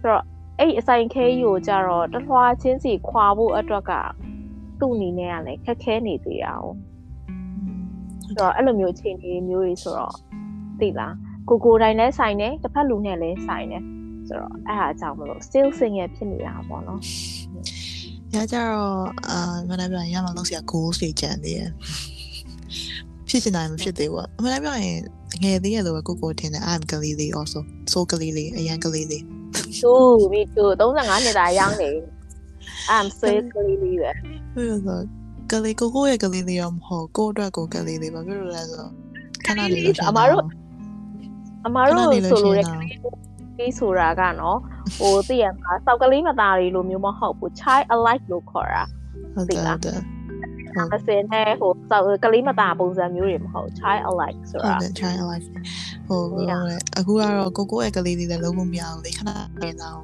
[0.01, 0.25] ဆိုတော့
[0.59, 3.93] အဲ့အဆိုင်ခဲကြီးကိုကြတော့တထွားချင်းစီခွာဖို့အတွက်က
[4.81, 6.65] သူ့အနေနဲ့ကလည်းခက်ခဲနေသေးတာ哦
[8.25, 10.17] ဆိုတော့အဲ့လိုမျိုးအခြေအနေမျိုးတွေဆိုတော့
[10.81, 11.15] သိလား
[11.49, 13.83] ကိုကိုတိုင်းလည်းဆိုင်တယ်တစ်ဖက်လူနဲ့လည်းဆိုင်တယ်
[14.29, 17.01] ဆိုတော့အဲ့ဟာအကြောင်းမလို့ still single ဖြစ်နေတာပေါ့နော်။
[18.33, 21.71] ညကြတော့အာမနေ့ပြန်ရမလို့ဆရာ goal တွေကြံသေးတယ်။
[23.29, 24.99] ဖြစ်ချင်တိုင်းမဖြစ်သေးဘူး။မနေ့ပြန်ရင်
[25.45, 27.61] ငယ်သေးရလို့ကိုကိုထင်တယ် I'm ကလေးလေး also
[27.93, 29.23] so ကလေးလေးအရန်ကလေးလေး
[29.81, 31.91] too me too 35နှစ်သားရောင်းနေ
[32.97, 34.11] I'm so ကလေးလေးပဲ
[34.55, 35.01] ဟုတ်ဆို
[35.53, 38.87] ကလေးကိုကိုရဲ့ကလေးလေးရောမဟုတ်ကိုအတွက်ကိုကလေးလေးဘာဖြစ်လို့လဲဆို
[39.47, 40.43] ခဏလေးလို့အမတို့
[41.67, 42.93] အမတို့ဆိုလိုတဲ့ကလေး
[43.59, 44.59] လေးဆိုတာကနော်
[44.99, 48.85] ဟိုသိရမှာစောက်ကလေးမသားတွေလိုမျိုးမဟုတ်ဘူး child alike လို့ခေါ်တာ
[49.35, 50.01] ဟုတ်တယ်ဟုတ်တယ်
[50.95, 55.47] အစင်းနဲ့ဟိုစောက်ကလေးမသားပုံစံမျိုးတွေမဟုတ် child alike ဆိုတာဟုတ်တယ် child alike
[56.09, 56.21] ဟို
[56.99, 59.31] အခုကတော့ကိုကိုရဲ့ကလေးလေးလည်းလုံးဝမရဘူးလေခဏ
[59.63, 59.99] လေးတော့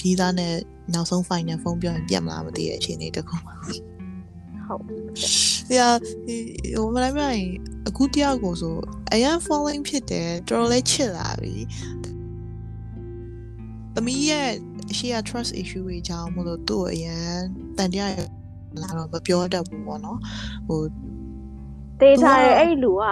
[0.00, 0.54] ကြီးသားနဲ့
[0.94, 3.82] နောက်ဆုံး final ဖုန်းပြောရင်ပြတ်မလားမသိတဲ့အခြေအနေတခုပါဟုတ်။
[5.78, 5.88] ရာ
[6.74, 7.44] ဟိုမလိုက်မလိုက်
[7.88, 8.76] အခုတယောက်ကိုဆို
[9.12, 11.54] အရန် falling ဖြစ်တယ်တော်တော်လေးချစ်လာပြီ
[13.98, 14.48] သမီးရဲ့
[14.90, 17.32] အရှိရ trust issue တွေကြောင့်မလို့သူ့အရန်
[17.78, 18.12] တန်တရား
[18.82, 20.18] လာတော့မပြောတတ်ဘူးပေါ့နော်
[20.66, 20.82] ဟို
[22.00, 23.02] တေးထားတဲ့အဲ့လူက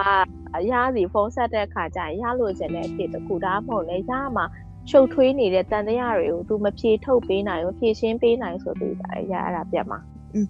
[0.55, 4.45] အရစီဖုန်းဆက်တဲ့အခါကျရင်ရလို့ကျင်တဲ့အဖြစ်တခုဒါမှမဟုတ်လေရမှာ
[4.89, 9.99] ရှုပ်ထွေးနေတဲ့တန်တရားတွေကို तू မဖြေထုတ်ပေးနိုင်ဘူးဖြေရှင်းပေးနိုင်ဆိုပြီးတာရအဲ့ဒါပြတ်မှာ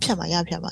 [0.04, 0.72] ဖြတ်မှာရဖြတ်မှာ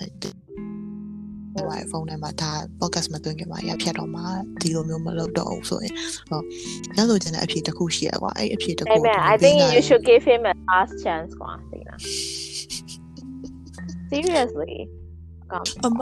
[1.55, 4.21] ဟို iPhone ထဲမှာဒါ podcast မသွင်းခင်မှာရဖြတ်တော့မှ
[4.61, 5.93] ဒီလိုမျိုးမလုပ်တော့ဘူးဆိုရင်
[6.29, 6.41] ဟော
[6.97, 8.95] ရလို့ကျန်တဲ့အဖြေတစ်ခုရှိရကွာအဲ့အဖြေတစ်ခု
[9.33, 11.99] I think you should give him a last chance ကွာသိလား
[14.09, 14.75] seriously
[15.85, 16.01] အမ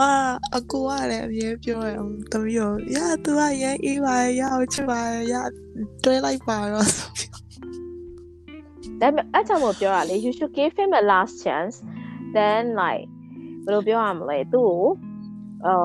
[0.58, 5.00] အကူကလည်းအမြဲပြောရအောင်တမီးရောရသူကရဲအေးပါရအောင်ချပါ
[5.32, 5.34] ရ
[6.04, 7.08] တွဲလိုက်ပါတော့ဒါ
[9.02, 11.76] ပေမဲ့အချောင်မပြောရလေ you should give him a last chance
[12.38, 13.08] then like
[13.66, 14.84] ဘယ်လိုပြောရမလဲသူ့ကို
[15.66, 15.76] အာ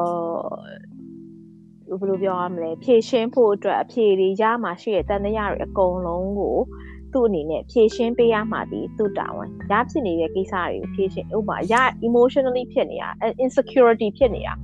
[1.98, 6.56] ဘယ်လိုပြောရမလဲဖြည့်ရှင်းဖို့အတွက်အဖြေတွေရမှာရှိတဲ့တန်တရားတွေအကုန်လုံးကို
[7.12, 11.74] သူ့အနေနဲ့ဖြည့်ရှင်းပေးရမှာဒီသူ့တာဝန်ရဖြစ်နေတဲ့ကိစ္စတွေကိုဖြည့်ရှင်းဥပမာရ
[12.06, 13.08] emotionally ဖြစ်နေတာ
[13.44, 14.54] insecurity ဖြစ်နေတာ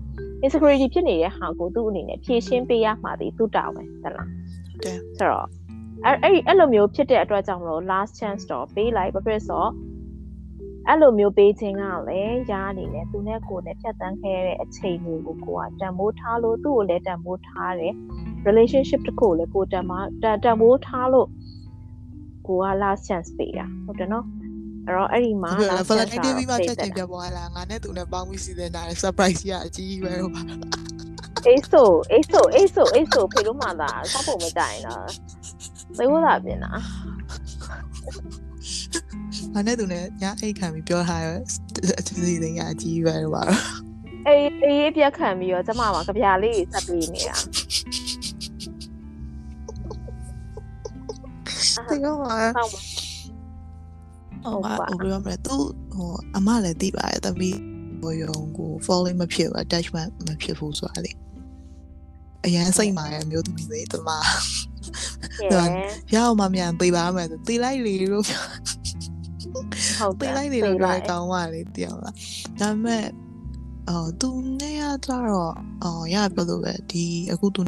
[0.45, 5.49] insecurity ဖြစ်နေတဲ့ဟာကိုသူ့အနေနဲ့ဖြည့်ရှင်းပေးရမှာဒီသူ့တာဝန်တလားဟုတ်တယ်ဆိုတော့
[6.05, 9.71] အဲ့အဲ့အဲ့လိုမျိုးဖြစ်တဲ့အတွက်ကြောင့်မလို့ last chance တော့ပေးလိုက်ဘာဖြစ်လို့
[10.89, 17.95] အဲ့လိုမျိုးပေးခြင်းကလည်းရာအနေနဲ့သူနဲ့ကိုယ်နဲ့ဖြတ်တန်းခဲ့တဲ့အချိန်တွေကိုကိုကတန်ဖိုးထားလို့သူ့ကိုလည်းတန်ဖိုးထားတယ်
[18.47, 19.93] relationship တစ်ခုကိုလည်းကိုတန်မ
[20.23, 21.29] တန်တန်ဖိုးထားလို့
[22.47, 24.27] ကိုက last chance ပေးတာဟုတ်တယ်နော်
[24.87, 30.33] အဲ့တော့အဲ့ဒီမှာ last chance ပေးပြီးမှဖြတ်ချိန်ပြပွားလာငါနဲ့သူနဲ့ပေါင်းပြီးစီစဉ်တာ surprise ရအကြီးပဲတော့
[31.47, 35.07] အေးဆိုအေးဆိုအေးဆိုအေးဆိုဖေလို့မှသာစောက်ဖို့မတိုင်တော့
[35.99, 36.73] သေဝတာပြင်တာ
[39.55, 41.27] ငါနဲ့သူနဲ့ညအိတ်ခံပြီးပြောထားရ
[41.99, 43.43] အစီအစဉ်ရအကြီးပဲတော့ပါ
[44.27, 47.37] အေးအေးပြက်ခံပြီးတော့ကျမမှာကြပြာလေးဆက်ပေးနေတာ
[51.89, 52.37] ဒီကောင်ပါ
[54.45, 55.57] ဟုတ်ပါဟုတ်ပါဘယ်လိုမလဲသူ
[55.95, 57.59] ဟိုအမလည်းသိပါတယ်တပီး
[58.01, 61.13] ဟိုယုံကို falling မဖြစ်ဘူး attachment မဖြစ်ဘူးဆိုတာလေ
[62.45, 64.11] အရန်စိတ်မာရဲ့မျိုးသမီးတွေတမ
[66.15, 68.25] ရအောင်မမြန်သိပါမယ်သိလိုက်လေလို့
[69.55, 69.61] ဟု
[70.09, 72.15] တ်ပေးလိုက်နေလို့လည်းကောင်းပါလေတယောက်လား
[72.61, 73.05] ဒါပေမဲ့
[73.89, 75.55] အော်သူနဲ့ရကြတော့
[75.85, 77.63] အော်ရပြောလို့ပဲဒီအခုသူ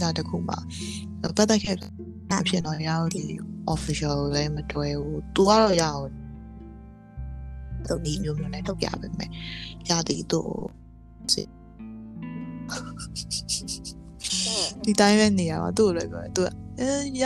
[0.00, 0.58] နာတခုမှာ
[1.36, 1.76] ပတ်သက်ခဲ့
[2.40, 3.24] အဖြစ်တော့ရအောင်ဒီ
[3.74, 6.08] official လည်းမတွဲဘူး तू ကတော့ရအောင်
[7.86, 9.30] သူဒီမျိုးမျိုးနဲ့ထုတ်ပြပေးမယ်
[9.88, 10.40] ရသည်သူ
[14.84, 16.48] ဒီတိုင်းပဲနေရပါသူ့ကိုလည်းပြောတယ်သူက
[16.80, 16.90] အဲ
[17.22, 17.24] ရ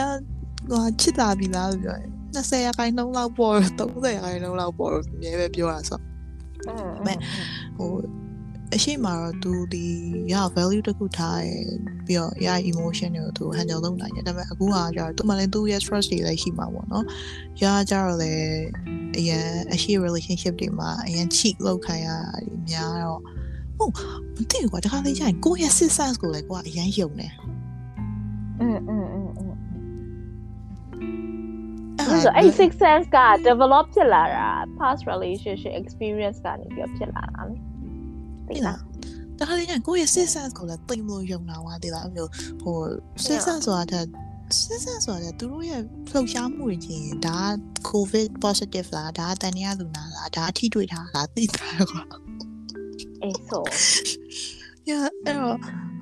[0.70, 5.99] ဟိုချစ်တာပြီလားလို့ပြောတယ် 20ရာခိုင်နှုန်းလောက်ပေါ်30ရာခိုင်နှုန်းလောက်ပေါ်လို့မြဲပဲပြောတာဆို
[7.06, 7.18] မဲ့
[7.77, 7.91] ဟို
[8.76, 9.85] အရှိမတော့ तू ဒီ
[10.34, 11.65] ရ value တစ်ခုထားရယ်
[12.06, 17.06] ပြီးတော့ရ emotion တွေကို तू handle လုပ်နိုင်တယ်ဒါပေမဲ့အခုကကျတော့ तू မှလည်း तू ရဲ့ stress တွေလည်းရှိမှာပေါ့နော်
[17.64, 18.34] ရကြတော့လေ
[19.18, 23.22] အရင်အရှိ relationship တွေမှာအရင် cheat လုပ်ခိုင်းရတာတွေများတော့
[23.77, 23.91] ဟုတ်
[24.35, 27.34] မသိဘူးကွာတခါလေကျရင်ကိုယ့်ရဲ့ six sense ကိုလည်းကိုကအရင်ယုံတယ်
[28.61, 29.51] อืมอืมอืมอืม အဲ့
[32.12, 33.18] ဆိုဒါအဲ့ six sense က
[33.48, 34.48] develop ဖြစ်လာတာ
[34.78, 37.56] past relationship experience ကနေပြီးတော့ဖြစ်လာတာလေ
[38.48, 38.78] သိလား
[39.39, 42.28] တခါလေကျရင်ကိုယ့်ရဲ့ six sense ကိုလည်းတိမ်လို့ယုံတာဝါဒီလားအဲ့လို
[42.62, 42.76] ဟို
[43.26, 44.05] six sense ဆိုတာတဲ့
[44.60, 45.80] six sense ဆိုတာတဲ့သူတို့ရဲ့
[46.10, 47.55] လှုပ်ရှားမှုတွေချင်းဒါက
[47.90, 52.02] covid positive လားဒါကတန်တရားလူနာလားဒါအထိတွေ့ထားလားသိတာကွာ
[53.22, 53.64] အေးဆို။
[54.89, 55.56] ညာအဲ့တော့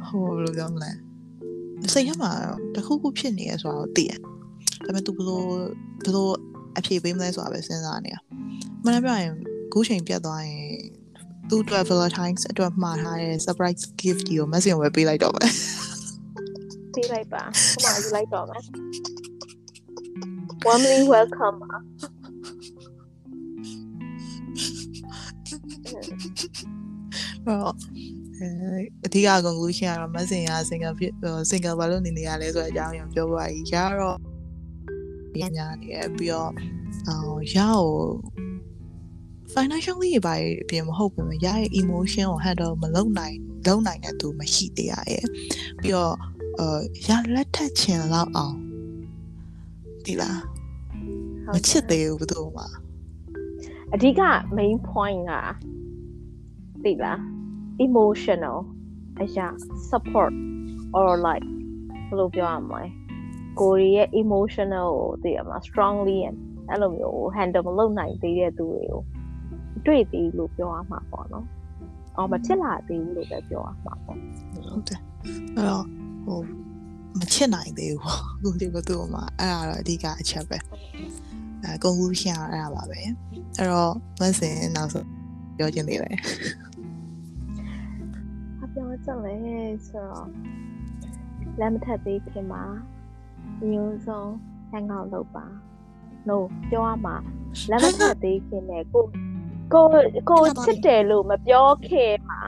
[0.07, 0.91] ဟိုဘယ်လိုပြောမလဲ။
[1.93, 2.31] စိတ်ထဲမှာ
[2.74, 4.20] တခုခုဖြစ်နေရဆိုတော့သိတယ်။
[4.86, 5.43] ဒါပေမဲ့ तू ဘယ်လို
[6.05, 6.28] ဘယ်လို
[6.78, 8.16] အဖြေပေးမလဲဆိုတာပဲစဉ်းစားနေရ။
[8.85, 9.35] မနေ့ပြောရင်
[9.73, 10.66] ခုချိန်ပြတ်သွားရင်
[11.48, 15.51] သူ့အတွက် Valentine's အတွက်မှာထားတဲ့ surprise gift ဒီကို message ဝယ်ပေးလိုက်တော့မယ်
[16.94, 18.62] သိလိုက်ပါခမယူလိုက်တော့မယ်
[20.66, 21.74] warmly welcome ပါ။
[27.47, 27.74] အဲ့တော့
[28.39, 28.48] အဲ
[29.07, 31.12] အဓိက conclusion ကတော့ message က single ဖြစ်
[31.51, 34.30] single ဘာလို့နေနေရလဲဆိုတဲ့အကြောင်းအရာပြောပါကြီး။ရတော့
[35.39, 36.51] ညညာနေရပြီးတော့
[37.09, 37.86] အော်ရကို
[39.55, 43.36] financially ဘာအပြင်မဟုတ်ဘူးမရရဲ့ emotion ကို handle မလုပ်နိုင်
[43.66, 45.27] လုပ်နိုင်တဲ့သူမရှိသေးရရဲ့
[45.81, 46.15] ပြီးတော့
[46.59, 48.57] အာရလက်ထက်ချင်လောက်အောင်
[50.05, 50.40] ဒီလား
[51.55, 52.65] မချစ်သေးဘူးဘယ်သူမှ
[53.94, 54.20] အဓိက
[54.57, 55.32] main point က
[56.85, 57.19] သိလား
[57.85, 58.59] emotional
[59.20, 59.47] အရာ
[59.89, 60.32] support
[60.98, 61.47] or like
[62.07, 63.00] ဘယ်လိုပြောရမလဲ
[63.59, 66.19] ကိုရီရဲ့ emotional ကိုသိရမှာ strongly
[66.71, 69.01] အဲ့လိုမျိုး handle မလုပ်နိုင်သေးတဲ့သူတွေကို
[69.87, 71.47] တွေ့သေးလို့ပြောရမှာပေါ့နော်။
[72.17, 74.17] အော်မဖြစ်လာသေးဘူးလို့ပဲပြောရမှာပေါ့
[74.55, 75.01] ဟုတ်တယ်
[75.57, 75.85] အဲ့တော့
[76.25, 76.39] ဟို
[77.19, 80.59] မချစ်နိုင်သေးဘူးပေါ့အခုဒီဘယ်သူမှအဲ့ဒါတော့အဓိကအချက်ပဲ
[81.63, 83.13] အဲ conclusion ကအဲ့ဒါပါပဲအဲ့
[83.71, 85.09] တော့မဆင်နောက်ဆုံး
[85.57, 86.17] ပြောချင်သေးတယ်။
[88.63, 89.35] အပြောကြလဲ
[89.87, 90.29] ဆိုတော့
[91.61, 92.63] လက်မထပ်သေးခင်မှာ
[93.69, 94.23] မျိုးစုံ
[94.70, 95.47] ဟန်အောင်လုပ်ပါ
[96.28, 96.37] no
[96.70, 97.16] ပြောရမှာ
[97.70, 99.05] လက်မထပ်သေးခင်နဲ့ကို
[99.74, 99.87] ကို
[100.31, 102.41] ကိုချစ်တယ်လို့မပြောခင်မှာ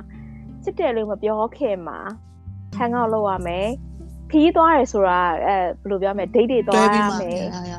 [0.63, 1.99] ချစ်တယ်လို့မပြောခင်မှာ
[2.77, 3.69] ဟန်အောင်လုပ်ရမယ်
[4.31, 7.75] ခီးသွားတယ်ဆိုတာအဲဘယ်လိုပြောမလဲဒိတ်တွေတွဲသွားရပြီးမှမယ်အားရ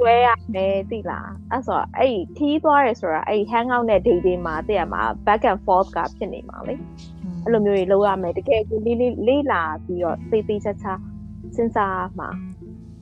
[0.00, 6.74] တွဲရမယ်သိလားအဲ့ဆိုတော့အဲ့ဒီခီးသွားတယ်ဆိုတာအဲ့ဒီ hang out နဲ့ date တွေမှာသိရမှာ back and forth ကဖြစ်နေမှာလေ
[7.42, 10.92] အဲ့လိုမျိုးတွေလုပ်ရမယ်တကယ်ကိုလေးလေးလေးလာပြီးတော့သိသိချာချာ
[11.58, 12.28] စဉ်းစားမှာ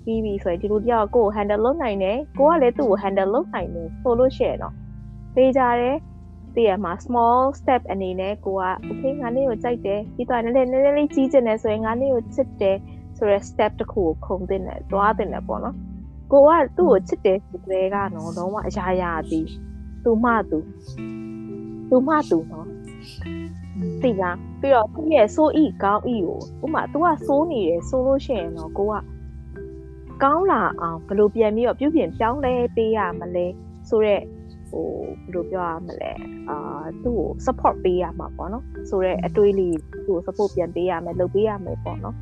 [0.05, 4.74] ပြီးပြီဆိုရင်ဒီလိုတယောက်ကိုယ် handle လုပ်နိုင်တယ်ကိုကလည်းသူ့ကို handle လုပ်နိုင်တယ်ဆိုလို့ရှိရင်တော့
[5.35, 5.97] ပေးကြတယ်
[6.55, 12.77] သိရမှာ small step အနေနဲ့ကိုက okay ငါနေ့ကိုကြိုက်တယ်ပြီးတော့နည်းနည်းနည်းနည်းလေးကြီးကျင်တယ်ဆိုရင်ငါနေ့ကိုချစ်တယ်
[13.19, 15.77] ဆိုရဲ step တစ်ခုကိုခုံတင်တယ်သွားတင်တယ်ပေါ့နော်
[16.33, 19.49] ကိုကသူ့ကိုချစ်တယ်ဆိုတဲ့ကတော့လုံးဝအရာရာသည်
[20.05, 20.59] သူမှသူ
[21.91, 22.66] သူမှသူနော်
[24.03, 28.95] သိလားပြီးတော့သူ့ရဲ့ဆိုးဤကောင်းဤကိုဥမာ तू ကဆိုးနေတယ်ဆိုလို့ရှိရင်တော့ကိုက
[30.23, 33.47] ကောင်းလာအောင်ဘယ်လိုပြန်ပြီးတော့ပြုပြင်ပြောင်းလဲပေးရမလဲ
[33.89, 34.23] ဆိုတော့
[34.70, 36.11] ဟိုဘယ်လိုပြောရမလဲ
[36.49, 42.16] အာသူ့ကို support ပေးရမှာပေါ့နော်ဆိုတော့အတွေးလေးသူ့ကို support ပြန်ပေးရမယ်လုပ်ပေးရမယ်ပေါ့နော်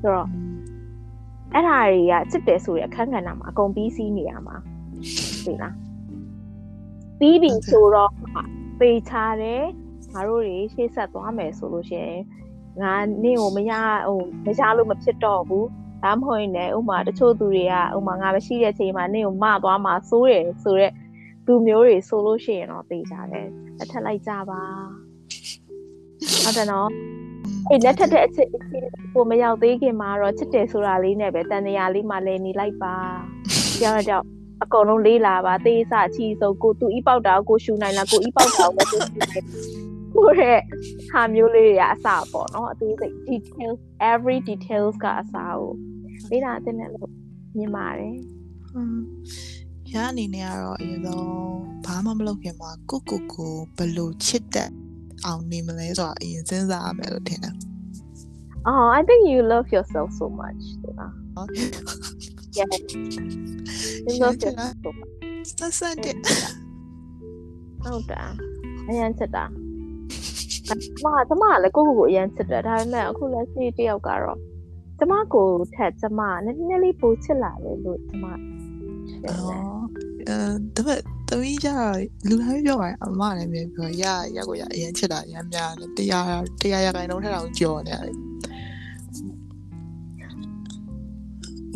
[0.00, 0.28] ဆိုတော့
[1.54, 4.56] အဲ့ဓာတွေကစစ်တယ်ဆိုရအခန်းကဏ္ဍမှာအကုန်ပြီးစီးနေရမှာ
[5.44, 5.74] သိလား
[7.18, 8.12] ပြီးပြီဆိုတော့
[8.80, 9.64] ပေချာတယ်
[10.16, 12.20] ငါတို့တွေရှေ့ဆက်သွားမယ်ဆိုလို့ရှိရင်
[12.82, 13.72] ငါနင့်ကိုမရ
[14.08, 15.68] ဟိုမရလို့မဖြစ်တော့ဘူး
[16.02, 20.92] ဒါမှမဟုတ်ရင်လည်းဥမာတချို့သူတွေကဥမာငါမရှိတဲ့ချိန်မှာနင့်ကိုမသွားမှာစိုးတယ်ဆိုတော့
[21.46, 23.46] လူမျိုးတွေဆိုလို့ရှိရင်တော့ပေချာတယ်
[23.80, 24.62] အထက်လိုက်ကြပါ
[26.44, 26.88] ဟုတ်တယ်နော်
[27.68, 28.48] အဲ့လက်ထက်တဲ့အချစ်
[29.14, 32.94] ကိုမရောက်သေးခင်မှာတော့ချစ်တယ်ဆိုတာလေးနဲ့ပဲတန်တရာလေးမှလည်းနေလိုက်ပါ
[33.80, 34.24] ကြောက်ကြောက်
[34.62, 39.85] အကုန်လုံးလေးလာပါသေးစချီဆုံးကိုသူဤပေါက်တာကိုရှူနိုင်လားကိုဤပေါက်တာကိုကိုရှူနိုင်
[40.16, 40.58] ကိုရဲ့
[41.10, 43.78] ဟာမျိုးလေးတွေကအစပေါ့နော်အသေးစိတ် details
[44.12, 45.60] every details ကအစကို
[46.30, 47.10] လေးလာတဲ့နဲ့လို့
[47.56, 48.16] မြင်ပါတယ်
[49.92, 51.26] ရအနေနဲ့ကတော့အရင်ဆုံး
[51.84, 54.70] ဘာမှမလုပ်ခင်မှာကိုကိုကိုဘယ်လိုချစ်တဲ့
[55.24, 57.54] အောင်နေမလဲဆိုတာအရင်စဉ်းစားရမယ်လို့ထင်တယ်
[58.68, 61.12] Oh I think you love yourself so much ဒီလား
[62.58, 62.72] yes
[64.04, 64.66] နင်းတော့ချက်တာ
[65.58, 66.16] ဆက်ဆက်တဲ့
[67.82, 68.22] ဟုတ်တာ
[68.88, 69.65] အရန်ချက်တာအ
[70.68, 74.38] မကျမကလည်းကိုကိုကိုအရန်ချက်တယ်ဒါပေမဲ့အခုလက်ရှိတယောက်ကတော့
[74.98, 78.24] ကျမကိုထက်ကျမနည်းနည်းလေးပိုချစ်လာတယ်လို့ကျမ
[79.10, 79.86] ရှင်းတယ်အော်
[80.28, 80.38] အဲ
[80.76, 81.96] ဒါပေမဲ့သမီးကြတော့
[82.28, 84.04] လူတိုင်းပြောပါတယ်အမလည်းမြင်ပြောရ
[84.36, 86.26] ရကိုရအရင်ချစ်တာရမ်းများတယ်တရား
[86.60, 88.14] တရားရခိုင်နှုန်းထက်တော့ကြော်နေတယ်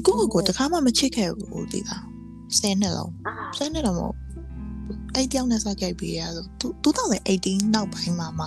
[0.06, 2.04] ကိုကိုကိုတခါမှမချစ်ခဲ့ဘူးဒီလား
[2.58, 4.14] ဆယ်နှစ်လုံးအာဆယ်နှစ်တော့မဟုတ်
[5.15, 6.45] အဲ့တယောက်နဲ့စကြိုက်ပြီးရဆို
[6.83, 8.45] 2018နောက်ပိုင်းမှာမှ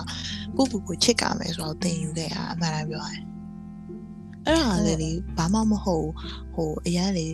[0.57, 3.23] ကိုကိုကိုချစ်ကြမယ်ဆိုတော့သင်ယူခဲ့ရအမှန်တမ်းပြောရင်
[4.45, 6.07] အဲ့ဒါလည်းလေဘာမှမဟုတ်
[6.53, 7.27] ဟိုအရင်လေ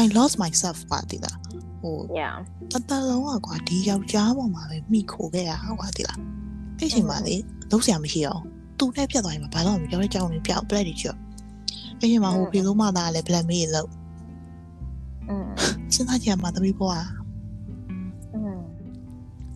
[0.00, 1.38] I lost myself ပါဒီလား
[1.80, 2.34] ဟို yeah
[2.72, 6.20] တတလုံးอ่ะကွာဒီယောက်ျားပေါ်မှာပဲမိခိုခဲ့ရကွာဒီလား
[6.78, 7.34] အဲ့ချိန်မှာလေ
[7.70, 8.42] လုံးဆရာမရှိအောင်
[8.78, 11.18] သူနဲ့ပြတ်သွားရင်ဘာလို့မပြောလဲကြောင်းနေပြောက်ပလက်ဒီကျော်
[12.00, 13.90] အဲ့ချိန်မှာဟိုဖေလို့မသားလည်း black မေးလို့
[15.28, 15.48] อืม
[15.94, 17.21] စဉ်းစားကြည့်ရမှာသမီးဘွား อืม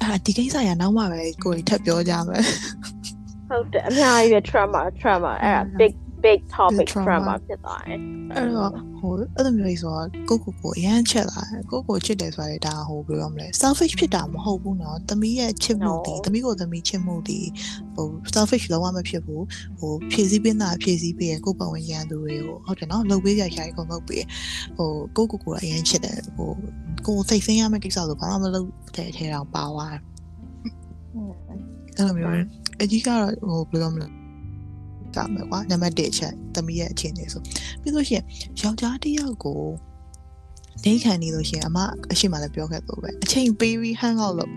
[0.02, 2.44] အာဒီကိစ္စရနောက်မှပဲကိုယ်ထပ်ပြောကြမယ်
[3.50, 5.94] ဟုတ်တယ်အများကြီးပဲ trauma trauma အဲ့ဒါ big
[6.28, 8.00] big topic trauma ဖြစ်သွားတယ်
[8.36, 11.42] အဲ့တော့ဟိုအဲ့လိုမျိုးလေးဆိုတော့ကိုကိုကိုအရန်ချက်လာ
[11.72, 17.46] ကိုကိုချစ်တယ်ဆိုရယ်ဒါဟိုဘယ်လိုပြောမလဲ selfish ဖြစ်တာမဟုတ်ဘူးနော်သမီးရဲ့ချစ်မှုတည်သမီးကိုသမီးချစ်မှုတည်
[17.96, 19.44] ဟို selfish လုံးဝမဖြစ်ဘူး
[19.80, 24.24] ဟိုဖြည့်ဆည်းပေးတာဖြည့်ဆည်းပေးရယ်ကိုပတ်ဝန်းကျင်သူတွေကိုဟုတ်တယ်နော်လုပ်ပေးရရှာရကုန်လုပ်ပေး
[24.78, 26.52] ဟိုကိုကိုကိုအရန်ချစ်တယ်ဟို
[27.08, 30.02] ကိုစိတ်ဆင်းရမယ့်ကိစ္စဆိုဘာမှမလုပ်တဲ့အထဲတော့ပါသွားတယ်
[31.98, 32.46] အဲ့လိုမျိုး
[32.82, 34.08] အကြီးကတော့ဟိုဘယ်လိုမလဲ
[35.16, 37.42] ကမယ်ကွာနံပါတ်1အချက်သမီးရဲ့အခြေအနေဆို
[37.82, 38.26] ပြီးလို့ရှိရင်
[38.62, 39.60] ယောက်ျားတစ်ယောက်ကို
[40.84, 41.78] ဒိတ်ခံနေလို့ရှိရင်အမ
[42.12, 44.52] အရှိမလည်းပြောခဲ့တော့ပဲအချိန်ပေးပြီး hang out လုပ်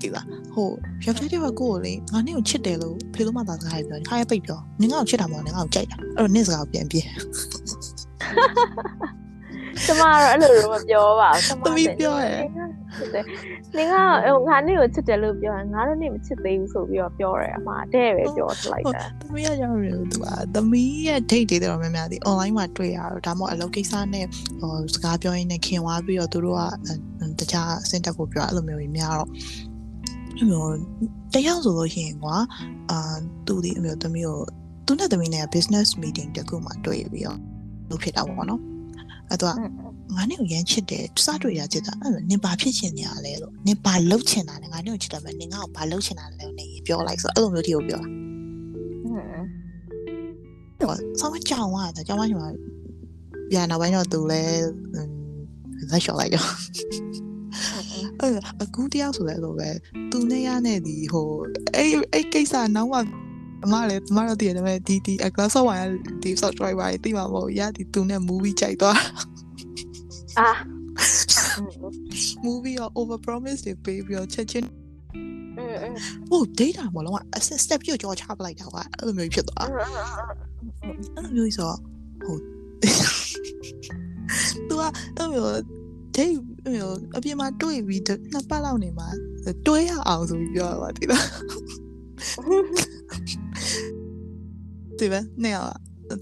[0.00, 0.68] ဒီလားဟို
[1.04, 7.04] ယောက်ျားတစ်ယောက်ကကိုယ်ကိုလေငါနဲ့ကိုချစ်တယ်လို့ဖေလို့မသားစကားပြောခါရပိတ်ပြောနင်ငါ့ကိုချစ်တာမဟုတ်နင်ငါ့ကိုကြိုက်တာအဲ့တော့နင့်စကားကိုပြန်ပြေး
[9.84, 12.40] ကျမကတော့အဲ့လိုတော့မပြောပါဘူးကျမသမီးပြောရဲ့
[13.14, 13.94] နင်က
[14.26, 24.26] ဟိုငါနေ့ကိုချစ်တယ်လို့ပြောရင်ငါတို့နေ့မချစ်သေးဘူးဆိုပြီးတော့ပြောတယ်အမတဲ့ပဲပြောလိုက်တာသမီးကကြောက်ရတယ်သူကသမီးရဲ့ date တွေတော့များများဒီ online မှာတွေ့ရတော့ဒါမှမဟုတ်အလုပ်ကိစ္စနဲ့
[24.60, 29.30] ဟိုစကားပြောရင်းနဲ့ခင်သွားပြီးတော့သူတို့ကတခြားအဆင့်တက်ကိုပြောအဲ့လိုမျိုးကြီးများတော့
[30.38, 30.66] အဲ့လို
[31.34, 32.36] တယောက်ဆိုလို့ရှိရင်ကွာ
[32.90, 33.16] အာ
[33.46, 34.38] သူဒီအမျိုးသမီးကို
[34.86, 37.38] သူနဲ့သမီးနဲ့ business meeting တခုမှတွေ့ပြီးတော့
[37.88, 38.60] လုပ်ဖြစ်တာပေါ့နော်
[39.30, 39.54] အဲ့တော့
[40.16, 48.02] ငါနဲ့ကိုရမ်းချစ်တယ်စတွေ့ရချစ်တာအဲ့လိုနင်ဘာဖြစ်ချင်နေရလဲလို့နင်ဘာလုပ်ချင်တာလဲငါနဲ့ကိုချစ်တယ်မယ်နင်ငါ့ကိုဘာလုပ်ချင်တာလဲလို့နင်ပြောလိုက်ဆိုအဲ့လိုမျိုးတီကိုပြော
[49.04, 49.42] อืม
[50.80, 52.48] တော့ဆောင်းကြောင်သွားတာကြောင်မချင်မှာ
[53.50, 54.66] ပြန်နောက်ပိုင်းတော့သူလည်း
[55.90, 56.48] လက်လျှော်လိုက်တော့
[58.20, 58.32] အဲ့
[58.62, 59.70] အခုတယောက်ဆိုလဲလို့ပဲ
[60.10, 61.28] သူနဲ့ရနဲ့ဒီဟို
[61.76, 62.98] အဲ့အဲ့ကိစ္စနောက်မှ
[63.64, 69.00] အမလည်းအမတို့တည်တယ်မဲ့ဒီဒီ class of one ဒီ subscriber တိမှာမဟုတ်ရဒီသူနဲ့ movie ကြိုက်သွား
[70.38, 70.50] အာ
[72.46, 74.68] movie ရော over promise တွေပေးပြီးတော့ချက်ချင်း
[76.30, 79.68] ဟို data မလုံးอ่ะ step ပြကြောချပလိုက်တာကအဲ့လိုမျိုးဖြစ်သွား
[81.14, 81.70] အဲ့လိုမျိုးဆို
[82.24, 82.36] ဟို
[84.68, 84.82] သူက
[85.16, 85.48] အဲ့လို
[86.16, 86.34] ဒိတ်
[86.64, 88.02] ဟိုအပြင်မှာတွေ့ပြီး
[88.32, 89.08] နှစ်ပတ်လောက်နေမှာ
[89.66, 91.24] တွဲရအောင်ဆိုပြီးပြောတာပါဒီလား
[94.98, 95.74] ဒီပဲနေရပါ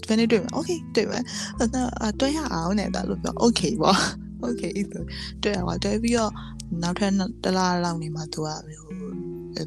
[0.07, 1.23] ဒီနေ့တွေ့မယ် okay တွေ့မယ်
[1.57, 3.99] အဲ့တွေ့ရအောင်နဲ့ဒါလို့ပြော okay ပေါ့
[4.47, 5.03] okay ဆို
[5.43, 6.31] တွေ့ရပါတွေ့ပြီးတော့
[6.81, 7.11] နောက်ထပ်
[7.43, 8.89] တစ်လလောက်နေမှ तू ကမျိုး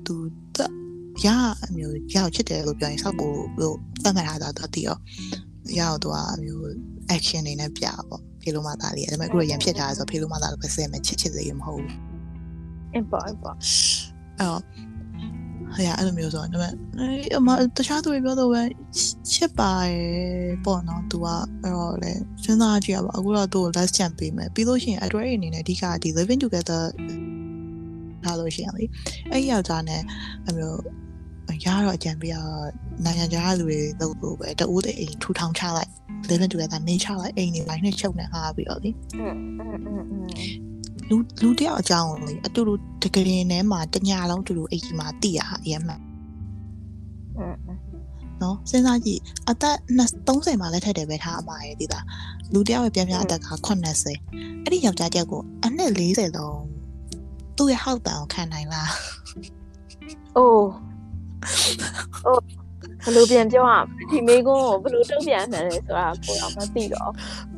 [0.06, 0.14] तू
[1.24, 1.28] ရ
[1.66, 4.96] အမျိုးရောက်ချစ်တယ်လို့ပြောရင်ဆောက်ကိုလို့သတ်မှတ်ထားတာတော့တည်ရော
[5.80, 6.64] ရောက်တော့အမျိုး
[7.16, 11.92] action တွေနဲ့ပြပေါ့ဖေလိုမသားလေးဒါပေမဲ့အခုရန်ဖြစ်ထားဆိုဖေလိုမသားလို့ပဲစဲမယ်ချစ်ချစ်သေးမဟုတ်ဘူး
[12.92, 13.56] အင်ပေါ့အင်ပေါ့
[14.40, 14.60] အော်
[15.74, 16.72] ဟဲ့အဲ့လိုမျိုးဆိုတော့ဒါပေမဲ့
[17.38, 18.62] အမတခြားသူတွေပြောတော့ပဲ
[19.32, 21.26] ချစ်ပါရဲ့ပေါ့နော် तू က
[21.62, 22.12] အဲ့တော့လေ
[22.44, 26.82] စဉ်းစားကြည့်ရပါအခုတော့ तू ကို last chance ပေးမယ်ပြီးလို့ရှိရင် address အနေနဲ့အဓိကဒီ living together
[28.24, 28.84] ထားလို့ရှိရင်လေ
[29.30, 30.02] အဲ့ယောက်ျားနဲ့
[30.48, 30.80] အမျိုး
[31.64, 32.36] ရတော့အကြံပေးရ
[33.04, 35.90] နိုင်ငံခြားလူတွေတော့ဘို့ပဲတအိုးတအိမ်ထူထောင်ချလိုက်
[36.30, 38.90] living together နေချလိုက်အိမ်တွေပိုင်းနဲ့ချုပ်နေအားပြီးတော့လေ
[41.08, 45.94] လူလူတယောက်အကြောင်းလေအတူတူတကယ်ရင်ထဲမှာတညလုံးအတူတူအိမ်ကြီးမှာတည်ရဟာအရင်မှ
[48.42, 49.20] နော်စဉ်းစားကြည့်
[49.50, 49.76] အသက်
[50.26, 52.04] 30မှာလက်ထက်တယ်ပဲထားအမရဲ့ဒီသား
[52.52, 56.60] လူတယောက်ရဲ့ပြန်ပြအသက်က80အဲ့ဒီယောက်ျားတယောက်ကိုအနှစ်40လုံး
[57.56, 58.92] သူ့ရဲ့ဟောက်တန်ကိုခံနိုင်လား
[60.36, 60.68] အိုး
[62.26, 62.65] အိုး
[63.06, 63.80] ဘယ်လိုပြန်ပြောอ่ะ
[64.10, 67.10] ဒီမိကုန်းကိုဘယ်လိုတုံ့ပြန်မှန်းလဲဆိုတာကိုတော့မသိတော့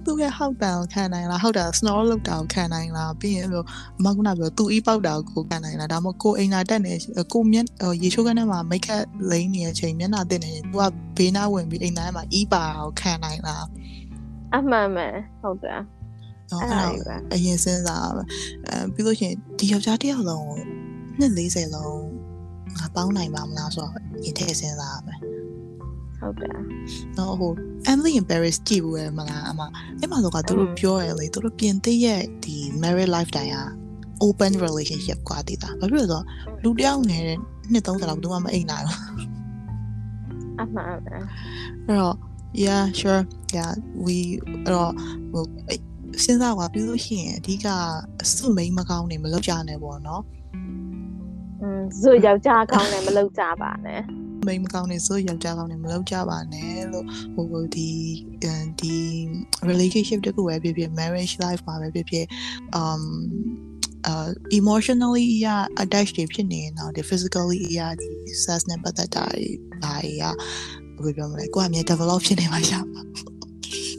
[0.05, 3.65] သူ့ရဲ့ဟောက်တန်ကိုခံနိုင်လားဟောက်တာ snore လောက်တာကိုခံနိုင်လားပြီးရင်အဲ့လို
[3.99, 6.93] အမကနာပြောသူ့အီးပေါက်တာကိုခံနိုင်လားဒါမှမဟုတ်ကိုအိမ်နာတက်နေ
[7.33, 7.67] ကိုမျက်
[8.03, 10.83] ရေချိုးကန်းထဲမှာမိတ်ခတ်လိမ့်နေတဲ့အချိန်မျက်နှာတက်နေရင်သူက
[11.17, 13.67] ဘေးနားဝင်ပြီးအိမ်နာထဲမှာအီးပါကိုခံနိုင်လား
[14.55, 15.81] အမှန်မှန်ဟုတ်တယ်
[16.51, 18.27] နော်အဲ့အဲ့ဒါဒါကြီးပဲအရင်စဉ်းစားရမယ်
[18.67, 20.59] အဲပြီးလို့ရှိရင်ဒီယောက်ျားတစ်ယောက်လုံးကို
[21.19, 21.99] နှစ်40လုံး
[22.79, 23.93] ငါပေါင်းနိုင်ပါမလားဆိုတော့
[24.25, 25.19] ရင်ထဲစဉ်းစားရမယ်
[26.20, 26.58] ဟုတ်တယ်
[27.18, 27.52] နော်ဟို
[27.92, 29.62] Emily in Paris ကြည့်ဘူးရမလားအမ
[30.00, 33.58] အဲ့မှာတော့ကသူတို့ပြောရလေသူတို့ပြင်သစ်ရဲ့ဒီ married lifetime က
[34.26, 36.26] open relationship กว่าတည်တာဘာဖြစ်လို့လဲဆိုတော့
[36.64, 37.24] လူတစ်ယောက်နဲ့
[37.72, 39.00] နှစ်30လောက်ဘယ်သူမှမအိမ်နိုင်ဘူး
[40.60, 41.00] အမှန်မှန် အဲ့
[42.00, 42.16] တော့
[42.66, 43.22] yeah sure
[43.56, 43.72] yeah
[44.06, 44.18] we
[44.64, 44.92] အဲ့တော့
[45.32, 45.80] ဟိုအဲ့
[46.24, 47.68] စဉ်းစားပါပြီးလို့ရှိရင်အဓိက
[48.36, 50.24] စုမိန်မကောင်းနေမလောက်ကြနဲ့ပေါ့နော်
[51.62, 54.02] อืมဇွယောက်ျားကောင်းတယ်မလုပ်ကြပါနဲ့
[54.49, 57.91] မိန်မကောင်းနေဆိုယောက်ျားကောင်းနေမလောက်ကြပါနဲ့လို့ဟိုဟိုဒီ
[58.43, 58.97] အဲဒီ
[59.71, 62.27] relationship တခုပဲဖြစ်ဖြစ် marriage life မှာပဲဖြစ်ဖြစ်
[62.81, 63.03] um
[64.11, 68.09] uh emotionally အရာ attached တွေဖြစ်နေရင်တော့ဒီ physically အရာဒီ
[68.45, 69.47] sex နဲ့ပတ်သက်တာတွေ
[69.83, 70.25] ဘာတွေက
[71.03, 73.01] ဘယ်လိုပြောမလဲကိုယ်ကအမြဲ develop ဖြစ်နေမှာရပါ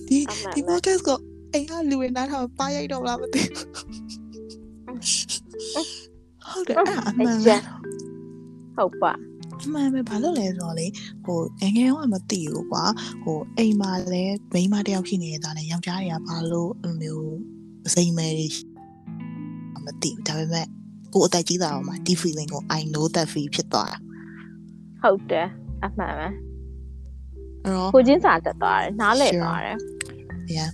[0.08, 1.18] ဒီအမှန်ဒီပဲ podcast ကို
[1.54, 3.68] အိမ်ကလူဝင်နားထောင်ပါရိုက်တော့မလားမသိဘူး
[6.52, 7.64] ဟုတ်တယ်အဲ့ဒါအမှန်အပဲကျဉ်း
[8.76, 9.14] ဟုတ်ပါ
[9.62, 10.88] အမှန်ပဲဘာလို့လဲဆိုတော့လေ
[11.26, 12.86] ဟိုငယ်ငယ်တော့မသိဘူးကွာ
[13.24, 17.38] ဟိုအိမ်မှာလည်းမိန်းမတစ်ယောက်ရှိနေတာနဲ့ယောက်ျားတွေကဘာလို့အဲ့လိုမျိုး
[17.94, 18.48] စိတ်မဲတွေ
[19.86, 20.68] မသိဘူးဒါပေမဲ့
[21.14, 23.98] ကိုယ်အသက်ကြီးတာတော့မှဒီ feeling ကို I know that feel ဖြစ်သွားတာ
[25.02, 25.48] ဟုတ်တယ်
[25.86, 26.34] အမှန်ပဲအဲ့
[27.76, 29.42] တော့ကိုချင်းစာတက်သွားတယ်နားလည် Sure.
[29.44, 29.78] သွားတယ်
[30.56, 30.70] yeah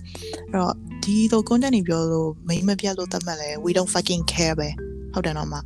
[0.50, 4.68] အဲ့တော့ဒီလို content တွေပြောလို့မိန်းမပြတ်လို့တတ်မှတ်လဲ we don't fucking care ပဲ
[5.12, 5.56] ဟုတ်တယ်နော်မ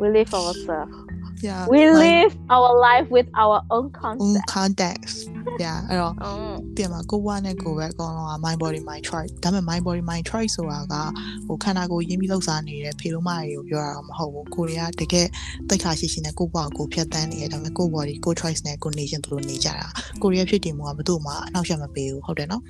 [0.00, 0.96] we live ourselves
[1.42, 5.16] yeah we like, live our life with our own own concept context
[5.62, 10.94] yeah အဲ့တော့อืมပြင်မှာကိုဝါနဲ့ကိုပဲအကောင်လုံးက my body my choice ဒါပေမဲ့ my body my choice ဆိုတာက
[11.46, 15.26] ဟိုခန္ဓာကိုယ်ရင်းပြီးလောက်စားနေတဲ့ဖေလုံးမတွေကိုပြောတာတော့မဟုတ်ဘူးကိုရီးယားတကယ်
[15.68, 19.86] တိတ်ခါရှိရှိနဲ့ကိုယ့်ဘဝကိုဖြတ်တန်းနေရဒါပေမဲ့ကိုယ့် body ကိုယ့် choice နဲ့ကိုယ် nation တို့လိုနေကြတာ
[20.22, 22.62] ကိုရီးယားဖြစ်တည်မှုကဘယ်သူမှအနောက်ရှက်မပေးဘူးဟုတ်တယ်နော်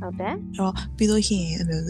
[0.00, 1.82] ဟုတ်တယ်အဲ့တော့ပြီးလို့ရှိရင်အဲ့လို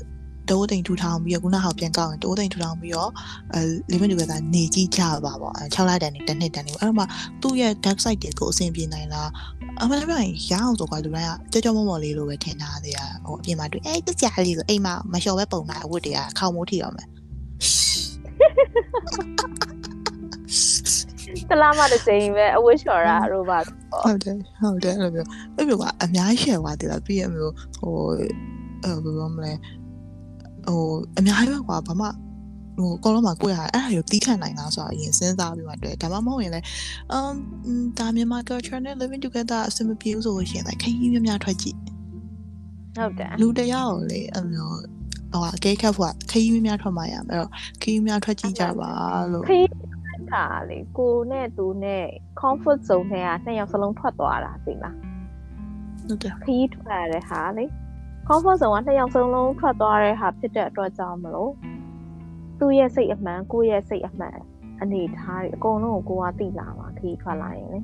[0.51, 3.11] တိုးတိမ်ထူထောင်ပြီးတော့ခုနကပြန်ကောက်ရင်တိုးတိမ်ထူထောင်ပြီးတော့
[3.55, 3.61] အဲ
[3.91, 7.05] living together နေကြည့်ကြပါပေါ့အဲ6လတန်းနေတစ်နှစ်တန်းနေအဲ့တော့မှ
[7.43, 9.31] သူ့ရဲ့ dark side တွေကိုအဆင်ပြေနိုင်လား
[9.83, 17.09] အမှန်တကယ်ရအောင်ဆိုကွာလူတိုင်းကကြောကြောမောမောလေးလိုပဲထင်ထားသေးရဟိုအပြင်မှာတွေ့အဲတကြလေးဆိုအိမ်မှာမလျှော်ပဲပုံတာအဝတ်တွေကခေါင်းမိုးထီအောင်မယ်
[21.51, 27.95] တလားမတစ်စိမ်ပဲအဝတ်လျှော်တာတို့ပါပေါ့ဟုတ်တယ်ဟုတ်တယ်အဲ့လိုမျိုးအဲ့လိုကအများကြီးရှယ်သွားသေးလားပြီးရမျိုးဟို
[28.85, 29.53] အဲဘယ်လိုမလဲ
[30.67, 30.83] ဟို
[31.19, 32.07] အများကြီးပဲကွာဘာမှ
[32.79, 36.67] ဟိုကောလုံးမှာကိုရအဲ့ဒါကိုတီးခတ်နိုင်လားဆိုတော့အရင်စဉ်းစားပြီးမှတွေ့ဒါမှမဟုတ်ရင်လည်း
[37.17, 37.35] um
[37.99, 41.79] ဒါမြန်မာ culture နဲ့ living together အဆင်မပြေဘူးဆိုလို့ရှိရင်လည်းခရီးများများထွက်ကြည့်
[42.97, 44.71] ဟုတ်တယ်လူတစ်ယောက်ကိုလေအဲ့လို
[45.33, 47.51] ဟိုအကဲခတ်ဖို့ခရီးများများထွက်မှရမယ်အဲ့တော့
[47.83, 48.91] ခရီးများထွက်ကြည့်ကြပါ
[49.33, 49.69] လို့ခရီး
[50.33, 52.05] ခါလေကိုနဲ့သူနဲ့
[52.41, 54.97] comfort zone ထဲကနှစ်ယောက်စလုံးထွက်သွားတာသိလား
[56.07, 57.65] ဟုတ်တယ်ခရီးထွက်ရတဲ့ဟာလေ
[58.29, 61.53] comfort zone ကနှစ်ယောက်စလုံးထွက်သွားတဲ့ဟာဖြစ်တဲ့အတွက်ကြောင့်မလို့
[62.59, 64.37] သူ့ရဲ့စိတ်အမှန်ကိုယ့်ရဲ့စိတ်အမှန်
[64.83, 67.81] အနေထားတွေအကုန်လုံးကိုကိုကသိလာမှာခရီးထွက်လာရင်လေ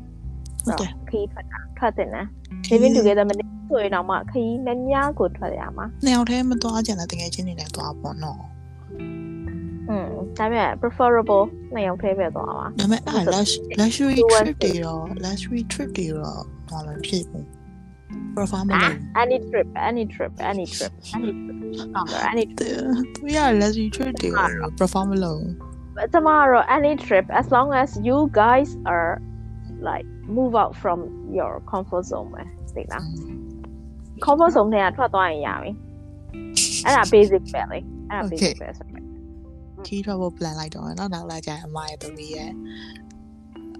[0.64, 2.26] ဟုတ်တယ်ခရီးထွက်တာထွက်တဲ့နော်
[2.70, 8.40] living together မနေဆိုရင်တော့မှခရီးများများကိုထွက်ရမှာနှစ်ယောက်တည်းမသွားကြတဲ့တကယ်ချင်းနေနဲ့သွားပေါ့နော်
[9.90, 10.08] อืม
[10.38, 11.44] ဒါပေမဲ့ preferable
[11.74, 17.44] နှစ်ယောက်တည်းပဲသွားပါဒါပေမဲ့အဲ့ဒါ lux- luxury Two one trip တွေတော့ luxury trip တွေတော့ဘာမှမဖြစ်ဘူး
[18.34, 18.74] for family.
[18.74, 21.90] Ah, any trip, any trip, any trip, any trip.
[21.94, 23.06] Ah, any trip.
[23.22, 24.32] Yeah, let's return there
[24.76, 25.56] for family.
[26.12, 29.20] Tomorrow, any trip, as long as you guys are
[29.80, 33.38] like move out from your comfort zone eh, ပဲသိလား mm.
[34.24, 35.70] comfort zone they ထဲကထွက်သွားရင်ရပြီ
[36.84, 37.78] အဲ့ဒါ basic ပဲလေ
[38.10, 39.84] အဲ့ဒါ basic ပဲဆိုတော့ mm.
[39.86, 42.50] key travel plan လိုက်တော့နော်နောက်လာကြရင်အမရဲ့သမီးရဲ့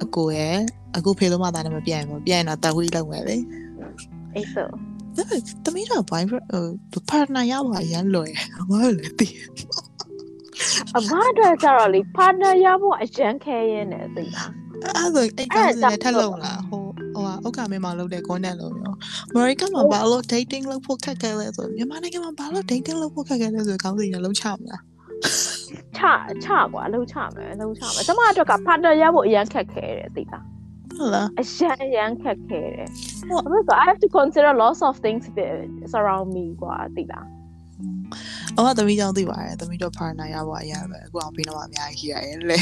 [0.05, 0.57] အကိုရဲ့
[0.97, 3.37] အကိုဖေလို့မှသားနဲ့မပြန်ဘူးပြန်ရင်တော့တဝီးလောက်မယ်လေ
[4.35, 4.69] အဲ့ဆို
[5.17, 6.45] ဒါပေမဲ့သမီးတော့ boyfriend
[6.93, 9.35] ဟို partner ရပါရမ်းလွယ်အမလည်းတည်
[10.97, 16.83] အမအတွက်ကျတော့လေ partner ရဖို့အရန်ခဲရင်းနေသိလားအဲ့ဒါအဲ့ကောင်စနဲ့ထက်လုံးလားဟို
[17.15, 18.95] ဟိုဟာဥက္ကမေမောင်လုပ်တဲ့ content လို့ရော
[19.35, 24.83] America မှာဘာလို့ dating လုပ်ဖို့ခက်ခဲလဲဆိုမြန်မာနိုင်ငံမှာဘာလို့ dating လုပ်ဖို့ခက်ခဲလဲဆိုကောင်းစီရလုံးချမလား
[25.97, 26.03] ချ
[26.45, 30.45] ချကွာလှုပ်ချမယ်လှုပ်ချမယ်ကျမအတွက်က partner ရဖို့အရန်ခက်ခဲတယ်သိလား
[30.98, 32.88] ဟုတ်လား အရန်အရန်ခက်ခဲတယ်
[33.30, 35.56] ဟုတ် ဘာလို့လဲဆိုတော့ I have to consider lots of things that
[35.94, 37.26] surround me กว่าသိလား
[38.58, 42.58] အမသမီးကြောင့်သိပါတယ်သမီးတော့ partner ရဖို့အရင်ပဲအခုအောင်ပြီးတော့အများကြီးရှိရတယ်လေ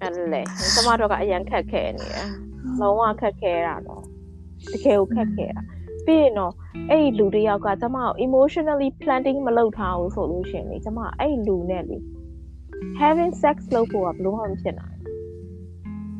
[0.00, 0.42] အဲ့လေ
[0.74, 2.28] ကျမတို့ကအရန်ခက်ခဲနေတယ်
[2.80, 4.02] လုံးဝခက်ခဲတာတော့
[4.72, 5.62] တကယ်ကိုခက်ခဲတာ
[6.06, 6.52] ပြီးရင်တော့
[6.90, 11.98] အဲ့ဒီလူတစ်ယောက်ကကျမကို emotionally planning မလုပ်ထားဘူးဆိုလို့ရှရင်လေကျမအဲ့ဒီလူနဲ့လေ
[13.00, 14.98] having sex လုပ်ဖို့ကဘယ်လို့မှမဖြစ်နိုင်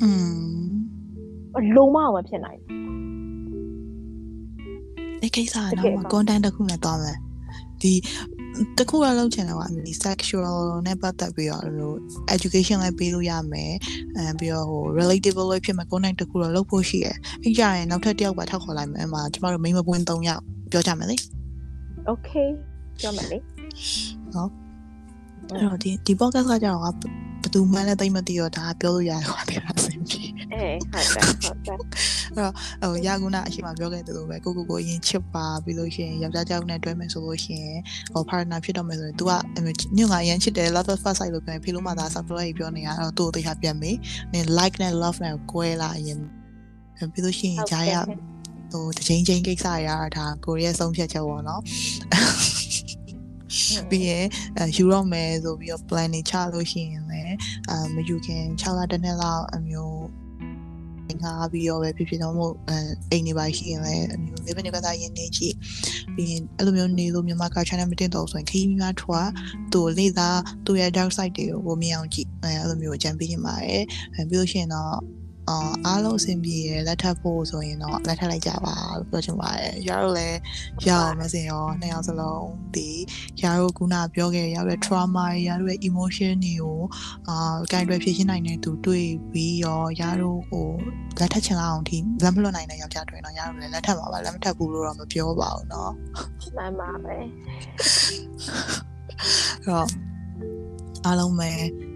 [0.03, 0.65] อืม ဘူး
[1.76, 2.78] လုံးဝမဖြစ်နိုင်ဘူး
[5.22, 7.18] အဲ့ကိစ္စကနောက်မှာ content တစ်ခုနဲ့သွားမယ်
[7.82, 7.94] ဒီ
[8.78, 10.58] တခုတော့လုပ်ချင်တယ်ကွာဒီ sexual
[10.88, 11.98] နဲ့ပတ်သက်ပြီးတော့လို့
[12.36, 13.74] education လည်းပေးလို့ရမယ်
[14.18, 21.16] အဲပြီးတော့ဟို relatable လည်းဖြစ်မဲ့ content တခုတော့လုပ်ဖို့ရှိတယ်ပြီးကြရင်နောက်ထပ်တစ်ယောက်ပါထောက်ခေါ်လိုက်မယ်အမှကျမတို့ main မပွင့်3ယောက်ပြောကြမယ်လေ
[22.12, 22.50] okay
[23.00, 23.44] ပြောမယ်လေအဲ့
[24.36, 29.86] တော့ဒီဒီ podcast ကကြတော့ကဘယ်သူမှလည်းသိမသိတော့ဒါပြောလို့ရတယ်ကွာတဲ့အဆင်ပြေ
[30.58, 31.78] အေးဟုတ်တယ်ဟုတ်တယ်
[32.82, 37.80] ဟိုရာကုနာအရှိမပြောခဲ့သလိုပဲကိုကိုကိုရင်ချစ်ပါပြီးလို့ရှိရင်ယောက်ျားကြောက်နဲ့တွဲမယ်ဆိုလို့ရှိရင်
[38.14, 39.32] ဟို partner ဖြစ်တော့မယ်ဆိုရင် तू က
[39.98, 43.98] ညငါရန်ချစ်တယ် love at first sight လို့ပြောရင်ဖေလို့မှသာ subscribe ပြောနေရတော့သူ့ကိုသိချပြန်မေး
[44.34, 46.20] နင် like နဲ့ love နဲ့ကိုယ်လာရင်
[47.12, 47.94] ပြီးလို့ရှိရင်ဂျာရ
[48.72, 51.62] ဟိုတစ်ချိန်ချင်းကိစ္စရတာကိုရီးယားဆုံးဖြတ်ချက်ပေါ့နော်
[53.90, 54.26] ပြီးရင်
[54.58, 57.36] အဲယူတော့မယ်ဆိုပြီးတော့ plan နေချလို့ရှိရင်လည်း
[57.70, 59.98] အာမယူခင်6လတစ်နှစ်လောက်အမျိုး
[61.23, 62.77] ငါပြီးတော့ပဲဖြစ်ဖြစ်တော့မို့အဲ
[63.11, 65.56] အိမ်နေပါရှိရင်လည်းအမျိုးလေးပဲနေကစားရင်းနေကြည့်
[66.15, 69.30] ပြီးရင်အဲ့လိုမျိုးနေလို့မြန်မာက channel မတင်တော့ဆိုရင်ခရီးများထွား
[69.73, 73.84] သူ့လေးသားသူ့ရဲ့ dark side တွေကိုမြင်အောင်ကြည့်အဲအဲ့လိုမျိုးအကြံပေးနေပါတယ်
[74.15, 74.94] အဲပြီးလို့ရှိရင်တော့
[75.49, 80.39] အာအားလုံးအဆင်ပြေရလက်ထပ်ဖို့ဆိုရင်တော့လက်ထပ်လိုက်ကြပါလို့ပြောချင်ပါတယ်။ရာတို့လည်း
[80.86, 82.90] ရအောင်မစင်ရောနှစ်ယောက်စလုံးဒီ
[83.43, 86.81] ရာတို့ခုနပြောခဲ့ရတဲ့ trauma ရာတို့ရဲ့ emotion တွေကို
[87.28, 90.69] အာကင်တွယ်ဖြည့်ရှင်းနိုင်တဲ့သူတွေ့ပြီးရောရာတို့ဟို
[91.20, 95.90] လက်ထပ်ချင်အောင်ဒီလက်မလွတ်နိုင်တဲ့ယောက်ျားတွေတော့ရာတို့လည်းလက်ထပ်ပါပါလက်မထပ်ဘူးလို့တော့မပြောပါဘူးเนาะ
[96.57, 97.27] မှန်ပါပဲ အဲ့
[99.66, 99.89] တော့
[101.05, 101.51] အားလုံးပဲ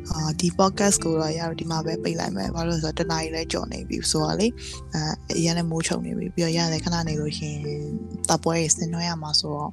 [0.10, 4.48] အာဒီ podcast ကိုတော့ရတော့ဒီမှာပဲပိတ်လိုက်မယ်ဘာလို့လဲဆိုတော့တနားရီလဲကြော်နေပြီဆိုတော့လေ
[4.94, 5.02] အဲ
[5.38, 7.84] အရင်လည်းမိုးချုံနေပြီပြီးတော့ရတယ်ခဏနေလို့ရှိရင်
[8.30, 9.72] တပ်ပွဲရေးဆင်နွှဲရမှာဆိုတော့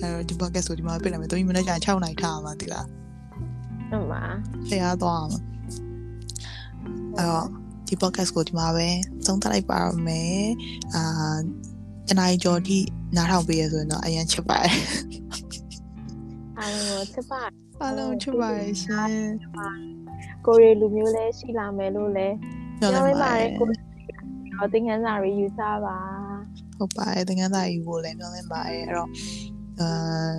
[0.00, 2.86] အဲဒီ podcast ကိုဒီမှာပိတ်လိုက်မယ်3မိနစ်ကြာ6နိုင်ထားမှာတိလား
[3.90, 4.22] ဟုတ်ပါ
[4.68, 5.30] ဖျားသွားအောင်
[7.16, 7.46] အဲ့တော့
[7.86, 8.88] ဒီ podcast ကိုဒီမှာပဲ
[9.26, 10.42] သုံးသပ်လိုက်ပါရမယ်
[10.94, 11.36] အာ
[12.08, 12.78] တနားရီကြော်ဒီ
[13.16, 14.74] နားထောင်ပေးရဆိုရင်တော့အရင်ချစ်ပါတယ်
[16.62, 17.42] အားလုံးကိုချစ်ပါ
[17.82, 19.14] အားလုံးချစ်ပါတယ်ရှင်
[20.46, 22.28] ကိုရီလူမျိုးလဲရှိလာမယ်လို့လဲ
[22.80, 25.98] ပြောလိုက်ပါတယ်ကိုတော့သင်ခန်းစာတွေယူစားပါ
[26.76, 29.08] ဟုတ်ပါတယ်သင်္ကန်းသားယူဖို့လည်းပြောနေပါတယ်အဲ့တော့
[29.80, 30.34] အာ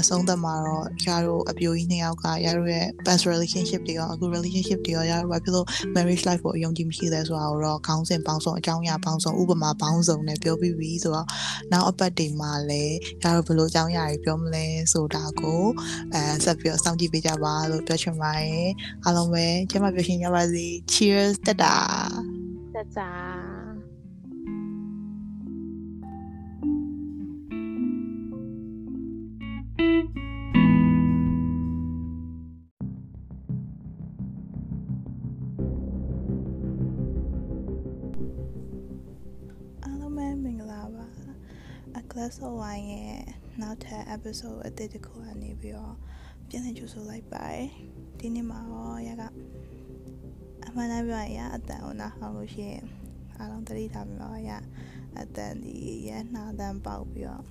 [0.00, 11.26] အဆုံးသတ်မှာတော့ယာတို့အပြိုကြီးနှစ်ယောက်ကယာတို့ရဲ့ past relationship တွေရောအခု relationship တွေရောယာတို့ဘာဖြစ်လို့ marriage life ကိုအယုံကြည်မရှိလဲဆိုတာကိုတော့ခေါင်းစဉ်ပေါင်းစုံအကြောင်းအရာပေါင်းစုံဥပမာပေါင်းစုံနဲ့ပြောပြီးပြီဆိုတော့
[11.72, 15.62] နောက်အပတ်တွေမှာလည်းယာတို့ဘယ်လိုအကြောင်းအရာတွေပြောမလဲဆိုတာကို
[16.14, 18.68] အဲဆက်ပြီးတော့စောင့်ကြည့်ပေးကြပါလို့ပြောချင်ပါတယ်
[19.04, 21.76] အားလုံးပဲကျမပြောရှင်ကြပါစေ cheers တက်တာ
[22.74, 23.00] တက်ကြ
[42.18, 43.20] Glass of Wine ရဲ့
[43.60, 45.94] နောက်ထပ် episode အသစ်တစ်ခုကနေပြီးတော့
[46.48, 47.68] ပြန်လည်ကြိုဆိုလိုက်ပါတယ်
[48.18, 49.22] ဒီနေ့မှာတော့ရက
[50.66, 52.84] အမှန်တမ်းပြောရင်ရအတန်ကိုနားဟောင်းလို့ရှိရင်
[53.36, 54.50] အားလုံးသတိထားပြီးတော့ရ
[55.20, 55.74] အတန်ဒီ
[56.08, 57.44] ရနှာတန်ပေါက်ပြီးတော့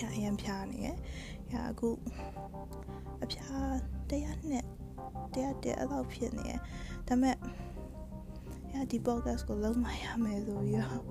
[0.00, 0.88] ရအရင်ဖြားနေရ
[1.52, 1.88] ရအခု
[3.22, 3.74] အဖြား
[4.10, 4.64] တရားနဲ့
[5.32, 6.52] တရားတည်းအဲ့လောက်ဖြစ်နေရ
[7.08, 7.36] ဒါပေမဲ့
[8.72, 11.04] ရဒီ podcast ကိုလုံးမရမယ်ဆိုပြီးတော့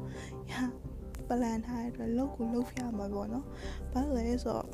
[0.51, 0.53] ရ
[1.28, 3.46] ပလန်ထားတဲ့အတွက်လုတ်ကိုလုတ်ပြမှာပေါ့နော်
[3.92, 4.66] ဘာလို့လဲဆိုတော့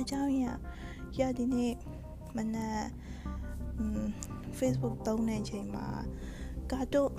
[0.00, 0.42] အเจ้าရ
[1.18, 1.74] ရဒီနေ့
[2.36, 2.82] မနက်
[4.58, 5.86] Facebook သုံးတဲ့အချိန်မှာ
[6.72, 7.14] ကာတွန်း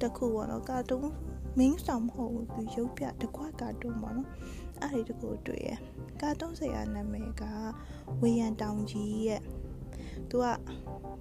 [0.00, 1.10] တစ်ခုပေါ့နော်ကာတွန်း
[1.58, 4.28] main ဆောင်မဟုတ်ဘူးသူရုပ်ပြတစ်ခွက်ကာတွန်းပေါ့နော်
[4.82, 5.70] အဲ့ဒီတစ်ခုတွေ့ရ
[6.20, 7.44] ကာတွန်းဆရာနာမည်က
[8.20, 9.42] ဝေယံတောင်ကြီးရဲ့
[10.30, 10.46] သူက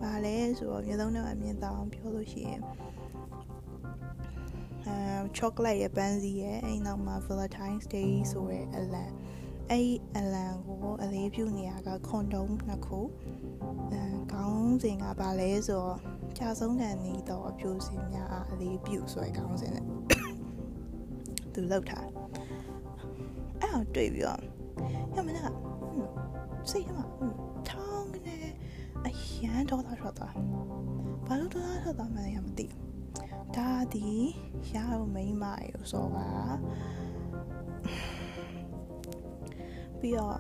[0.02, 2.62] ဘာလဲဆိုတော့မျိုးလုံးနဲ့အမြင်တောင်ပြောလို့ရှိရင်
[4.87, 4.97] အဲ
[5.37, 9.05] chocolate ရဲ့ပန်းစီရဲ့အဲ့နောက်မှာ Valentine's Day ဆိုတဲ့အလံ
[9.71, 13.01] အဲ့ဒီအလံကိုအလေးပြုနေရကခွန်တုံးနှစ်ခု
[13.93, 14.03] အဲ
[14.33, 15.97] ခေါင်းစဉ်ကဘာလဲဆိုတော့
[16.39, 19.87] ကြာဆုံးခံနေတော့အပြိုစင်များအားအလေးပြုဆိုတဲ့ခေါင်းစဉ်နဲ့
[21.53, 22.07] သူလောက်ထား
[23.61, 24.41] အဲ့တော့တွေ့ပြီးတော့
[25.15, 25.45] ရမနာ
[26.71, 27.07] စိတ်ရမှာ
[27.69, 28.37] ထောင်းနေ
[29.07, 29.09] အ
[29.43, 30.35] ရန်တော့တာထွက်သွား
[31.27, 32.92] ဘာလို့တော့ထွက်သွားမှလည်းမသိဘူး
[33.57, 34.09] ဒါဒီ
[34.71, 36.29] ရအောင်မိမရေဆိုပါ
[40.01, 40.39] ပြီးတော့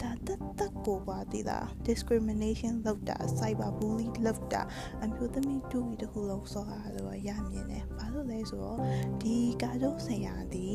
[0.00, 4.62] ဒါတက်တက်ကိုပါတည်တာ discrimination လုပ်တာ cyber bully လုပ်တာ
[5.02, 8.78] အမျိုးသမီးတူကြီးတခုလုံးစောတာလို့ရမြင်တယ်ဘာလို့လဲဆိုတော့
[9.22, 10.68] ဒီကာတိုဆရာဒီ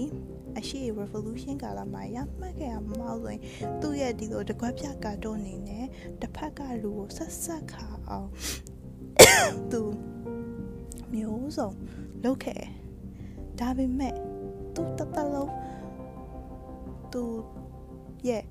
[0.58, 3.42] အရှိ revolution ကာလမှာရမှတ်ခဲ့ရမဟုတ်ဆိုရင်
[3.82, 5.86] သူ့ရဲ့ဒီလိုတကွက်ပြကာတိုအနေနဲ့
[6.22, 8.30] တစ်ဖက်ကလူကိုဆက်ဆက်ခါအောင်
[9.72, 9.82] သူ
[11.14, 11.70] မျိုးစုံ
[12.24, 12.64] လုပ်ခဲ့
[13.60, 14.16] ဒါပေမဲ့
[14.76, 15.54] သူတသက်လုံး
[17.14, 17.24] သူ
[18.28, 18.44] ရဲ့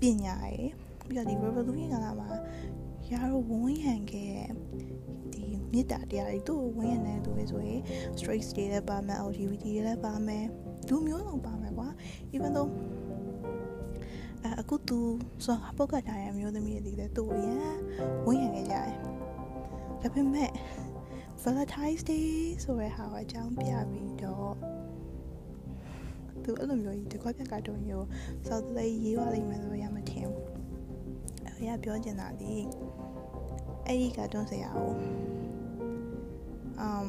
[0.00, 0.72] ပညာရေး
[1.08, 2.28] ပြီးတော့ဒီ revolution ကလာမှာ
[3.10, 4.34] ရာတို့ဝန်းရံခဲ့
[5.32, 7.80] ဒီမေတ္တာတရားတွေသူ့ကိုဝန်းရံနေသူတွေဆိုရင်
[8.18, 10.44] straight တွေလည်းပါမယ် LGBT တွေလည်းပါမယ်
[10.88, 11.88] လူမျိုးလုံးပါမယ်ကွာ
[12.34, 12.70] even though
[14.60, 14.98] အခုသူ
[15.44, 17.76] ဆိုပုတ်ကထားတဲ့မျိုးသမီးတွေလည်းသူ့ကိုရန်
[18.26, 18.94] ဝန်းရံခဲ့ကြတယ်
[20.06, 20.50] ဒါပေမဲ့
[21.42, 22.28] Valentine's Day
[22.62, 24.54] ဆိုတဲ့ဟာကိုအကြောင်းပြပြီးတော့
[26.42, 28.02] သူအဲ့လိုမျိုးကြီးတကွက်ပြက်ကတုံးရော
[28.46, 30.48] စောက်လေးရေးသွားလိမ့်မယ်လို့ရမထင်ဘူး
[31.46, 32.54] အဲ့ရပြောချင်တာဒီ
[33.86, 34.92] အဲ့ဒီကတုံးစရာကို
[36.86, 37.06] um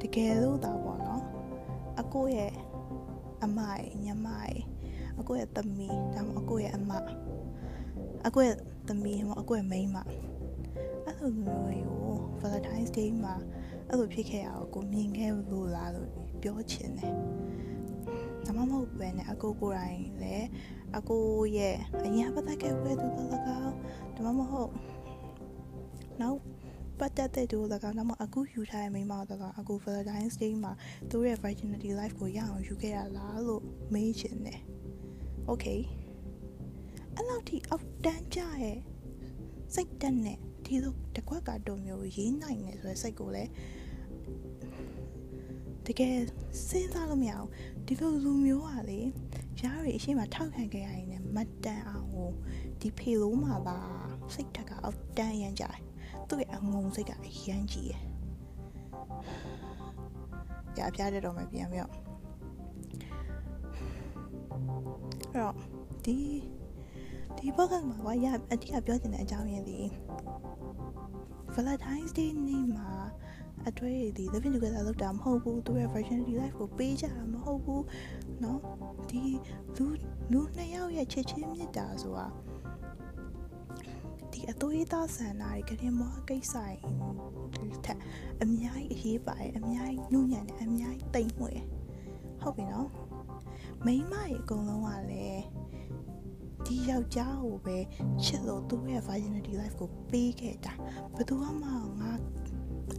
[0.00, 1.22] တကယ်လို့တာပေါ့နော်
[2.00, 2.52] အကိုရဲ့
[3.44, 4.60] အမရဲ့ညမရဲ့
[5.18, 6.90] အကိုရဲ့သမီးဒါမှအကိုရဲ့အမ
[8.28, 8.56] အကိုရဲ့
[8.88, 9.96] သမီးဟိုအကိုရဲ့မိန်းမ
[11.06, 13.34] အဲ့လိုမျိုးတွေကို Valentine's Day မှာ
[13.88, 16.10] အဲ့လိုဖြစ်ခဲ့ရအောင်ကိုမြင်ခဲ့လို့လားလို့
[16.42, 17.14] ပြောချင်တယ်။
[18.46, 20.48] ဒါမှမဟုတ်ပဲねအကိုကိုယ်တိုင်လည်း
[20.96, 21.24] အကို
[21.56, 23.58] ရဲ့အရင်ပတ်သက်ခဲ့တဲ့သူတို့ကဒါ
[24.24, 24.72] မှမဟုတ်
[26.20, 26.38] နောက်
[26.98, 30.72] ပတ်သက်တဲ့သူတို့ကနောက်မှအခုယူထားတဲ့မိန်းမတို့ကအကို Valentine's Day မှာ
[31.10, 33.62] သူရဲ့ virginity life ကိုရအောင်ယူခဲ့ရလားလို့
[33.92, 34.60] မေးချင်တယ်။
[35.50, 35.80] Okay
[37.16, 38.78] အဲ့လောက်ထိအောက်တန်းကြရဲ့
[39.74, 43.50] စိတ်တက်နဲ့ဒီလိုတကွက်ကတော့မျိုးရေးနိုင်နေဆိုတဲ့စိတ်ကိုလည်း
[45.86, 46.16] တကယ်
[46.68, 47.48] စဉ်းစားလို့မရအောင်
[47.86, 49.00] ဒီလိုလူမျိုးကလေ
[49.60, 52.30] ရားရီအရှိမထောက်ခံခဲ့ရရင်လည်းမတန်အောင်ကို
[52.80, 53.78] ဒီဖေလုံးမှာပါ
[54.34, 55.78] စိတ်ထက်ကအောက်တန်းရမ်းကြတယ်
[56.28, 58.02] သူ့ရဲ့အငုံစိတ်ကအရမ်းကြီးရယ်
[60.78, 61.92] ရပြတဲ့တော့မပြန်ပြတော့
[65.30, 65.56] အဲ့တော့
[66.04, 66.16] ဒီ
[67.37, 69.79] ဒီဘောကမှာဝါရအတိအပြောချင်တဲ့အကြောင်းရင်းဒီ
[71.55, 72.89] Valentine's Day နေ့မှာ
[73.67, 77.83] အတွေ့အထိ living together လုပ်တာမဟုတ်ဘူးသူရဲ့ virginity life ကိုပေးကြတာမဟုတ်ဘူး
[78.41, 78.57] เนาะ
[79.09, 79.23] ဒီ
[79.75, 79.85] လူ
[80.31, 82.27] လူနှစ်ယောက်ရဲ့ချစ်ချင်းမြတ်တာဆိုတာ
[84.31, 86.55] ဒီအသွေးသားဆန္ဒတွေကရင်မောကိစ္စ
[87.55, 87.99] တွေထက်
[88.41, 91.59] အများကြီးအရေးပါတယ်အများကြီးနှုံညံ့တယ်အများကြီးတိမ်မွေ့
[92.41, 92.89] ဟုတ်ပြီနော်
[93.85, 95.43] မိန်းမရေအကုန်လုံးကလည်း
[96.66, 97.78] ဒီယောက်ျားကိုပဲ
[98.24, 100.72] ချစ်လို့သူ့ရဲ့ virginity life ကိုပေးခဲ့တာ
[101.14, 101.74] ဘယ်သူမှငါ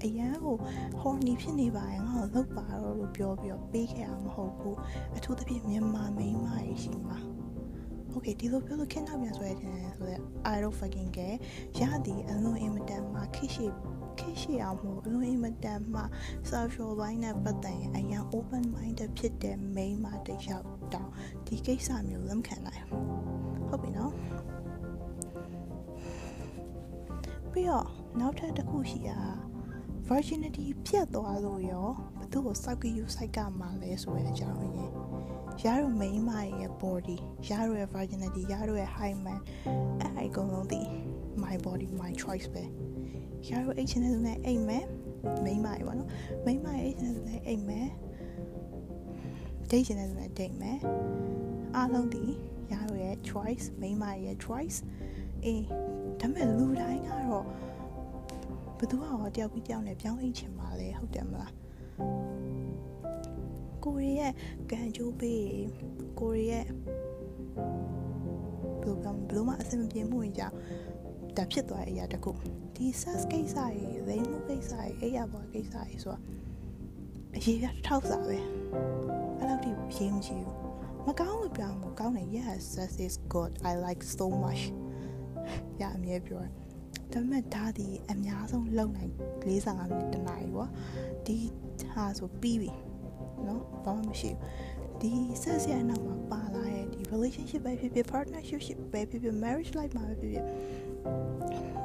[0.04, 0.56] အရန်ကို
[1.00, 4.78] ဟော်နီဖြစ်နေပါရင်ငါ့ကိုလောက်ပါတော့လို့ပြောပြီးတော့ပေးခဲ့တာမဟုတ်ဘူး
[5.18, 7.20] အထူးသဖြင့်မြန်မာမိန်းမကြီးရှိမှာ
[8.14, 10.22] Okay ဒီလိုပြောလို့ခင်းနောက်ပြန်ဆွဲတယ်ဆိုတော့
[10.54, 11.38] I don't fucking care
[11.80, 13.68] ရသည်အလွန်အင်မတန်မှခိရှိ
[14.20, 16.02] ခိရှိအောင်မို့အလွန်အင်မတန်မှ
[16.52, 21.10] social ဘိုင်းနဲ့ပတ်သက်ရင်အရင် open minded ဖြစ်တဲ့မိန်းမတယောက်တောင်
[21.46, 22.84] ဒီကိစ္စမျိုးလက်ခံနိုင်
[23.70, 24.12] ဟုတ်ပြီနော်
[27.52, 27.88] ပြီးတော့
[28.20, 29.20] နောက်ထပ်တစ်ခုရှိတာ
[30.08, 31.88] virginity ပြတ်သွားလို့ရော
[32.20, 34.92] ဘသူ့ကိုစောက်ကယူစိုက်ကမှလဲဆိုတဲ့အကြောင်းရင်း
[35.64, 37.18] ရရမိန်းမရဲ့ body
[37.48, 39.40] ရရရဲ့ virginity ရရရဲ့ high man
[40.02, 40.82] အဲ့အကုန်လုံးဒီ
[41.44, 42.64] my body my choice ပဲ
[43.48, 44.86] ရရအိတ်ချင်တဲ့သူနဲ့အိတ်မယ်
[45.44, 46.10] မိန်းမရဲ့ပေါ့နော်
[46.46, 47.88] မိန်းမရဲ့အိတ်ချင်တဲ့သူနဲ့အိတ်မယ်
[49.70, 50.78] ဒိတ်ချင်တဲ့သူနဲ့ဒိတ်မယ်
[51.76, 52.24] အားလုံးဒီ
[52.72, 54.78] ရရရဲ့ choice မိန်းမရဲ့ choice
[55.44, 55.64] အေး
[56.22, 57.46] ဒါပေမဲ့လူတိုင်းကတော့
[58.78, 61.54] ဘယ်သူမှတော့တယောက်ပြီးတယောက်နဲ့ပြောင်းအိတ်ချင်ပါလေဟုတ်တယ်မလား
[63.84, 64.34] ကိုရီရဲ့
[64.72, 65.46] ကန်ချိုးပေး
[66.20, 66.66] ကိုရီရဲ့
[68.84, 70.56] ဘယ်လိုပြောဘယ်လိုမှအဆင်မပြေမှုကြီးကြောင့်
[71.38, 72.32] ဒါဖြစ်သွားတဲ့အရာတခု
[72.76, 76.20] ဒီ sex ကိစ္စကြီးလိမ်မှုကိစ္စကြီးအဲ့ရပေါ်ကိစ္စကြီးဆိုတာ
[77.36, 78.38] အရေးပြထောက်စားပဲ
[79.38, 80.65] အဲ့လောက်ထိရေးမကြည့်ဘူး
[81.07, 84.63] မကောင်းလို့ပြောင်းမကောင်းတယ် yes sex is good i like so much
[85.81, 86.53] ရအမြဲပြောတယ်
[87.13, 89.13] ဒါပေမဲ့ဒါဒီအများဆုံးလုံနိုင်
[89.43, 90.71] 45မိနစ်တနားရီပေါ့
[91.27, 91.37] ဒီ
[91.93, 92.73] ဟာဆိုပြီးပြီ
[93.45, 95.13] เนาะဘာမှမရှိဘူးဒီ
[95.43, 100.47] ဆက်စရနောက်မှာပါလာတဲ့ဒီ relationship ပဲဖြစ်ဖြစ် partnership ပဲဖြစ်ဖြစ် marriage life မှာပဲဖြစ်ဖြစ်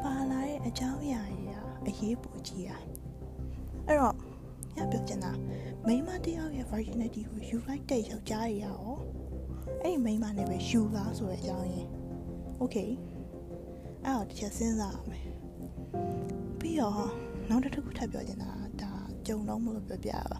[0.03, 1.45] ပါလာတဲ့အကြောင်းအရာတွေ
[1.89, 2.79] အရေးပိုကြီးอ่ะ
[3.87, 4.15] အဲ့တော့
[4.80, 5.32] ညပြောချင်တာ
[5.86, 8.82] မိန်းမတယောက်ရဲ့ virginity ကိုယူလိုက်တဲ့ယောက်ျားတွေရော
[9.82, 11.88] အဲ့ဒီမိန်းမနဲ့ပဲယူလားဆိုတဲ့အကြောင်းရင်း
[12.60, 12.90] okay
[14.04, 15.26] အဲ့တော့တစ်ချက်စဉ်းစားရမယ်
[16.58, 17.08] ပြီးတော့
[17.48, 18.50] နောက်တစ်ခုထပ်ပြောချင်တာ
[18.80, 18.92] ဒါ
[19.26, 20.38] ကြုံတော့မလို့ပြောပြပါ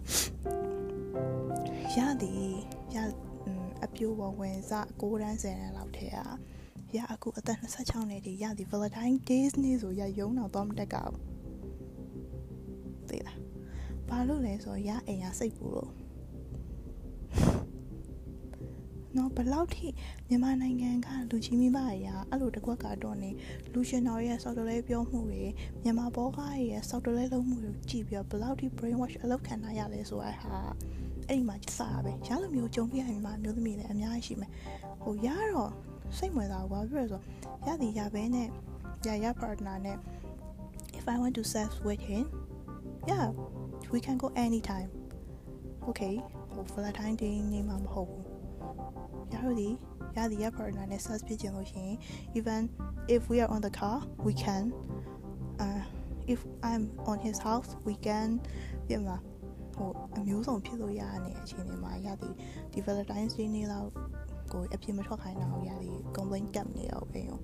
[1.95, 2.51] ရသည်
[2.95, 2.97] ရ
[3.83, 6.27] အပြိုပေါ်ဝင်စ6တန်း10တန်းလောက်ထဲอ่ะ
[6.97, 11.19] ရအခုအသက်26နှစ်ဒီရသည် Valentine Days နေ့ဆိုရရုံတော့တော့မတက်ကဘူး
[13.09, 13.50] သိလား
[14.11, 15.91] ဘာလို့လဲဆိုရအိမ်ရစိတ်ပူလို့
[19.17, 19.87] နော်ဘလောက်ထိ
[20.27, 23.29] မြန်မာနိုင်ငံကလူကြီးမိဘတွေကအဲ့လိုတကွက်ကတော့နေ
[23.73, 25.43] လူရှင်တော်ရဲ့ software ပြောမှုတွေ
[25.83, 30.57] မြန်မာဘောကားရဲ့ software လုံးမှုတွေကြည့်ပြီးတော့ဘလောက်ထိ brain wash အလုပ်ခံရရလဲဆိုတာဟာ
[31.27, 34.51] အဲ့ဒီမှာစားပဲရလိုမျိုးကြုံပြရမြန်မာမျိုးသမီးလည်းအများကြီးရှိမယ်
[35.03, 35.71] ဟိုရတော့
[36.17, 37.23] စိတ်ဝင်စားဘူးဘာဖြစ်လို့
[37.65, 38.47] ဆိုရသည်ရပဲနဲ့
[39.07, 39.97] ရရ partner နဲ့
[40.97, 42.25] if i want to sex with him
[43.09, 43.27] yeah
[43.92, 44.90] we can go anytime
[45.88, 46.14] okay
[46.52, 48.24] ဟို valentine day နေ့မှာမဟုတ်ဘူး
[49.32, 49.68] ရတို့ဒီ
[50.16, 51.96] ရသည်ရ partner နဲ့ sex ဖြစ်ချင်လို့ရှိရင်
[52.38, 52.62] even
[53.14, 53.96] if we are on the car
[54.26, 54.64] we can
[55.64, 55.82] uh
[56.32, 58.28] if i'm on his house we can
[58.86, 59.18] ပြန်လာ
[59.76, 62.34] ဟိုအမျိုးစုံဖြစ်လို့ရတဲ့အခြေအနေမှာရသည်
[62.72, 63.90] ဒီ valentine day နေ့လောက်
[64.52, 67.38] ကိုအပြစ်မထွက်ခိုင်းတော့ရသည် complaint တက်နေတော့ပဲရော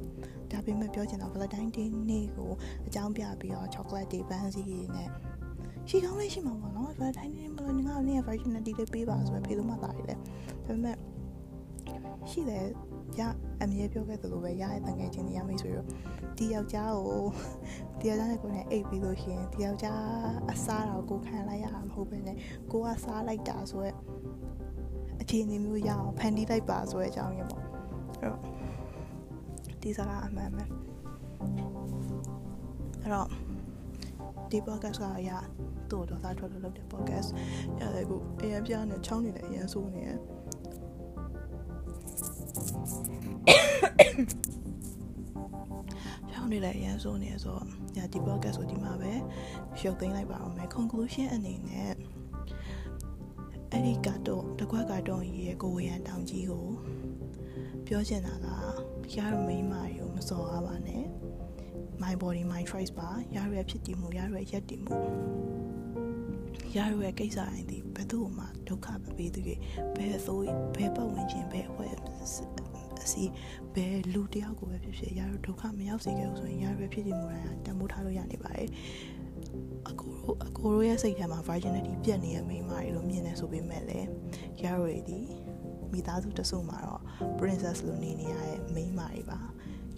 [0.50, 2.50] ဒါပေမဲ့ပြောချင်တာ valentine day နေ့ကို
[2.86, 5.08] အကြောင်းပြပြီးတော့ chocolate တွေပန်းစည်းတွေနဲ့
[5.89, 10.19] ရှိကောင်းလေးရှိမှာပေါ့နော် valentine day မလို့ငါ့ကိုနေ့ virginity လေးပေးပါဆိုပဲဖေးလို့မှတာရည်လေဒါ
[10.65, 10.95] ပေမဲ့
[12.29, 12.65] ရှိတယ်
[13.19, 13.21] ရ
[13.61, 15.87] အမြဲပြောခဲ့သလိုပဲရတဲ့တငယ်ချင်းတွေရမိတ်ဆိုတော့
[16.37, 17.23] ဒီယောက်ျားကို
[17.99, 20.01] ဒီယောက်ျားနဲ့ကိုယ်နဲ့အိတ်ပြီးလို့ရှိရင်ဒီယောက်ျား
[20.51, 22.29] အစားတော့ကိုခံလိုက်ရမှာမဟုတ်ပဲね
[22.71, 23.95] ကိုကစားလိုက်တာဆိုရက်
[25.21, 28.39] အခြေအနေမျိုးရအောင်ဖန်တီးလိုက်ပါဆိုတဲ့အကြောင်းရပေါ့အဲ့တော့
[29.81, 30.67] ဒီစကားအမှန်ပဲအဲ့
[33.13, 33.29] တော့
[34.51, 35.31] ဒီ podcast ကရ
[35.91, 37.29] တို့တော့သားထွက်လို့လုပ်တဲ့ podcast
[37.79, 40.17] ရတယ်ကိုအရင်ပြနဲ့ချောင်းနေတယ်အရင်ဆိုးနေတယ်
[46.31, 47.65] ချောင်းနေတယ်အရင်ဆိုးနေဆိုတော့
[47.95, 49.11] ညာဒီ podcast ကိုဒီမှာပဲ
[49.81, 51.91] ရုပ်သိမ်းလိုက်ပါအောင်မယ် conclusion အနေနဲ့
[53.71, 56.65] အဲ့ဒီကတော့တကွက်ကတော့ရဲ့ကိုဝေရန်တောင်ကြီးကို
[57.87, 58.47] ပြောချင်တာက
[59.15, 61.03] ရရမိန်းမတွေကိုမစော်ရပါနဲ့
[62.03, 64.95] my body my choice ပါရရဖြစ်တည်မှုရရရက်တည်မှု
[66.75, 69.55] ရရကိစ္စအရင်ဒီဘယ်သူမှဒုက္ခမပေးသူတွေ
[69.95, 70.39] ဘယ်ဆို
[70.75, 71.93] ဘယ်ပတ်ဝန်းကျင်ဘယ်အဖွဲ့
[73.03, 73.25] အစီ
[73.75, 78.69] ဘယ်လူတယောက်ကိုပဲဖြစ်ဖြစ်ရရဒုက္ခမရောက်စေခဲ့ဘူးဆိုရင်ရရဖြစ်တည်မှုတိုင်းတန်ဖိုးထားလို့ရနေပါတယ်
[79.89, 84.07] အကိုတို့အကိုတို့ရဲ့စိတ်ထဲမှာ virginity ပြတ်နေတဲ့မိန်းမတွေလို့မြင်နေဆိုပေမဲ့လည်း
[84.61, 85.19] ရရဒီ
[85.91, 87.01] မိသားစုတစုမှာတော့
[87.39, 89.39] princess လို့နေနေရတဲ့မိန်းမတွေပါ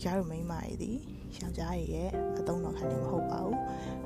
[0.03, 0.91] ရရမိန်းမတွေဒီ
[1.40, 2.08] ယောက်ျားရဲ့
[2.38, 3.58] အသုံးတော်ခံနေမဟုတ်ပါဘူး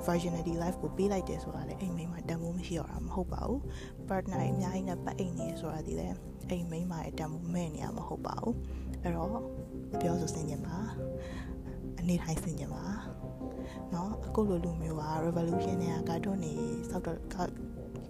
[0.06, 3.60] virginity life ကိုပေးလိုက်တယ်ဆိုတာလည်းအိမ်မိန်းမတန်ဖိုးမရှိတော့တာမဟုတ်ပါဘူး
[4.08, 6.16] partner အများကြီးနဲ့ပတ်အိမ်နေဆိုတာဒီလည်း
[6.50, 8.54] အိမ်မိန်းမရဲ့တန်ဖိုးမဲ့နေရမဟုတ်ပါဘူး
[9.02, 9.30] အဲ့တော့
[10.00, 10.76] ပြောဆိုစင်ကြပါ
[12.00, 12.84] အနေထိုင်စင်ကြပါ
[13.90, 16.52] เนาะအခုလိုလူမျိုးက revolution နဲ့ကာတွန်းနေ
[16.90, 17.18] စောက်တော့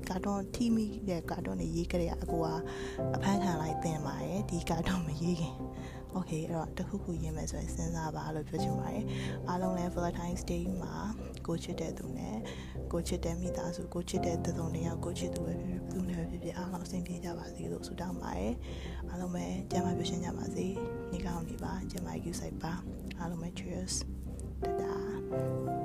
[0.09, 2.47] ကာတွန်းတီမီတဲ့ကာတွန်းနေရေးကြတဲ့အကူက
[3.15, 5.55] အဖမ်းခံလိုက်တင်ပါတယ်ဒီကာတွန်းမရေးခင်
[6.18, 9.06] okay အဲ့တော့တခုခုရင်းမယ်ဆိုရင်စဉ်းစားပါလို့ပြောချင်ပါတယ်
[9.50, 10.96] အားလုံးလည်း Valentine's Day မှာ
[11.48, 12.38] ကိုချစ်တဲ့သူနဲ့
[12.92, 18.54] ကိုချစ်တဲ့မိသားစုကိုချစ်တဲ့သုံးတယောက်ကိုချစ်သူပဲဖြစ်ဖြစ်သူနဲ့ပဲဖြစ်ဖြစ်အားလုံးအဆင်ပြေကြပါစေလို့ဆုတောင်းပါတယ်
[19.10, 20.66] အားလုံးပဲကျမ်းမာပျော်ရွှင်ကြပါစေ
[21.12, 22.74] နေ့ကောင်းနေပါကျမ်းမာ you ဆိုင်ပါ
[23.20, 23.94] အားလုံးပဲ cheers
[24.64, 25.83] တဒါ